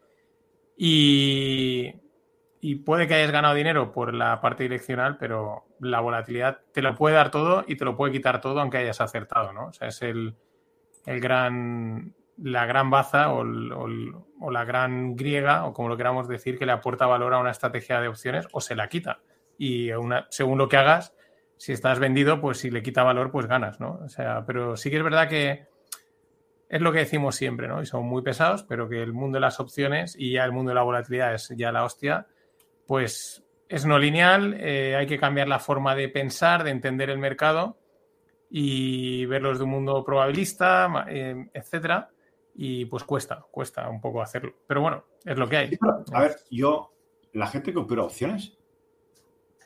Y, 0.78 2.03
puede 2.76 3.08
que 3.08 3.16
hayas 3.16 3.32
ganado 3.32 3.56
dinero 3.56 3.92
por 3.92 4.14
la 4.14 4.40
parte 4.40 4.64
direccional, 4.64 5.18
pero 5.18 5.66
la 5.80 6.00
volatilidad 6.00 6.62
te 6.72 6.82
lo 6.82 6.96
puede 6.96 7.16
dar 7.16 7.30
todo 7.30 7.66
y 7.68 7.76
te 7.76 7.84
lo 7.84 7.98
puede 7.98 8.14
quitar 8.14 8.40
todo 8.40 8.60
aunque 8.62 8.78
hayas 8.78 9.02
acertado, 9.02 9.52
¿no? 9.52 9.68
O 9.68 9.74
sea, 9.74 9.90
es 9.90 10.02
el, 10.02 10.36
gran, 11.06 12.14
la 12.38 12.66
gran 12.66 12.90
baza 12.90 13.34
o, 13.34 13.44
la 13.44 14.64
gran 14.64 15.18
griega, 15.18 15.66
o 15.66 15.74
como 15.74 15.90
lo 15.90 15.98
queramos 15.98 16.30
decir, 16.30 16.58
que 16.58 16.66
le 16.66 16.72
aporta 16.72 17.06
valor 17.06 17.34
a 17.34 17.40
una 17.40 17.52
estrategia 17.52 18.00
de 18.00 18.08
opciones 18.08 18.48
o 18.54 18.62
se 18.62 18.76
la 18.76 18.88
quita. 18.88 19.20
Y 19.58 19.90
según 20.30 20.58
lo 20.58 20.70
que 20.70 20.78
hagas, 20.78 21.14
si 21.58 21.74
estás 21.74 22.00
vendido, 22.00 22.40
pues 22.40 22.60
si 22.60 22.72
le 22.72 22.82
quita 22.82 23.04
valor, 23.04 23.30
pues 23.30 23.46
ganas, 23.48 23.80
¿no? 23.80 24.00
O 24.06 24.10
sea, 24.10 24.46
pero 24.46 24.78
sí 24.78 24.90
que 24.90 24.98
es 24.98 25.04
verdad 25.04 25.28
que 25.28 25.68
es 26.70 26.82
lo 26.82 26.92
que 26.92 27.00
decimos 27.00 27.36
siempre, 27.36 27.68
¿no? 27.68 27.82
Y 27.82 27.86
son 27.86 28.06
muy 28.06 28.22
pesados, 28.22 28.64
pero 28.64 28.90
que 28.90 29.04
el 29.04 29.14
mundo 29.14 29.36
de 29.36 29.42
las 29.42 29.60
opciones 29.60 30.16
y 30.18 30.32
ya 30.32 30.46
el 30.46 30.52
mundo 30.52 30.70
de 30.70 30.76
la 30.76 30.84
volatilidad 30.84 31.34
es 31.34 31.54
ya 31.56 31.72
la 31.72 31.84
hostia, 31.84 32.26
pues 32.86 33.44
es 33.68 33.86
no 33.86 33.98
lineal, 33.98 34.56
eh, 34.60 34.96
hay 34.96 35.08
que 35.08 35.18
cambiar 35.18 35.48
la 35.48 35.60
forma 35.60 35.96
de 35.96 36.10
pensar, 36.10 36.64
de 36.64 36.72
entender 36.72 37.10
el 37.10 37.18
mercado 37.18 37.78
y 38.50 39.26
verlo 39.26 39.50
desde 39.50 39.64
un 39.64 39.72
mundo 39.72 40.04
probabilista, 40.04 41.06
eh, 41.10 41.50
etcétera. 41.54 42.10
Y 42.56 42.86
pues 42.86 43.04
cuesta, 43.04 43.44
cuesta 43.50 43.90
un 43.90 44.00
poco 44.00 44.22
hacerlo. 44.22 44.54
Pero 44.68 44.82
bueno, 44.82 45.04
es 45.26 45.38
lo 45.38 45.50
que 45.50 45.58
hay. 45.58 45.78
a 46.14 46.22
ver, 46.22 46.36
yo, 46.52 46.94
la 47.32 47.48
gente 47.48 47.74
que 47.74 47.80
opera 47.80 48.04
opciones, 48.04 48.56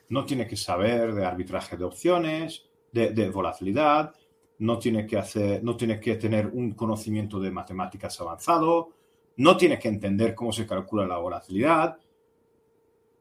no 0.08 0.24
tiene 0.24 0.46
que 0.46 0.56
saber 0.56 1.14
de 1.14 1.26
arbitraje 1.26 1.76
de 1.76 1.84
opciones, 1.84 2.66
de, 2.92 3.30
volatilidad, 3.30 4.14
no 4.58 4.78
tiene, 4.78 5.06
que 5.06 5.18
hacer, 5.18 5.62
no 5.62 5.76
tiene 5.76 6.00
que 6.00 6.16
tener 6.16 6.46
un 6.46 6.72
conocimiento 6.72 7.38
de 7.38 7.50
matemáticas 7.50 8.20
avanzado, 8.20 8.94
no 9.36 9.56
tiene 9.56 9.78
que 9.78 9.88
entender 9.88 10.34
cómo 10.34 10.52
se 10.52 10.66
calcula 10.66 11.06
la 11.06 11.18
volatilidad. 11.18 11.98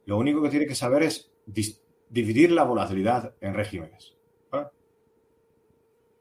Lo 0.07 0.17
único 0.17 0.41
que 0.41 0.49
tiene 0.49 0.65
que 0.65 0.73
saber 0.73 1.03
es 1.03 1.29
dividir 1.45 2.51
la 2.53 2.63
volatilidad 2.63 3.35
en 3.41 3.53
regímenes. 3.53 4.15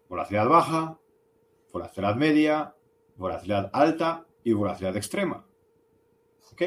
Volatilidad 0.09 0.49
baja, 0.49 0.99
volatilidad 1.72 2.16
media, 2.16 2.74
volatilidad 3.14 3.70
alta 3.72 4.26
y 4.43 4.53
volatilidad 4.53 4.97
extrema. 4.97 5.47
¿Ok? 6.51 6.62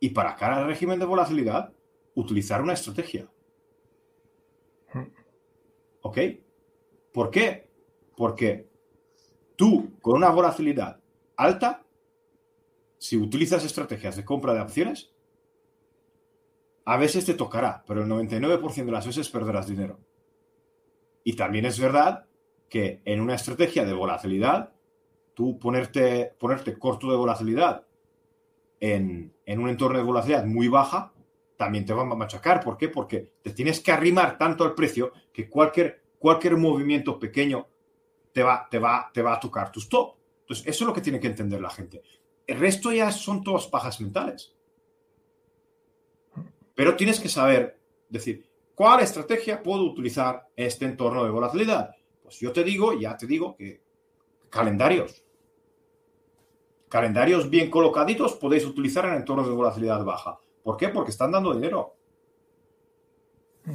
Y 0.00 0.10
para 0.10 0.34
cada 0.34 0.66
régimen 0.66 0.98
de 0.98 1.04
volatilidad 1.04 1.72
utilizar 2.16 2.60
una 2.60 2.72
estrategia. 2.72 3.30
¿Ok? 6.00 6.18
¿Por 7.12 7.30
qué? 7.30 7.70
Porque 8.16 8.68
tú, 9.54 9.92
con 10.00 10.16
una 10.16 10.30
volatilidad 10.30 11.00
alta, 11.36 11.86
si 12.98 13.16
utilizas 13.16 13.64
estrategias 13.64 14.16
de 14.16 14.24
compra 14.24 14.54
de 14.54 14.60
acciones, 14.60 15.11
a 16.84 16.96
veces 16.96 17.24
te 17.24 17.34
tocará, 17.34 17.84
pero 17.86 18.02
el 18.02 18.08
99% 18.08 18.84
de 18.84 18.92
las 18.92 19.06
veces 19.06 19.28
perderás 19.28 19.66
dinero. 19.66 20.00
Y 21.24 21.34
también 21.34 21.64
es 21.64 21.78
verdad 21.78 22.26
que 22.68 23.00
en 23.04 23.20
una 23.20 23.34
estrategia 23.34 23.84
de 23.84 23.92
volatilidad, 23.92 24.72
tú 25.34 25.58
ponerte, 25.58 26.34
ponerte 26.38 26.78
corto 26.78 27.10
de 27.10 27.16
volatilidad 27.16 27.86
en, 28.80 29.32
en 29.46 29.60
un 29.60 29.68
entorno 29.68 29.98
de 29.98 30.04
volatilidad 30.04 30.44
muy 30.44 30.68
baja, 30.68 31.12
también 31.56 31.86
te 31.86 31.92
van 31.92 32.10
a 32.10 32.16
machacar. 32.16 32.60
¿Por 32.60 32.76
qué? 32.76 32.88
Porque 32.88 33.34
te 33.42 33.50
tienes 33.50 33.80
que 33.80 33.92
arrimar 33.92 34.36
tanto 34.36 34.64
al 34.64 34.74
precio 34.74 35.12
que 35.32 35.48
cualquier, 35.48 36.02
cualquier 36.18 36.56
movimiento 36.56 37.18
pequeño 37.18 37.68
te 38.32 38.42
va, 38.42 38.66
te, 38.68 38.78
va, 38.78 39.10
te 39.12 39.22
va 39.22 39.34
a 39.34 39.40
tocar 39.40 39.70
tu 39.70 39.78
stop. 39.78 40.16
Entonces, 40.40 40.66
eso 40.66 40.84
es 40.84 40.88
lo 40.88 40.92
que 40.92 41.00
tiene 41.00 41.20
que 41.20 41.28
entender 41.28 41.60
la 41.60 41.70
gente. 41.70 42.02
El 42.46 42.58
resto 42.58 42.90
ya 42.90 43.12
son 43.12 43.44
todas 43.44 43.68
pajas 43.68 44.00
mentales. 44.00 44.54
Pero 46.82 46.96
tienes 46.96 47.20
que 47.20 47.28
saber 47.28 47.78
decir, 48.08 48.44
¿cuál 48.74 48.98
estrategia 48.98 49.62
puedo 49.62 49.84
utilizar 49.84 50.48
en 50.56 50.66
este 50.66 50.84
entorno 50.84 51.22
de 51.22 51.30
volatilidad? 51.30 51.94
Pues 52.20 52.40
yo 52.40 52.50
te 52.50 52.64
digo, 52.64 52.98
ya 52.98 53.16
te 53.16 53.24
digo 53.24 53.54
que 53.54 53.84
calendarios. 54.50 55.22
Calendarios 56.88 57.48
bien 57.48 57.70
colocaditos 57.70 58.34
podéis 58.34 58.66
utilizar 58.66 59.04
en 59.04 59.14
entornos 59.14 59.46
de 59.46 59.54
volatilidad 59.54 60.04
baja. 60.04 60.40
¿Por 60.64 60.76
qué? 60.76 60.88
Porque 60.88 61.12
están 61.12 61.30
dando 61.30 61.54
dinero. 61.54 61.94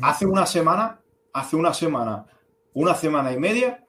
Hace 0.01 0.25
una 0.25 0.45
semana, 0.45 1.01
hace 1.31 1.55
una 1.55 1.73
semana, 1.73 2.25
una 2.73 2.93
semana 2.93 3.31
y 3.31 3.39
media, 3.39 3.87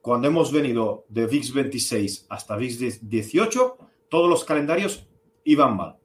cuando 0.00 0.26
hemos 0.26 0.50
venido 0.50 1.04
de 1.08 1.26
VIX 1.26 1.54
26 1.54 2.26
hasta 2.28 2.56
VIX 2.56 3.08
18, 3.08 3.78
todos 4.08 4.28
los 4.28 4.44
calendarios 4.44 5.06
iban 5.44 5.76
mal. 5.76 5.99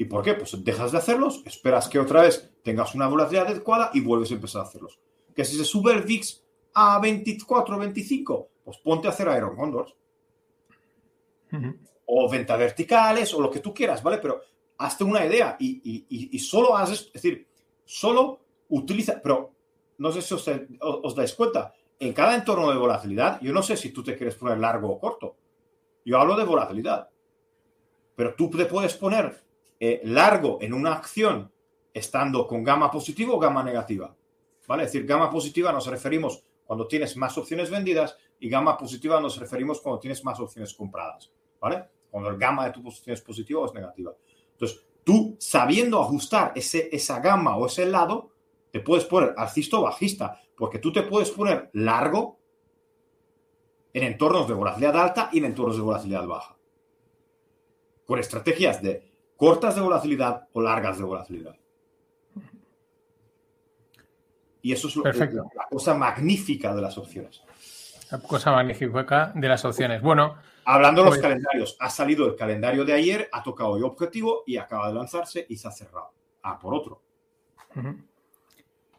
¿Y 0.00 0.04
por 0.04 0.22
qué? 0.22 0.34
Pues 0.34 0.64
dejas 0.64 0.92
de 0.92 0.98
hacerlos, 0.98 1.42
esperas 1.44 1.88
que 1.88 1.98
otra 1.98 2.22
vez 2.22 2.52
tengas 2.62 2.94
una 2.94 3.08
volatilidad 3.08 3.48
adecuada 3.48 3.90
y 3.92 4.00
vuelves 4.00 4.30
a 4.30 4.34
empezar 4.34 4.62
a 4.62 4.64
hacerlos. 4.64 5.00
Que 5.34 5.44
si 5.44 5.56
se 5.56 5.64
sube 5.64 5.92
el 5.92 6.02
VIX 6.02 6.40
a 6.74 7.00
24, 7.00 7.76
25, 7.76 8.48
pues 8.64 8.78
ponte 8.78 9.08
a 9.08 9.10
hacer 9.10 9.26
Iron 9.36 9.56
Condors. 9.56 9.92
O 12.06 12.30
venta 12.30 12.56
verticales 12.56 13.34
o 13.34 13.40
lo 13.40 13.50
que 13.50 13.58
tú 13.58 13.74
quieras, 13.74 14.00
¿vale? 14.00 14.18
Pero 14.18 14.40
hazte 14.78 15.02
una 15.02 15.26
idea 15.26 15.56
y, 15.58 16.38
solo 16.38 16.76
haces, 16.76 17.06
es 17.06 17.12
decir, 17.14 17.48
solo 17.84 18.38
utiliza, 18.68 19.20
pero 19.20 19.52
no 19.98 20.12
sé 20.12 20.22
si 20.22 20.32
os, 20.32 20.48
os, 20.80 21.14
dais 21.16 21.34
cuenta, 21.34 21.74
en 21.98 22.12
cada 22.12 22.36
entorno 22.36 22.70
de 22.70 22.78
volatilidad, 22.78 23.40
yo 23.40 23.52
no 23.52 23.62
sé 23.62 23.76
si 23.76 23.90
tú 23.90 24.04
te 24.04 24.16
quieres 24.16 24.36
poner 24.36 24.58
largo 24.58 24.92
o 24.92 25.00
corto. 25.00 25.34
Yo 26.04 26.20
hablo 26.20 26.36
de 26.36 26.44
volatilidad. 26.44 27.08
Pero 28.14 28.34
tú 28.34 28.48
te 28.50 28.66
puedes 28.66 28.94
poner 28.94 29.47
eh, 29.80 30.00
largo 30.04 30.58
en 30.60 30.72
una 30.72 30.92
acción 30.92 31.52
estando 31.92 32.46
con 32.46 32.62
gama 32.64 32.90
positiva 32.90 33.34
o 33.34 33.38
gama 33.38 33.62
negativa. 33.62 34.14
¿Vale? 34.66 34.84
Es 34.84 34.92
decir, 34.92 35.06
gama 35.06 35.30
positiva 35.30 35.72
nos 35.72 35.86
referimos 35.86 36.42
cuando 36.64 36.86
tienes 36.86 37.16
más 37.16 37.36
opciones 37.38 37.70
vendidas 37.70 38.16
y 38.38 38.48
gama 38.48 38.76
positiva 38.76 39.20
nos 39.20 39.38
referimos 39.38 39.80
cuando 39.80 39.98
tienes 39.98 40.22
más 40.24 40.38
opciones 40.40 40.74
compradas. 40.74 41.30
¿Vale? 41.60 41.84
Cuando 42.10 42.30
el 42.30 42.36
gama 42.36 42.66
de 42.66 42.72
tu 42.72 42.82
posición 42.82 43.14
es 43.14 43.22
positiva 43.22 43.60
o 43.60 43.66
es 43.66 43.74
negativa. 43.74 44.12
Entonces, 44.52 44.84
tú 45.04 45.36
sabiendo 45.38 46.00
ajustar 46.00 46.52
ese, 46.54 46.88
esa 46.92 47.20
gama 47.20 47.56
o 47.56 47.66
ese 47.66 47.86
lado, 47.86 48.30
te 48.70 48.80
puedes 48.80 49.04
poner 49.04 49.34
alcista 49.36 49.78
o 49.78 49.82
bajista, 49.82 50.40
porque 50.56 50.78
tú 50.78 50.92
te 50.92 51.02
puedes 51.02 51.30
poner 51.30 51.70
largo 51.72 52.38
en 53.92 54.04
entornos 54.04 54.46
de 54.46 54.54
volatilidad 54.54 54.96
alta 54.96 55.30
y 55.32 55.38
en 55.38 55.46
entornos 55.46 55.76
de 55.76 55.82
volatilidad 55.82 56.26
baja. 56.26 56.56
Con 58.04 58.18
estrategias 58.18 58.82
de 58.82 59.07
cortas 59.38 59.76
de 59.76 59.80
volatilidad 59.80 60.48
o 60.52 60.60
largas 60.60 60.98
de 60.98 61.04
volatilidad. 61.04 61.56
Y 64.60 64.72
eso 64.72 64.88
es 64.88 64.96
lo, 64.96 65.04
la 65.04 65.68
cosa 65.70 65.94
magnífica 65.94 66.74
de 66.74 66.82
las 66.82 66.98
opciones. 66.98 67.42
La 68.10 68.18
cosa 68.18 68.50
magnífica 68.50 69.32
de 69.34 69.48
las 69.48 69.64
opciones. 69.64 70.02
Bueno. 70.02 70.36
Hablando 70.64 71.02
de 71.02 71.06
los 71.06 71.14
pues- 71.14 71.22
calendarios, 71.22 71.76
ha 71.78 71.88
salido 71.88 72.26
el 72.26 72.34
calendario 72.34 72.84
de 72.84 72.92
ayer, 72.92 73.28
ha 73.32 73.42
tocado 73.42 73.70
hoy 73.70 73.82
objetivo 73.82 74.42
y 74.44 74.56
acaba 74.56 74.88
de 74.88 74.94
lanzarse 74.94 75.46
y 75.48 75.56
se 75.56 75.68
ha 75.68 75.70
cerrado. 75.70 76.10
Ah, 76.42 76.58
por 76.58 76.74
otro. 76.74 77.00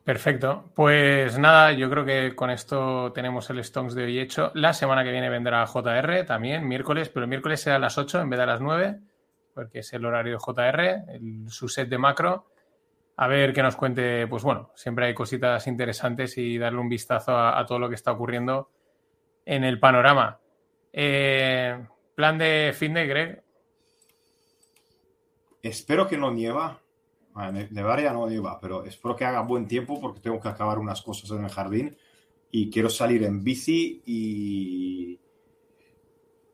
Perfecto. 0.06 0.72
Pues 0.74 1.38
nada, 1.38 1.74
yo 1.74 1.90
creo 1.90 2.06
que 2.06 2.34
con 2.34 2.50
esto 2.50 3.12
tenemos 3.12 3.50
el 3.50 3.62
Stonks 3.64 3.94
de 3.94 4.06
hoy 4.06 4.20
hecho. 4.20 4.52
La 4.56 4.74
semana 4.74 5.04
que 5.04 5.12
viene 5.12 5.30
vendrá 5.30 5.68
JR 5.68 6.24
también, 6.26 6.66
miércoles, 6.66 7.10
pero 7.10 7.26
el 7.26 7.30
miércoles 7.30 7.60
será 7.60 7.76
a 7.76 7.80
las 7.80 7.98
8 7.98 8.22
en 8.22 8.30
vez 8.30 8.38
de 8.38 8.44
a 8.44 8.48
las 8.48 8.62
9 8.62 9.00
porque 9.60 9.80
es 9.80 9.92
el 9.92 10.06
horario 10.06 10.40
JR, 10.40 11.04
el, 11.10 11.50
su 11.50 11.68
set 11.68 11.90
de 11.90 11.98
macro. 11.98 12.46
A 13.18 13.28
ver 13.28 13.52
qué 13.52 13.62
nos 13.62 13.76
cuente, 13.76 14.26
pues 14.26 14.42
bueno, 14.42 14.72
siempre 14.74 15.08
hay 15.08 15.14
cositas 15.14 15.68
interesantes 15.68 16.38
y 16.38 16.58
darle 16.58 16.80
un 16.80 16.88
vistazo 16.88 17.38
a, 17.38 17.66
todo 17.66 17.78
lo 17.78 17.90
que 17.90 17.96
está 17.96 18.14
ocurriendo 18.14 18.70
en 19.46 19.66
el 19.66 19.78
panorama. 19.78 20.40
Eh, 20.94 21.78
plan 22.16 22.38
de 22.38 22.72
fin 22.74 22.94
de 22.94 23.06
Greg. 23.06 23.44
Espero 25.62 26.08
que 26.08 26.18
no 26.18 26.32
nieva. 26.32 26.80
De 27.70 27.84
varias 27.84 28.14
no 28.14 28.30
nieva, 28.30 28.62
pero 28.62 28.86
espero 28.86 29.14
que 29.14 29.26
haga 29.26 29.42
buen 29.42 29.68
tiempo 29.68 30.00
porque 30.00 30.22
tengo 30.22 30.40
que 30.40 30.48
acabar 30.48 30.80
unas 30.80 31.02
cosas 31.02 31.32
en 31.32 31.44
el 31.44 31.50
jardín 31.50 31.98
y 32.50 32.70
quiero 32.70 32.90
salir 32.90 33.26
en 33.26 33.44
bici 33.44 34.02
y, 34.06 35.20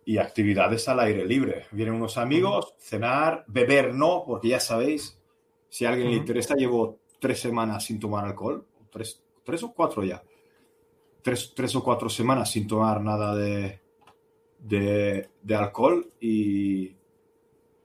y 0.06 0.20
actividades 0.20 0.88
al 0.88 1.00
aire 1.00 1.26
libre. 1.26 1.66
Vienen 1.72 1.96
unos 1.96 2.18
amigos, 2.18 2.76
cenar, 2.78 3.44
beber 3.48 3.94
no, 3.94 4.24
porque 4.26 4.50
ya 4.50 4.60
sabéis, 4.60 5.20
si 5.68 5.86
a 5.86 5.90
alguien 5.90 6.12
le 6.12 6.18
interesa, 6.18 6.54
llevo 6.54 7.00
tres 7.20 7.40
semanas 7.40 7.86
sin 7.86 8.00
tomar 8.00 8.24
alcohol, 8.24 8.66
tres, 8.92 9.24
tres 9.44 9.64
o 9.64 9.74
cuatro 9.74 10.04
ya, 10.04 10.24
tres, 11.24 11.54
tres, 11.56 11.76
o 11.76 11.84
cuatro 11.84 12.08
semanas 12.08 12.52
sin 12.52 12.68
tomar 12.68 13.02
nada 13.02 13.36
de, 13.36 13.82
de, 14.60 15.56
alcohol 15.56 16.08
y, 16.20 16.96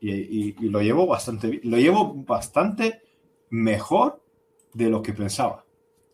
y, 0.01 0.53
lo 0.69 0.83
llevo 0.83 1.07
bastante 1.07 1.61
lo 1.65 1.79
llevo 1.79 2.15
bastante 2.15 3.01
mejor 3.49 4.23
de 4.75 4.91
lo 4.91 5.01
que 5.01 5.15
pensaba. 5.15 5.65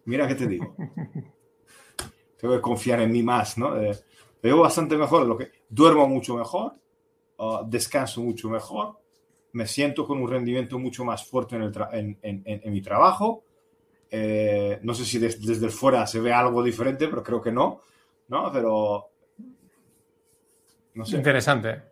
Mira 0.04 0.28
qué 0.28 0.36
te 0.36 0.46
digo. 0.46 0.76
Tengo 2.38 2.54
que 2.54 2.60
confiar 2.60 3.00
en 3.00 3.10
mí 3.10 3.24
más, 3.24 3.58
¿no? 3.58 3.74
Veo 4.40 4.60
bastante 4.60 4.96
mejor, 4.96 5.26
lo 5.26 5.36
que 5.36 5.50
duermo 5.68 6.08
mucho 6.08 6.36
mejor, 6.36 6.72
uh, 7.38 7.64
descanso 7.66 8.20
mucho 8.20 8.48
mejor, 8.48 8.96
me 9.52 9.66
siento 9.66 10.06
con 10.06 10.20
un 10.20 10.28
rendimiento 10.28 10.78
mucho 10.78 11.04
más 11.04 11.26
fuerte 11.26 11.56
en, 11.56 12.18
en, 12.22 12.72
mi 12.72 12.82
trabajo. 12.82 13.42
Eh, 14.10 14.78
no 14.82 14.92
sé 14.92 15.06
si 15.06 15.18
desde 15.18 15.64
el 15.64 15.72
fuera 15.72 16.06
se 16.06 16.20
ve 16.20 16.30
algo 16.30 16.62
diferente, 16.62 17.08
pero 17.08 17.22
creo 17.22 17.40
que 17.40 17.50
no, 17.50 17.80
¿no? 18.28 18.52
Pero... 18.52 19.08
No 20.92 21.06
sé. 21.06 21.16
Interesante. 21.16 21.82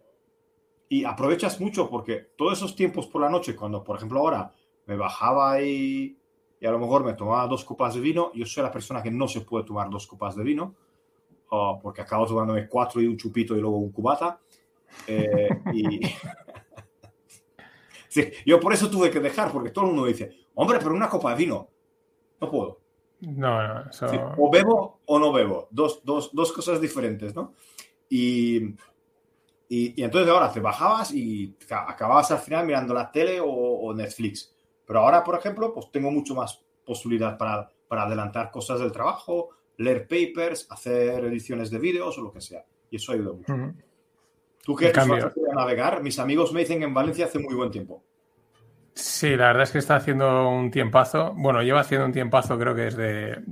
Y 0.90 1.04
aprovechas 1.04 1.58
mucho 1.58 1.88
porque 1.88 2.32
todos 2.36 2.58
esos 2.58 2.76
tiempos 2.76 3.06
por 3.06 3.22
la 3.22 3.30
noche, 3.30 3.56
cuando 3.56 3.82
por 3.82 3.96
ejemplo 3.96 4.20
ahora 4.20 4.52
me 4.84 4.96
bajaba 4.96 5.62
y, 5.62 6.18
y 6.60 6.66
a 6.66 6.70
lo 6.70 6.78
mejor 6.78 7.02
me 7.02 7.14
tomaba 7.14 7.46
dos 7.46 7.64
copas 7.64 7.94
de 7.94 8.00
vino, 8.00 8.30
yo 8.34 8.44
soy 8.44 8.62
la 8.62 8.70
persona 8.70 9.02
que 9.02 9.10
no 9.10 9.26
se 9.26 9.40
puede 9.40 9.64
tomar 9.64 9.88
dos 9.88 10.06
copas 10.06 10.36
de 10.36 10.44
vino, 10.44 10.74
porque 11.48 12.02
acabo 12.02 12.26
tomándome 12.26 12.68
cuatro 12.68 13.00
y 13.00 13.06
un 13.06 13.16
chupito 13.16 13.56
y 13.56 13.60
luego 13.60 13.78
un 13.78 13.92
cubata. 13.92 14.40
Eh, 15.06 15.48
y... 15.72 16.00
yo 18.46 18.60
por 18.60 18.72
eso 18.72 18.90
tuve 18.90 19.10
que 19.10 19.20
dejar, 19.20 19.50
porque 19.52 19.70
todo 19.70 19.86
el 19.86 19.92
mundo 19.92 20.06
dice, 20.06 20.30
hombre, 20.54 20.78
pero 20.78 20.94
una 20.94 21.08
copa 21.08 21.30
de 21.30 21.36
vino, 21.36 21.68
no 22.40 22.50
puedo. 22.50 22.80
No, 23.20 23.84
no, 23.84 23.90
o 24.36 24.50
bebo 24.50 25.00
o 25.06 25.18
no 25.18 25.32
bebo, 25.32 25.68
dos, 25.70 26.02
dos, 26.04 26.30
dos 26.34 26.52
cosas 26.52 26.80
diferentes, 26.80 27.34
¿no? 27.34 27.54
Y, 28.08 28.74
y, 29.68 30.02
entonces 30.02 30.30
ahora 30.30 30.52
te 30.52 30.60
bajabas 30.60 31.12
y 31.12 31.56
acababas 31.70 32.30
al 32.32 32.38
final 32.38 32.66
mirando 32.66 32.92
la 32.92 33.10
tele 33.10 33.40
o, 33.40 33.48
o, 33.48 33.94
Netflix. 33.94 34.54
Pero 34.84 35.00
ahora, 35.00 35.24
por 35.24 35.38
ejemplo, 35.38 35.72
pues 35.72 35.90
tengo 35.90 36.10
mucho 36.10 36.34
más 36.34 36.62
posibilidad 36.84 37.38
para, 37.38 37.70
para 37.88 38.02
adelantar 38.02 38.50
cosas 38.50 38.80
del 38.80 38.92
trabajo, 38.92 39.50
leer 39.76 40.06
papers, 40.06 40.66
hacer 40.70 41.24
ediciones 41.24 41.70
de 41.70 41.78
vídeos 41.78 42.16
o 42.18 42.22
lo 42.22 42.32
que 42.32 42.40
sea. 42.40 42.64
Y 42.90 42.96
eso 42.96 43.12
ayuda 43.12 43.32
mucho. 43.32 43.74
¿Tú 44.62 44.74
qué 44.74 44.92
a 44.94 45.54
navegar? 45.54 46.02
Mis 46.02 46.18
amigos 46.18 46.52
me 46.52 46.60
dicen 46.60 46.82
en 46.82 46.94
Valencia 46.94 47.26
hace 47.26 47.38
muy 47.38 47.54
buen 47.54 47.70
tiempo. 47.70 48.02
Sí, 48.94 49.30
la 49.36 49.48
verdad 49.48 49.64
es 49.64 49.72
que 49.72 49.78
está 49.78 49.96
haciendo 49.96 50.48
un 50.48 50.70
tiempazo. 50.70 51.34
Bueno, 51.34 51.62
lleva 51.62 51.80
haciendo 51.80 52.06
un 52.06 52.12
tiempazo, 52.12 52.58
creo 52.58 52.74
que 52.74 52.82
desde. 52.82 53.42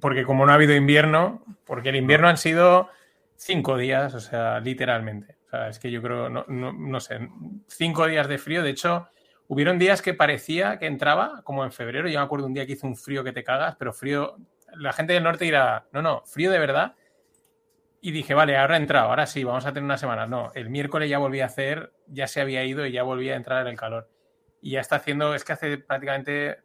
Porque 0.00 0.24
como 0.24 0.46
no 0.46 0.52
ha 0.52 0.54
habido 0.54 0.74
invierno, 0.74 1.44
porque 1.64 1.90
el 1.90 1.96
invierno 1.96 2.28
han 2.28 2.38
sido 2.38 2.88
cinco 3.36 3.76
días, 3.76 4.14
o 4.14 4.20
sea, 4.20 4.60
literalmente. 4.60 5.36
O 5.46 5.50
sea, 5.50 5.68
es 5.68 5.78
que 5.78 5.90
yo 5.90 6.00
creo, 6.00 6.30
no, 6.30 6.44
no 6.46 7.00
sé, 7.00 7.28
cinco 7.66 8.06
días 8.06 8.28
de 8.28 8.38
frío. 8.38 8.62
De 8.62 8.70
hecho, 8.70 9.08
hubieron 9.48 9.78
días 9.78 10.00
que 10.00 10.14
parecía 10.14 10.78
que 10.78 10.86
entraba, 10.86 11.42
como 11.42 11.64
en 11.64 11.72
febrero. 11.72 12.08
Yo 12.08 12.20
me 12.20 12.24
acuerdo 12.24 12.46
un 12.46 12.54
día 12.54 12.64
que 12.64 12.72
hizo 12.72 12.86
un 12.86 12.96
frío 12.96 13.24
que 13.24 13.32
te 13.32 13.44
cagas, 13.44 13.76
pero 13.76 13.92
frío 13.92 14.36
la 14.76 14.92
gente 14.92 15.12
del 15.12 15.22
norte 15.22 15.44
dirá, 15.44 15.86
no, 15.92 16.02
no, 16.02 16.22
frío 16.24 16.50
de 16.50 16.58
verdad. 16.58 16.94
Y 18.00 18.10
dije, 18.10 18.34
vale, 18.34 18.56
ahora 18.56 18.76
he 18.76 18.80
entrado, 18.80 19.08
ahora 19.08 19.26
sí, 19.26 19.44
vamos 19.44 19.64
a 19.64 19.72
tener 19.72 19.84
una 19.84 19.96
semana. 19.96 20.26
No, 20.26 20.52
el 20.54 20.68
miércoles 20.68 21.08
ya 21.08 21.18
volví 21.18 21.40
a 21.40 21.46
hacer, 21.46 21.92
ya 22.06 22.26
se 22.26 22.40
había 22.40 22.64
ido 22.64 22.84
y 22.86 22.92
ya 22.92 23.02
volví 23.02 23.30
a 23.30 23.36
entrar 23.36 23.62
en 23.62 23.68
el 23.68 23.78
calor. 23.78 24.10
Y 24.60 24.72
ya 24.72 24.80
está 24.80 24.96
haciendo, 24.96 25.34
es 25.34 25.44
que 25.44 25.54
hace 25.54 25.78
prácticamente 25.78 26.58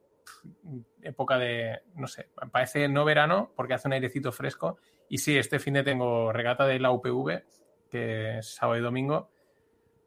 época 1.01 1.37
de, 1.37 1.81
no 1.95 2.07
sé, 2.07 2.29
parece 2.51 2.87
no 2.87 3.05
verano 3.05 3.51
porque 3.55 3.73
hace 3.73 3.87
un 3.87 3.93
airecito 3.93 4.31
fresco. 4.31 4.77
Y 5.07 5.19
sí, 5.19 5.37
este 5.37 5.59
fin 5.59 5.75
de 5.75 5.83
tengo 5.83 6.31
regata 6.31 6.65
de 6.65 6.79
la 6.79 6.91
UPV, 6.91 7.43
que 7.89 8.39
es 8.39 8.55
sábado 8.55 8.77
y 8.77 8.81
domingo. 8.81 9.31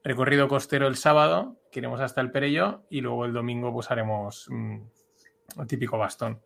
Recorrido 0.05 0.49
costero 0.49 0.87
el 0.87 0.97
sábado, 0.97 1.57
que 1.71 1.81
iremos 1.81 2.01
hasta 2.01 2.21
el 2.21 2.31
Perello 2.31 2.83
y 2.91 3.01
luego 3.01 3.25
el 3.25 3.33
domingo 3.33 3.73
pues 3.73 3.91
haremos 3.91 4.49
un 4.49 4.91
mm, 5.57 5.67
típico 5.67 5.99
bastón. 5.99 6.41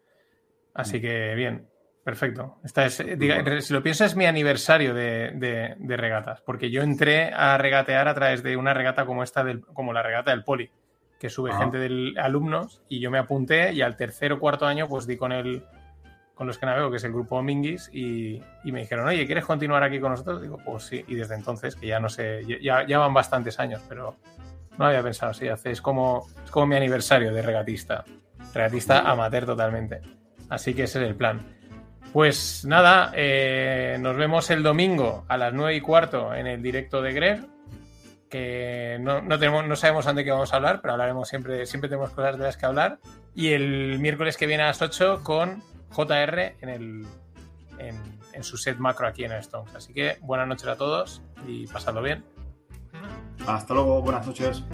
Así 0.76 1.00
que 1.00 1.34
bien, 1.34 1.66
perfecto. 2.04 2.58
Esta 2.64 2.86
es, 2.86 2.94
si 2.94 3.72
lo 3.72 3.82
pienso, 3.82 4.04
es 4.04 4.14
mi 4.14 4.26
aniversario 4.26 4.94
de, 4.94 5.76
regatas, 5.80 6.40
porque 6.42 6.70
yo 6.70 6.82
entré 6.82 7.32
a 7.32 7.56
regatear 7.58 8.08
a 8.08 8.14
través 8.14 8.42
de 8.42 8.56
una 8.56 8.74
regata 8.74 9.06
como 9.06 9.22
esta, 9.22 9.42
del, 9.42 9.62
como 9.62 9.92
la 9.92 10.02
regata 10.02 10.30
del 10.30 10.44
Poli. 10.44 10.70
que 11.18 11.30
sube 11.30 11.52
gente 11.54 11.78
de 11.78 12.14
alumnos, 12.20 12.82
y 12.88 13.00
yo 13.00 13.10
me 13.10 13.18
apunté 13.18 13.72
y 13.72 13.80
al 13.80 13.96
tercer 13.96 14.32
o 14.32 14.38
cuarto 14.38 14.66
año 14.66 14.86
pues 14.86 15.06
di 15.06 15.16
con 15.16 15.32
el 15.32 15.64
con 16.36 16.46
los 16.46 16.58
que 16.58 16.66
navego, 16.66 16.90
que 16.90 16.98
es 16.98 17.04
el 17.04 17.12
grupo 17.12 17.42
Mingis, 17.42 17.88
y, 17.94 18.42
me 18.64 18.80
dijeron, 18.80 19.08
oye, 19.08 19.24
¿quieres 19.24 19.46
continuar 19.46 19.82
aquí 19.82 19.98
con 19.98 20.10
nosotros? 20.10 20.42
Digo, 20.42 20.58
pues 20.62 20.82
sí, 20.82 21.02
y 21.08 21.14
desde 21.14 21.34
entonces, 21.34 21.74
que 21.76 21.86
ya 21.86 21.98
no 21.98 22.10
sé, 22.10 22.42
ya, 22.60 22.86
ya 22.86 22.98
van 22.98 23.14
bastantes 23.14 23.58
años, 23.58 23.80
pero 23.88 24.16
no 24.76 24.84
había 24.84 25.02
pensado 25.02 25.30
así, 25.30 25.48
es 25.48 25.80
como, 25.80 26.26
es 26.44 26.50
como 26.50 26.66
mi 26.66 26.76
aniversario 26.76 27.32
de 27.32 27.40
regatista, 27.40 28.04
regatista 28.52 29.00
amateur 29.10 29.46
totalmente. 29.46 30.02
Así 30.48 30.74
que 30.74 30.84
ese 30.84 31.02
es 31.02 31.08
el 31.08 31.16
plan. 31.16 31.56
Pues 32.12 32.64
nada, 32.64 33.12
eh, 33.14 33.98
nos 34.00 34.16
vemos 34.16 34.50
el 34.50 34.62
domingo 34.62 35.24
a 35.28 35.36
las 35.36 35.52
9 35.52 35.74
y 35.74 35.80
cuarto 35.80 36.34
en 36.34 36.46
el 36.46 36.62
directo 36.62 37.02
de 37.02 37.12
Greg 37.12 37.46
que 38.28 38.98
no, 39.00 39.22
tenemos, 39.38 39.66
no 39.66 39.76
sabemos 39.76 40.06
ante 40.06 40.24
qué 40.24 40.30
vamos 40.30 40.52
a 40.52 40.56
hablar, 40.56 40.80
pero 40.80 40.92
hablaremos 40.92 41.28
siempre, 41.28 41.64
siempre 41.66 41.88
tenemos 41.88 42.10
cosas 42.10 42.36
de 42.36 42.44
las 42.44 42.56
que 42.56 42.66
hablar. 42.66 42.98
Y 43.34 43.52
el 43.52 43.98
miércoles 43.98 44.36
que 44.36 44.46
viene 44.46 44.64
a 44.64 44.66
las 44.66 44.82
8 44.82 45.20
con 45.22 45.62
JR 45.90 46.56
en, 46.60 46.68
el, 46.68 47.06
en, 47.78 48.42
su 48.42 48.56
set 48.56 48.78
macro 48.78 49.06
aquí 49.06 49.24
en 49.24 49.32
Stones. 49.32 49.74
Así 49.74 49.92
que 49.92 50.18
buenas 50.20 50.48
noches 50.48 50.68
a 50.68 50.76
todos 50.76 51.22
y 51.46 51.66
pasadlo 51.66 52.02
bien. 52.02 52.24
Hasta 53.46 53.74
luego, 53.74 54.02
buenas 54.02 54.26
noches. 54.26 54.64